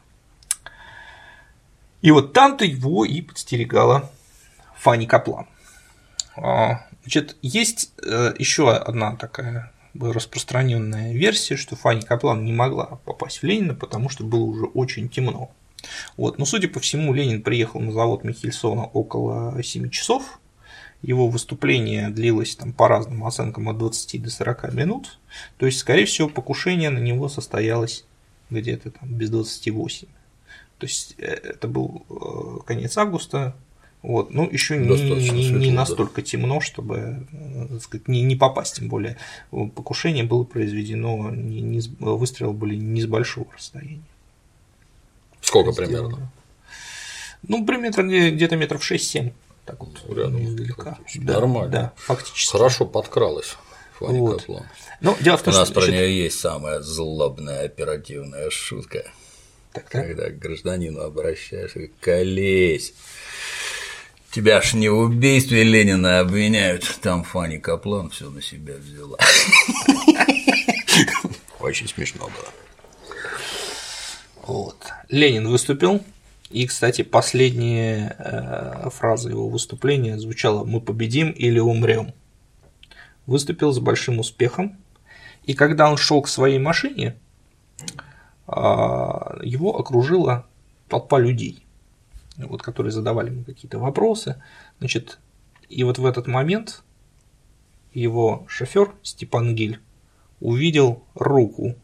И 2.01 2.11
вот 2.11 2.33
там-то 2.33 2.65
его 2.65 3.05
и 3.05 3.21
подстерегала 3.21 4.11
Фанни 4.77 5.05
Каплан. 5.05 5.47
А, 6.37 6.85
значит, 7.01 7.35
есть 7.41 7.91
э, 8.03 8.33
еще 8.37 8.71
одна 8.71 9.15
такая 9.15 9.71
распространенная 9.99 11.13
версия, 11.13 11.55
что 11.55 11.75
Фанни 11.75 12.01
Каплан 12.01 12.43
не 12.43 12.53
могла 12.53 12.99
попасть 13.05 13.39
в 13.39 13.43
Ленина, 13.43 13.73
потому 13.73 14.09
что 14.09 14.23
было 14.23 14.43
уже 14.43 14.65
очень 14.65 15.09
темно. 15.09 15.51
Вот. 16.17 16.37
Но, 16.37 16.45
судя 16.45 16.67
по 16.67 16.79
всему, 16.79 17.13
Ленин 17.13 17.41
приехал 17.41 17.79
на 17.79 17.91
завод 17.91 18.23
Михельсона 18.23 18.85
около 18.85 19.61
7 19.63 19.89
часов. 19.89 20.39
Его 21.05 21.27
выступление 21.27 22.09
длилось 22.09 22.55
там, 22.55 22.73
по 22.73 22.87
разным 22.87 23.25
оценкам 23.25 23.69
от 23.69 23.77
20 23.77 24.23
до 24.23 24.31
40 24.31 24.73
минут. 24.73 25.19
То 25.57 25.67
есть, 25.67 25.77
скорее 25.77 26.05
всего, 26.05 26.27
покушение 26.27 26.89
на 26.89 26.97
него 26.97 27.29
состоялось 27.29 28.05
где-то 28.49 28.89
там 28.89 29.13
без 29.13 29.29
28. 29.29 30.07
То 30.79 30.85
есть 30.87 31.13
э, 31.19 31.25
это 31.25 31.67
был 31.67 32.05
э, 32.09 32.65
конец 32.65 32.97
августа, 32.97 33.55
вот, 34.01 34.33
ну, 34.33 34.49
еще 34.49 34.77
не, 34.77 34.87
не, 34.87 35.49
не 35.51 35.71
настолько 35.71 36.21
да. 36.21 36.27
темно, 36.27 36.59
чтобы 36.59 37.27
э, 37.31 37.79
сказать, 37.81 38.07
не, 38.07 38.23
не 38.23 38.35
попасть, 38.35 38.77
тем 38.77 38.87
более 38.87 39.17
покушение 39.51 40.23
было 40.23 40.43
произведено, 40.43 41.29
не, 41.29 41.61
не, 41.61 41.81
выстрелы 41.99 42.53
были 42.53 42.75
не 42.75 43.01
с 43.03 43.05
большого 43.05 43.45
расстояния. 43.53 44.01
Сколько 45.39 45.71
примерно? 45.71 46.31
Ну, 47.47 47.63
примерно 47.63 48.31
где-то 48.31 48.55
метров 48.55 48.81
6-7. 48.81 49.33
Так 49.65 49.79
вот, 49.79 49.99
Рядом, 50.15 50.45
издалека. 50.45 50.97
Да, 51.15 51.33
нормально. 51.33 51.71
Да, 51.71 51.93
фактически. 51.95 52.51
Хорошо 52.51 52.85
подкралась. 52.85 53.55
Фанни 53.99 54.19
вот. 54.19 54.41
Каплан. 54.41 54.65
Ну, 55.01 55.17
дело 55.21 55.37
в 55.37 55.41
том, 55.41 55.53
У 55.53 55.57
нас 55.57 55.69
что, 55.69 55.81
про 55.81 55.91
нее 55.91 56.23
есть 56.23 56.39
самая 56.39 56.81
злобная 56.81 57.65
оперативная 57.65 58.49
шутка. 58.49 59.05
Так, 59.73 59.89
так. 59.89 60.07
Когда 60.07 60.29
к 60.29 60.37
гражданину 60.37 61.01
обращаешься, 61.01 61.89
колесь. 61.99 62.93
Тебя 64.31 64.61
ж 64.61 64.73
не 64.73 64.89
в 64.89 64.97
убийстве 64.97 65.63
Ленина 65.63 66.19
обвиняют, 66.19 66.83
там 67.01 67.23
Фанни 67.23 67.57
Каплан 67.57 68.09
все 68.09 68.29
на 68.29 68.41
себя 68.41 68.75
взяла. 68.75 69.17
Очень 71.59 71.87
смешно 71.87 72.25
было. 72.25 72.51
Вот. 74.43 74.77
Ленин 75.09 75.47
выступил, 75.47 76.03
и, 76.55 76.67
кстати, 76.67 77.01
последняя 77.01 78.15
э, 78.17 78.89
фраза 78.89 79.27
его 79.27 79.49
выступления 79.49 80.17
звучала 80.17 80.63
«Мы 80.63 80.79
победим 80.79 81.31
или 81.31 81.59
умрем». 81.59 82.13
Выступил 83.25 83.73
с 83.73 83.79
большим 83.79 84.19
успехом, 84.19 84.77
и 85.43 85.53
когда 85.53 85.91
он 85.91 85.97
шел 85.97 86.21
к 86.21 86.29
своей 86.29 86.57
машине, 86.57 87.17
э, 88.47 88.51
его 88.53 89.77
окружила 89.77 90.45
толпа 90.87 91.19
людей, 91.19 91.65
вот, 92.37 92.61
которые 92.61 92.93
задавали 92.93 93.31
ему 93.31 93.43
какие-то 93.43 93.77
вопросы. 93.77 94.41
Значит, 94.79 95.19
и 95.67 95.83
вот 95.83 95.97
в 95.97 96.05
этот 96.05 96.25
момент 96.25 96.83
его 97.93 98.45
шофер 98.47 98.95
Степан 99.03 99.55
Гиль 99.55 99.81
увидел 100.39 101.03
руку 101.15 101.75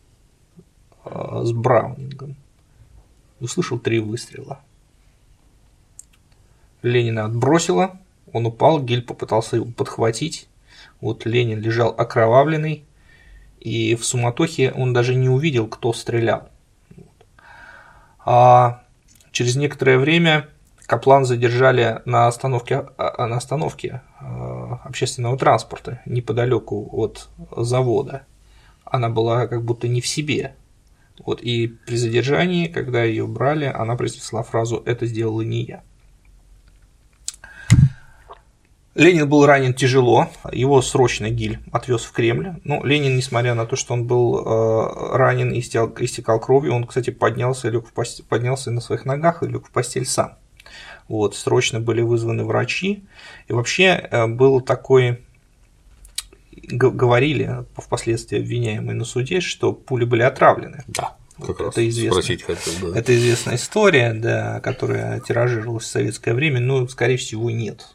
э, 1.03 1.41
с 1.43 1.51
Браунингом 1.51 2.37
услышал 3.41 3.79
три 3.79 3.99
выстрела. 3.99 4.61
Ленина 6.81 7.25
отбросило, 7.25 7.99
он 8.31 8.45
упал, 8.45 8.81
Гиль 8.81 9.03
попытался 9.03 9.57
его 9.57 9.65
подхватить. 9.65 10.47
Вот 10.99 11.25
Ленин 11.25 11.59
лежал 11.59 11.93
окровавленный, 11.97 12.85
и 13.59 13.95
в 13.95 14.05
суматохе 14.05 14.71
он 14.71 14.93
даже 14.93 15.15
не 15.15 15.29
увидел, 15.29 15.67
кто 15.67 15.93
стрелял. 15.93 16.49
А 18.23 18.83
через 19.31 19.55
некоторое 19.55 19.97
время 19.97 20.47
Каплан 20.85 21.25
задержали 21.25 22.01
на 22.05 22.27
остановке, 22.27 22.85
а, 22.97 23.27
на 23.27 23.37
остановке 23.37 24.01
а, 24.19 24.81
общественного 24.83 25.37
транспорта 25.37 26.01
неподалеку 26.05 26.89
от 26.91 27.29
завода. 27.55 28.25
Она 28.83 29.09
была 29.09 29.47
как 29.47 29.63
будто 29.63 29.87
не 29.87 30.01
в 30.01 30.07
себе. 30.07 30.55
Вот, 31.25 31.41
и 31.41 31.67
при 31.67 31.97
задержании, 31.97 32.67
когда 32.67 33.03
ее 33.03 33.27
брали, 33.27 33.65
она 33.65 33.95
произнесла 33.95 34.43
фразу 34.43 34.81
«это 34.85 35.05
сделала 35.05 35.41
не 35.41 35.63
я». 35.63 35.83
Ленин 38.93 39.29
был 39.29 39.45
ранен 39.45 39.73
тяжело, 39.73 40.29
его 40.51 40.81
срочно 40.81 41.29
Гиль 41.29 41.59
отвез 41.71 42.03
в 42.03 42.11
Кремль. 42.11 42.55
Но 42.65 42.83
Ленин, 42.83 43.15
несмотря 43.15 43.53
на 43.53 43.65
то, 43.65 43.77
что 43.77 43.93
он 43.93 44.05
был 44.05 44.39
э, 44.39 45.15
ранен 45.15 45.51
и 45.51 45.59
истекал, 45.59 45.93
истекал 45.99 46.39
кровью, 46.41 46.73
он, 46.73 46.85
кстати, 46.85 47.09
поднялся, 47.09 47.69
лег 47.69 47.87
в 47.87 47.93
постель, 47.93 48.25
поднялся 48.25 48.69
на 48.69 48.81
своих 48.81 49.05
ногах 49.05 49.43
и 49.43 49.47
лег 49.47 49.67
в 49.67 49.71
постель 49.71 50.05
сам. 50.05 50.35
Вот, 51.07 51.35
срочно 51.35 51.79
были 51.79 52.01
вызваны 52.01 52.43
врачи. 52.43 53.05
И 53.47 53.53
вообще 53.53 53.85
э, 53.85 54.27
был 54.27 54.59
такой 54.59 55.21
говорили 56.63 57.65
впоследствии 57.75 58.39
обвиняемые 58.39 58.95
на 58.95 59.05
суде, 59.05 59.41
что 59.41 59.73
пули 59.73 60.05
были 60.05 60.21
отравлены. 60.21 60.83
Да. 60.87 61.17
Как 61.39 61.59
вот 61.59 61.73
это 61.73 61.89
известно. 61.89 62.21
хотел, 62.21 62.91
да. 62.91 62.99
Это 62.99 63.15
известная 63.15 63.55
история, 63.55 64.13
да, 64.13 64.59
которая 64.59 65.19
тиражировалась 65.21 65.85
в 65.85 65.87
советское 65.87 66.33
время, 66.33 66.59
но, 66.59 66.87
скорее 66.87 67.17
всего, 67.17 67.49
нет. 67.49 67.87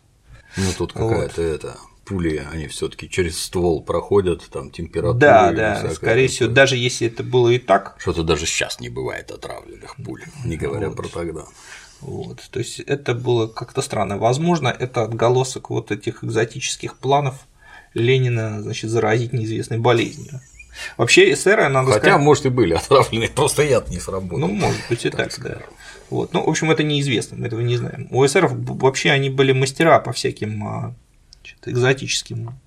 Ну, 0.56 0.64
тут 0.76 0.92
какая-то 0.92 1.42
вот. 1.42 1.48
это 1.48 1.76
пули, 2.06 2.44
они 2.52 2.66
все-таки 2.68 3.10
через 3.10 3.38
ствол 3.42 3.82
проходят, 3.82 4.42
там 4.50 4.70
температура. 4.70 5.18
Да, 5.18 5.52
да, 5.52 5.90
скорее 5.90 6.28
всего, 6.28 6.48
даже 6.48 6.76
если 6.76 7.08
это 7.08 7.22
было 7.22 7.50
и 7.50 7.58
так. 7.58 7.96
Что-то 7.98 8.22
даже 8.22 8.46
сейчас 8.46 8.80
не 8.80 8.88
бывает 8.88 9.30
отравленных 9.30 9.96
пуль, 9.96 10.22
не 10.44 10.56
говоря 10.56 10.88
вот. 10.88 10.96
про 10.96 11.08
тогда. 11.08 11.44
Вот, 12.00 12.42
то 12.50 12.58
есть 12.58 12.80
это 12.80 13.14
было 13.14 13.46
как-то 13.46 13.82
странно. 13.82 14.18
Возможно, 14.18 14.68
это 14.68 15.02
отголосок 15.02 15.70
вот 15.70 15.90
этих 15.90 16.22
экзотических 16.22 16.96
планов 16.96 17.46
Ленина, 17.96 18.62
значит, 18.62 18.90
заразить 18.90 19.32
неизвестной 19.32 19.78
болезнью. 19.78 20.40
Вообще 20.98 21.32
эсеры, 21.32 21.68
надо 21.68 21.92
Хотя, 21.92 22.00
сказать... 22.00 22.20
может, 22.20 22.46
и 22.46 22.50
были 22.50 22.74
отравлены, 22.74 23.28
просто 23.34 23.62
яд 23.62 23.88
не 23.88 23.98
сработал. 23.98 24.38
Ну, 24.38 24.48
может 24.48 24.80
быть, 24.90 25.04
и 25.06 25.10
так, 25.10 25.34
так 25.34 25.42
да. 25.42 25.58
Вот. 26.10 26.34
Ну, 26.34 26.44
в 26.44 26.48
общем, 26.48 26.70
это 26.70 26.82
неизвестно, 26.82 27.38
мы 27.38 27.46
этого 27.46 27.60
не 27.60 27.76
знаем. 27.76 28.08
У 28.10 28.24
эсеров 28.24 28.52
вообще 28.54 29.10
они 29.10 29.30
были 29.30 29.52
мастера 29.52 29.98
по 29.98 30.12
всяким 30.12 30.94
значит, 31.40 31.58
экзотическим 31.66 32.58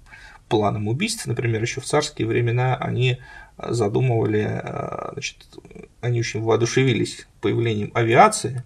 планам 0.48 0.88
убийств. 0.88 1.28
Например, 1.28 1.62
еще 1.62 1.80
в 1.80 1.86
царские 1.86 2.28
времена 2.28 2.76
они 2.76 3.20
задумывали, 3.58 4.42
а, 4.42 5.12
значит, 5.14 5.38
они 6.02 6.20
очень 6.20 6.42
воодушевились 6.42 7.28
появлением 7.42 7.92
авиации, 7.94 8.64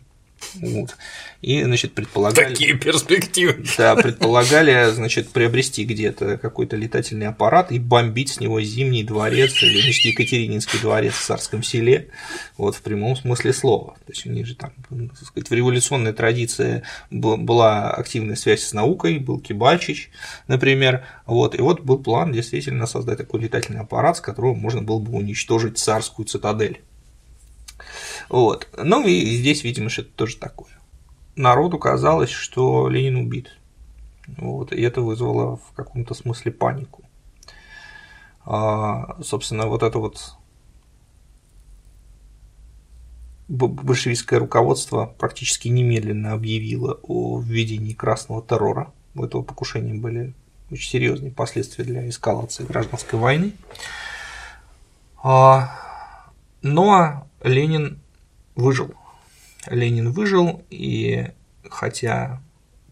вот. 0.56 0.96
И, 1.42 1.62
значит, 1.64 1.94
предполагали... 1.94 2.50
Такие 2.50 2.78
перспективы. 2.78 3.66
Да, 3.78 3.96
предполагали, 3.96 4.92
значит, 4.92 5.30
приобрести 5.30 5.84
где-то 5.84 6.38
какой-то 6.38 6.78
летательный 6.78 7.28
аппарат 7.28 7.72
и 7.72 7.80
бомбить 7.80 8.30
с 8.30 8.40
него 8.40 8.62
Зимний 8.62 9.04
дворец 9.04 9.62
или, 9.62 9.82
значит, 9.82 10.06
Екатерининский 10.06 10.80
дворец 10.80 11.14
в 11.14 11.26
Царском 11.26 11.62
селе, 11.62 12.10
вот 12.58 12.76
в 12.76 12.82
прямом 12.82 13.16
смысле 13.16 13.52
слова. 13.52 13.96
То 14.06 14.12
есть 14.14 14.26
у 14.26 14.30
них 14.30 14.46
же 14.46 14.56
там, 14.56 14.72
так 14.90 15.28
сказать, 15.28 15.50
в 15.50 15.54
революционной 15.54 16.14
традиции 16.14 16.84
была 17.10 17.92
активная 17.92 18.36
связь 18.36 18.64
с 18.64 18.74
наукой, 18.74 19.20
был 19.20 19.40
Кибальчич, 19.40 20.12
например, 20.48 21.06
вот, 21.26 21.56
и 21.56 21.62
вот 21.62 21.82
был 21.82 22.00
план 22.00 22.32
действительно 22.32 22.88
создать 22.88 23.18
такой 23.18 23.42
летательный 23.42 23.82
аппарат, 23.82 24.18
с 24.18 24.22
которого 24.22 24.54
можно 24.54 24.82
было 24.82 25.00
бы 25.00 25.14
уничтожить 25.14 25.78
царскую 25.78 26.26
цитадель. 26.26 26.82
Вот. 28.30 28.68
Ну 28.78 29.06
и 29.08 29.26
здесь, 29.38 29.64
видимо, 29.64 29.90
что-то 29.90 30.10
тоже 30.16 30.38
такое. 30.38 30.72
Народу 31.36 31.80
казалось, 31.80 32.30
что 32.30 32.88
Ленин 32.88 33.18
убит. 33.18 33.58
Вот, 34.38 34.72
и 34.72 34.82
это 34.82 35.02
вызвало 35.02 35.58
в 35.58 35.74
каком-то 35.76 36.14
смысле 36.14 36.52
панику. 36.52 37.04
А, 38.46 39.22
собственно, 39.22 39.68
вот 39.68 39.84
это 39.84 40.00
вот 40.00 40.36
большевистское 43.48 44.40
руководство 44.40 45.14
практически 45.18 45.68
немедленно 45.68 46.34
объявило 46.34 47.00
о 47.04 47.40
введении 47.40 47.94
красного 47.94 48.42
террора. 48.42 48.94
У 49.16 49.24
этого 49.24 49.44
покушения 49.44 49.94
были 49.94 50.34
очень 50.72 50.90
серьезные 50.90 51.32
последствия 51.32 51.84
для 51.84 52.08
эскалации 52.08 52.64
гражданской 52.64 53.20
войны. 53.20 53.54
А, 55.22 55.78
но 56.62 57.28
Ленин 57.44 58.00
выжил. 58.56 58.94
Ленин 59.68 60.12
выжил, 60.12 60.64
и 60.70 61.32
хотя 61.70 62.42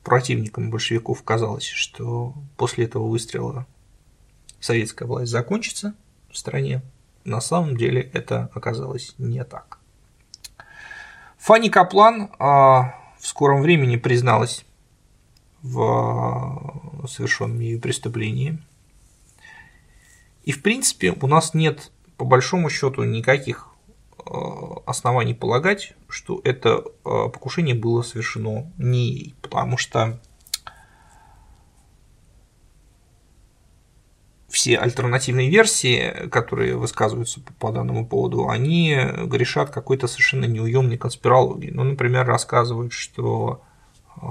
противникам 0.03 0.69
большевиков 0.69 1.23
казалось, 1.23 1.67
что 1.67 2.33
после 2.57 2.85
этого 2.85 3.07
выстрела 3.07 3.65
советская 4.59 5.07
власть 5.07 5.31
закончится 5.31 5.93
в 6.29 6.37
стране, 6.37 6.81
на 7.23 7.41
самом 7.41 7.77
деле 7.77 8.01
это 8.13 8.49
оказалось 8.53 9.15
не 9.17 9.43
так. 9.43 9.79
Фанни 11.37 11.69
Каплан 11.69 12.29
а, 12.39 12.95
в 13.19 13.27
скором 13.27 13.61
времени 13.61 13.97
призналась 13.97 14.65
в 15.61 17.05
совершенными 17.07 17.65
ею 17.65 17.81
преступлениями. 17.81 18.63
И, 20.43 20.51
в 20.51 20.61
принципе, 20.61 21.11
у 21.19 21.27
нас 21.27 21.53
нет, 21.53 21.91
по 22.17 22.25
большому 22.25 22.69
счету, 22.69 23.03
никаких 23.03 23.70
оснований 24.85 25.33
полагать, 25.33 25.93
что 26.07 26.41
это 26.43 26.83
э, 26.83 26.83
покушение 27.03 27.75
было 27.75 28.01
совершено 28.01 28.71
не 28.77 29.09
ей, 29.09 29.35
потому 29.41 29.77
что 29.77 30.19
все 34.47 34.77
альтернативные 34.77 35.49
версии, 35.49 36.27
которые 36.29 36.75
высказываются 36.75 37.39
по, 37.39 37.53
по 37.53 37.71
данному 37.71 38.05
поводу, 38.05 38.49
они 38.49 38.97
грешат 39.23 39.69
какой-то 39.69 40.07
совершенно 40.07 40.45
неуемной 40.45 40.97
конспирологией. 40.97 41.73
Ну, 41.73 41.83
например, 41.83 42.25
рассказывают, 42.25 42.93
что 42.93 43.61
э, 44.17 44.21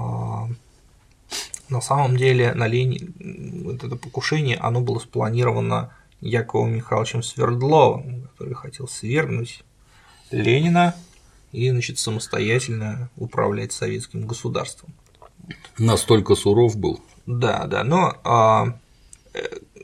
на 1.69 1.81
самом 1.81 2.17
деле 2.17 2.53
на 2.53 2.67
Ленин 2.67 3.63
вот 3.65 3.83
это 3.83 3.95
покушение, 3.95 4.57
оно 4.57 4.81
было 4.81 4.99
спланировано 4.99 5.93
Яковом 6.21 6.75
Михайловичем 6.75 7.23
Свердловым, 7.23 8.27
который 8.29 8.53
хотел 8.53 8.87
свергнуть 8.87 9.63
Ленина 10.31 10.95
и, 11.51 11.69
значит, 11.69 11.99
самостоятельно 11.99 13.09
управлять 13.17 13.73
советским 13.73 14.25
государством. 14.25 14.93
Настолько 15.77 16.35
суров 16.35 16.77
был. 16.77 17.01
Да, 17.25 17.65
да, 17.67 17.83
но 17.83 18.17
а, 18.23 18.77
э, 19.33 19.41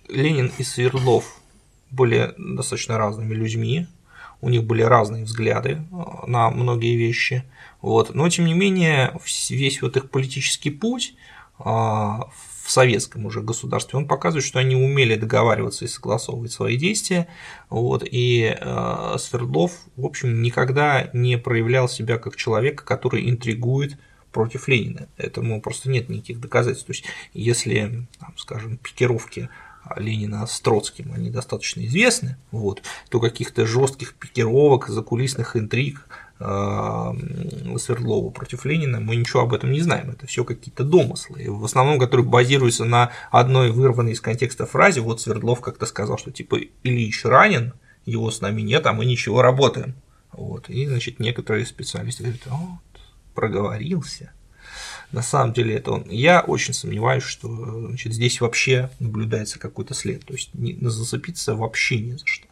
Ленин 0.09 0.51
и 0.57 0.63
Свердлов 0.63 1.39
были 1.91 2.33
достаточно 2.37 2.97
разными 2.97 3.33
людьми, 3.33 3.87
у 4.41 4.49
них 4.49 4.63
были 4.63 4.81
разные 4.81 5.23
взгляды 5.25 5.83
а, 5.91 6.25
на 6.27 6.49
многие 6.49 6.95
вещи, 6.95 7.43
вот. 7.81 8.13
но 8.13 8.27
тем 8.29 8.45
не 8.45 8.53
менее 8.53 9.13
весь 9.49 9.81
вот 9.81 9.97
их 9.97 10.09
политический 10.09 10.69
путь 10.69 11.15
а, 11.59 12.29
в 12.67 12.71
советском 12.71 13.25
уже 13.25 13.41
государстве, 13.41 13.97
он 13.97 14.09
показывает, 14.09 14.43
что 14.43 14.59
они 14.59 14.75
умели 14.75 15.15
договариваться 15.15 15.85
и 15.85 15.87
согласовывать 15.87 16.51
свои 16.51 16.75
действия, 16.75 17.29
вот, 17.69 18.03
и 18.05 18.53
э, 18.59 19.15
Свердлов, 19.17 19.71
в 19.95 20.05
общем, 20.05 20.41
никогда 20.41 21.09
не 21.13 21.37
проявлял 21.37 21.87
себя 21.87 22.17
как 22.17 22.35
человека, 22.35 22.83
который 22.83 23.29
интригует 23.29 23.97
против 24.33 24.67
Ленина. 24.67 25.07
Этому 25.15 25.61
просто 25.61 25.89
нет 25.89 26.09
никаких 26.09 26.41
доказательств. 26.41 26.87
То 26.87 26.91
есть, 26.91 27.05
если, 27.33 28.05
там, 28.19 28.33
скажем, 28.35 28.75
пикировки 28.75 29.47
Ленина 29.95 30.45
с 30.45 30.59
Троцким, 30.59 31.13
они 31.13 31.29
достаточно 31.29 31.85
известны, 31.85 32.37
вот, 32.51 32.81
то 33.09 33.19
каких-то 33.19 33.65
жестких 33.65 34.15
пикировок, 34.15 34.89
закулисных 34.89 35.55
интриг 35.55 36.07
Э, 36.39 37.13
Свердлова 37.77 38.29
против 38.29 38.65
Ленина, 38.65 38.99
мы 38.99 39.15
ничего 39.15 39.41
об 39.41 39.53
этом 39.53 39.71
не 39.71 39.81
знаем, 39.81 40.11
это 40.11 40.27
все 40.27 40.43
какие-то 40.43 40.83
домыслы, 40.83 41.45
в 41.49 41.65
основном, 41.65 41.99
которые 41.99 42.27
базируются 42.27 42.85
на 42.85 43.11
одной 43.31 43.71
вырванной 43.71 44.11
из 44.11 44.21
контекста 44.21 44.67
фразе, 44.67 45.01
вот 45.01 45.19
Свердлов 45.19 45.61
как-то 45.61 45.87
сказал, 45.87 46.17
что 46.17 46.31
типа 46.31 46.59
Ильич 46.83 47.25
ранен, 47.25 47.73
его 48.05 48.29
с 48.29 48.41
нами 48.41 48.61
нет, 48.61 48.85
а 48.85 48.93
мы 48.93 49.05
ничего 49.05 49.41
работаем. 49.41 49.95
Вот. 50.31 50.69
И, 50.69 50.85
значит, 50.85 51.19
некоторые 51.19 51.65
специалисты 51.65 52.23
говорят, 52.23 52.41
вот, 52.45 53.01
проговорился. 53.33 54.31
На 55.11 55.21
самом 55.21 55.53
деле 55.53 55.75
это 55.75 55.91
он. 55.91 56.05
Я 56.09 56.41
очень 56.41 56.73
сомневаюсь, 56.73 57.23
что 57.23 57.47
значит, 57.87 58.13
здесь 58.13 58.41
вообще 58.41 58.89
наблюдается 58.99 59.57
какой-то 59.57 59.93
след. 59.93 60.25
То 60.25 60.33
есть 60.33 60.53
не, 60.53 60.77
зацепиться 60.81 61.55
вообще 61.55 61.99
не 61.99 62.13
за 62.13 62.25
что. 62.25 62.45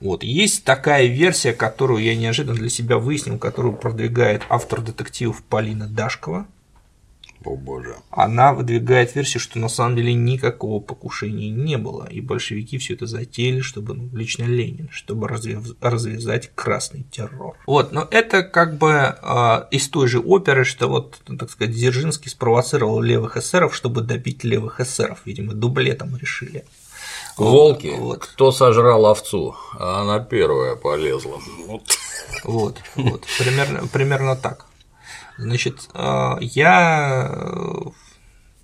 Вот. 0.00 0.22
Есть 0.22 0.64
такая 0.64 1.06
версия, 1.06 1.52
которую 1.52 2.02
я 2.02 2.16
неожиданно 2.16 2.56
для 2.56 2.70
себя 2.70 2.96
выяснил, 2.96 3.38
которую 3.38 3.74
продвигает 3.74 4.42
автор 4.48 4.80
детективов 4.80 5.42
Полина 5.42 5.86
Дашкова. 5.86 6.46
О 7.44 7.56
боже. 7.56 7.96
Она 8.10 8.52
выдвигает 8.52 9.14
версию, 9.14 9.40
что 9.40 9.58
на 9.58 9.68
самом 9.68 9.96
деле 9.96 10.12
никакого 10.12 10.80
покушения 10.80 11.48
не 11.50 11.78
было, 11.78 12.06
и 12.06 12.20
большевики 12.20 12.76
все 12.78 12.94
это 12.94 13.06
затеяли, 13.06 13.60
чтобы 13.60 13.94
ну, 13.94 14.08
лично 14.12 14.44
Ленин, 14.44 14.88
чтобы 14.92 15.26
развязать 15.28 16.50
красный 16.54 17.04
террор. 17.10 17.56
Вот, 17.66 17.92
но 17.92 18.06
это 18.10 18.42
как 18.42 18.76
бы 18.76 18.90
э, 18.90 19.64
из 19.70 19.88
той 19.88 20.06
же 20.06 20.20
оперы, 20.20 20.64
что 20.64 20.88
вот, 20.88 21.20
так 21.38 21.50
сказать, 21.50 21.74
Дзержинский 21.74 22.30
спровоцировал 22.30 23.00
левых 23.00 23.36
эсеров, 23.36 23.74
чтобы 23.74 24.02
добить 24.02 24.44
левых 24.44 24.80
эсеров, 24.80 25.22
видимо, 25.24 25.54
дублетом 25.54 26.16
решили. 26.16 26.64
Волки, 27.38 27.94
вот. 27.98 28.26
кто 28.26 28.52
сожрал 28.52 29.06
овцу, 29.06 29.56
а 29.78 30.02
она 30.02 30.20
первая 30.20 30.76
полезла. 30.76 31.40
Вот, 31.66 31.82
вот, 32.44 32.76
вот. 32.96 33.24
Примерно, 33.38 33.86
примерно 33.86 34.36
так. 34.36 34.66
Значит, 35.40 35.88
а, 35.94 36.38
я, 36.40 37.30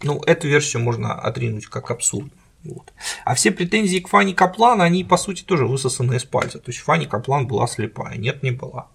ну, 0.02 0.20
эту 0.26 0.48
версию 0.48 0.82
можно 0.82 1.14
отринуть 1.14 1.66
как 1.66 1.90
абсурд. 1.90 2.32
Вот. 2.64 2.92
А 3.24 3.34
все 3.34 3.50
претензии 3.50 3.98
к 3.98 4.08
Фанни 4.08 4.32
Каплан, 4.32 4.82
они, 4.82 5.04
по 5.04 5.16
сути, 5.16 5.42
тоже 5.42 5.66
высосаны 5.66 6.16
из 6.16 6.24
пальца. 6.24 6.58
То 6.58 6.70
есть 6.70 6.80
Фанни 6.80 7.06
Каплан 7.06 7.46
была 7.46 7.66
слепая, 7.66 8.16
нет, 8.16 8.42
не 8.42 8.50
была. 8.50 8.88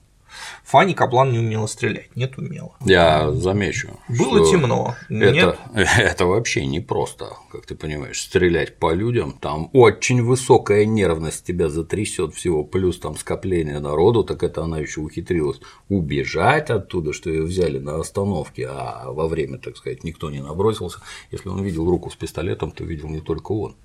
Фанни 0.64 0.94
Каплан 0.94 1.32
не 1.32 1.40
умела 1.40 1.68
стрелять, 1.68 2.16
нет, 2.16 2.38
умела. 2.38 2.76
Я 2.86 3.32
замечу. 3.32 4.00
Было 4.08 4.50
темно. 4.50 4.96
Это, 5.10 5.32
нет. 5.32 5.60
это 5.98 6.26
вообще 6.26 6.66
не 6.66 6.80
просто, 6.80 7.30
как 7.52 7.66
ты 7.66 7.76
понимаешь, 7.76 8.22
стрелять 8.22 8.78
по 8.78 8.94
людям. 8.94 9.34
Там 9.40 9.70
очень 9.74 10.24
высокая 10.24 10.86
нервность 10.86 11.46
тебя 11.46 11.70
затрясет 11.70 12.34
всего, 12.34 12.64
плюс 12.64 13.00
там 13.00 13.18
скопление 13.18 13.80
народу, 13.80 14.24
так 14.24 14.44
это 14.44 14.64
она 14.64 14.80
еще 14.80 15.02
ухитрилась 15.02 15.60
убежать 15.90 16.70
оттуда, 16.70 17.14
что 17.14 17.30
ее 17.30 17.44
взяли 17.44 17.80
на 17.80 18.00
остановке, 18.00 18.68
а 18.70 19.12
во 19.12 19.28
время, 19.28 19.58
так 19.58 19.78
сказать, 19.78 20.04
никто 20.04 20.30
не 20.30 20.42
набросился. 20.42 21.00
Если 21.32 21.50
он 21.50 21.64
видел 21.64 21.90
руку 21.90 22.10
с 22.10 22.16
пистолетом, 22.16 22.72
то 22.72 22.84
видел 22.84 23.10
не 23.10 23.22
только 23.22 23.52
он. 23.52 23.76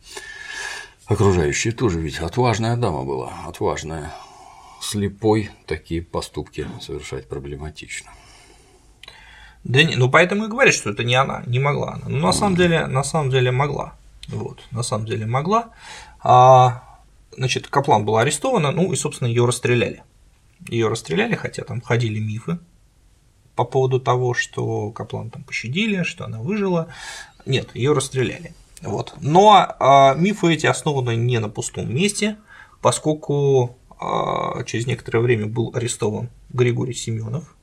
Окружающие 1.07 1.73
тоже 1.73 2.01
ведь 2.01 2.19
отважная 2.19 2.77
дама 2.77 3.05
была, 3.05 3.33
отважная 3.47 4.13
слепой 4.87 5.51
такие 5.67 6.03
поступки 6.03 6.67
совершать 6.81 7.29
проблематично. 7.29 8.11
Да 9.65 9.83
не, 9.83 9.97
ну 9.97 10.09
поэтому 10.09 10.45
и 10.45 10.49
говорят, 10.49 10.75
что 10.75 10.91
это 10.91 11.03
не 11.03 11.17
она, 11.17 11.43
не 11.47 11.59
могла 11.59 11.95
она. 11.95 12.09
Ну 12.09 12.19
на 12.19 12.33
самом 12.33 12.57
деле, 12.57 12.87
на 12.87 13.03
самом 13.03 13.31
деле 13.31 13.51
могла. 13.51 13.95
Вот, 14.29 14.61
на 14.71 14.83
самом 14.83 15.07
деле 15.07 15.27
могла. 15.27 15.71
А, 16.23 17.01
значит, 17.37 17.67
Каплан 17.67 18.05
была 18.05 18.21
арестована, 18.21 18.71
ну 18.71 18.93
и, 18.93 18.97
собственно, 18.97 19.29
ее 19.29 19.45
расстреляли. 19.45 20.05
Ее 20.69 20.89
расстреляли, 20.89 21.35
хотя 21.35 21.65
там 21.65 21.81
ходили 21.81 22.21
мифы 22.21 22.59
по 23.57 23.65
поводу 23.65 23.99
того, 24.01 24.35
что 24.35 24.91
Каплан 24.93 25.31
там 25.31 25.43
пощадили, 25.43 26.05
что 26.05 26.25
она 26.25 26.39
выжила. 26.39 26.89
Нет, 27.45 27.75
ее 27.75 27.93
расстреляли. 27.93 28.55
Вот. 28.83 29.15
Но 29.21 29.75
а, 29.81 30.15
мифы 30.15 30.55
эти 30.55 30.67
основаны 30.67 31.17
не 31.17 31.41
на 31.41 31.49
пустом 31.49 31.93
месте, 31.93 32.37
поскольку 32.81 33.79
а 33.99 34.63
через 34.65 34.87
некоторое 34.87 35.21
время 35.21 35.47
был 35.47 35.73
арестован 35.75 36.31
Григорий 36.51 36.93
Семенов, 36.93 37.57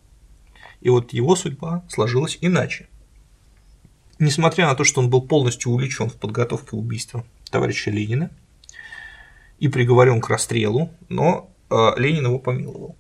и 0.81 0.89
вот 0.89 1.13
его 1.13 1.35
судьба 1.35 1.83
сложилась 1.89 2.37
иначе. 2.41 2.87
Несмотря 4.19 4.67
на 4.67 4.75
то, 4.75 4.83
что 4.83 5.01
он 5.01 5.09
был 5.09 5.21
полностью 5.21 5.71
увлечен 5.71 6.09
в 6.09 6.15
подготовке 6.15 6.75
убийства 6.75 7.25
товарища 7.49 7.91
Ленина 7.91 8.31
и 9.59 9.67
приговорен 9.67 10.21
к 10.21 10.29
расстрелу, 10.29 10.91
но 11.09 11.49
а, 11.69 11.93
Ленин 11.97 12.25
его 12.25 12.39
помиловал. 12.39 12.95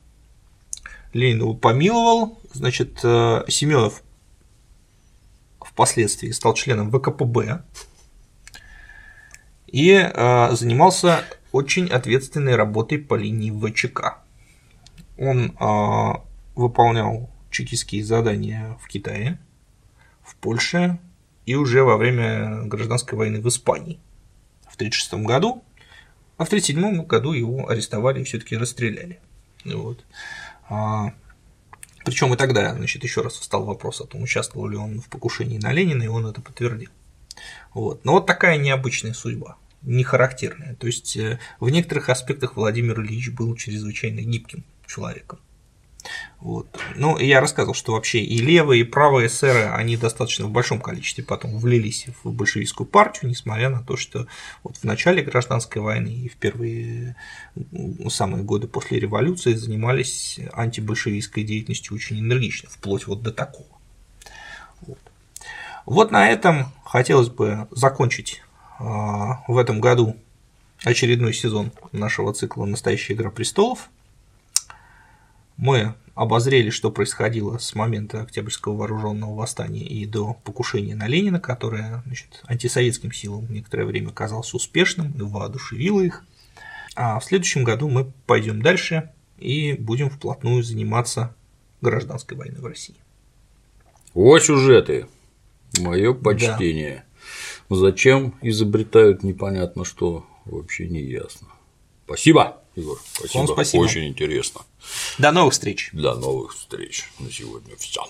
Ленин 1.13 1.39
его 1.41 1.53
помиловал, 1.53 2.39
значит, 2.53 2.99
а, 3.03 3.45
Семенов 3.47 4.03
впоследствии 5.59 6.31
стал 6.31 6.53
членом 6.53 6.91
ВКПБ 6.91 7.63
и 9.67 10.09
занимался 10.51 11.23
очень 11.53 11.87
ответственной 11.87 12.55
работой 12.55 12.97
по 12.97 13.15
линии 13.15 13.51
ВЧК. 13.51 14.17
Он 15.17 15.55
а, 15.59 16.25
выполнял 16.55 17.29
чекистские 17.51 18.03
задания 18.03 18.77
в 18.81 18.87
Китае, 18.87 19.39
в 20.23 20.35
Польше 20.35 20.99
и 21.45 21.55
уже 21.55 21.83
во 21.83 21.97
время 21.97 22.63
гражданской 22.63 23.17
войны 23.17 23.39
в 23.39 23.47
Испании 23.47 23.99
в 24.67 24.75
1936 24.75 25.25
году, 25.25 25.63
а 26.37 26.45
в 26.45 26.47
1937 26.47 27.05
году 27.05 27.33
его 27.33 27.69
арестовали 27.69 28.21
и 28.21 28.23
все-таки 28.23 28.57
расстреляли. 28.57 29.19
Вот. 29.63 30.03
А, 30.69 31.13
причем 32.03 32.33
и 32.33 32.37
тогда, 32.37 32.73
значит, 32.73 33.03
еще 33.03 33.21
раз 33.21 33.33
встал 33.33 33.63
вопрос 33.63 34.01
о 34.01 34.05
том, 34.05 34.23
участвовал 34.23 34.67
ли 34.67 34.75
он 34.75 34.99
в 34.99 35.07
покушении 35.07 35.59
на 35.59 35.71
Ленина, 35.71 36.01
и 36.01 36.07
он 36.07 36.25
это 36.25 36.41
подтвердил. 36.41 36.89
Вот. 37.75 38.03
Но 38.05 38.13
вот 38.13 38.25
такая 38.25 38.57
необычная 38.57 39.13
судьба 39.13 39.57
не 39.83 40.03
характерная. 40.03 40.75
То 40.75 40.87
есть 40.87 41.17
э, 41.17 41.39
в 41.59 41.69
некоторых 41.69 42.09
аспектах 42.09 42.55
Владимир 42.55 43.01
Ильич 43.01 43.29
был 43.31 43.55
чрезвычайно 43.55 44.21
гибким 44.21 44.63
человеком. 44.87 45.39
Вот. 46.39 46.67
Ну, 46.95 47.17
я 47.17 47.39
рассказывал, 47.39 47.73
что 47.73 47.93
вообще 47.93 48.19
и 48.19 48.37
левые, 48.39 48.81
и 48.81 48.83
правые 48.83 49.27
эсеры, 49.27 49.69
они 49.69 49.95
достаточно 49.95 50.45
в 50.45 50.51
большом 50.51 50.81
количестве 50.81 51.23
потом 51.23 51.57
влились 51.57 52.07
в 52.23 52.31
большевистскую 52.31 52.85
партию, 52.85 53.29
несмотря 53.29 53.69
на 53.69 53.81
то, 53.81 53.95
что 53.95 54.27
вот 54.63 54.77
в 54.77 54.83
начале 54.83 55.23
гражданской 55.23 55.81
войны 55.81 56.09
и 56.09 56.27
в 56.27 56.35
первые 56.35 57.15
самые 58.09 58.43
годы 58.43 58.67
после 58.67 58.99
революции 58.99 59.53
занимались 59.53 60.39
антибольшевистской 60.51 61.43
деятельностью 61.43 61.95
очень 61.95 62.19
энергично, 62.19 62.69
вплоть 62.69 63.07
вот 63.07 63.21
до 63.21 63.31
такого. 63.31 63.67
Вот, 64.81 64.99
вот 65.85 66.11
на 66.11 66.29
этом 66.29 66.73
хотелось 66.83 67.29
бы 67.29 67.67
закончить 67.71 68.41
в 68.83 69.57
этом 69.57 69.79
году 69.79 70.17
очередной 70.83 71.33
сезон 71.33 71.71
нашего 71.93 72.33
цикла 72.33 72.65
«Настоящая 72.65 73.13
игра 73.13 73.29
престолов». 73.29 73.89
Мы 75.55 75.93
обозрели, 76.15 76.69
что 76.69 76.91
происходило 76.91 77.57
с 77.57 77.75
момента 77.75 78.21
Октябрьского 78.21 78.75
вооруженного 78.75 79.33
восстания 79.35 79.85
и 79.85 80.05
до 80.05 80.33
покушения 80.43 80.95
на 80.95 81.07
Ленина, 81.07 81.39
которое 81.39 82.03
значит, 82.05 82.43
антисоветским 82.45 83.13
силам 83.13 83.47
некоторое 83.49 83.85
время 83.85 84.11
казалось 84.11 84.53
успешным 84.53 85.11
и 85.13 85.21
воодушевило 85.21 86.01
их. 86.01 86.25
А 86.95 87.19
в 87.19 87.23
следующем 87.23 87.63
году 87.63 87.89
мы 87.89 88.11
пойдем 88.27 88.61
дальше 88.61 89.11
и 89.37 89.73
будем 89.73 90.09
вплотную 90.09 90.61
заниматься 90.61 91.33
гражданской 91.81 92.37
войной 92.37 92.59
в 92.59 92.65
России. 92.65 92.95
О, 94.13 94.37
сюжеты! 94.39 95.07
Мое 95.79 96.13
почтение. 96.13 96.97
Да. 96.97 97.12
Зачем 97.75 98.35
изобретают 98.41 99.23
непонятно 99.23 99.85
что, 99.85 100.25
вообще 100.45 100.87
не 100.87 101.01
ясно. 101.01 101.47
Спасибо, 102.05 102.61
Егор. 102.75 102.99
Спасибо. 103.13 103.37
Вам 103.39 103.47
спасибо. 103.47 103.81
Очень 103.81 104.07
интересно. 104.07 104.61
До 105.17 105.31
новых 105.31 105.53
встреч. 105.53 105.89
До 105.93 106.15
новых 106.15 106.53
встреч. 106.55 107.09
На 107.19 107.31
сегодня 107.31 107.75
все. 107.77 108.03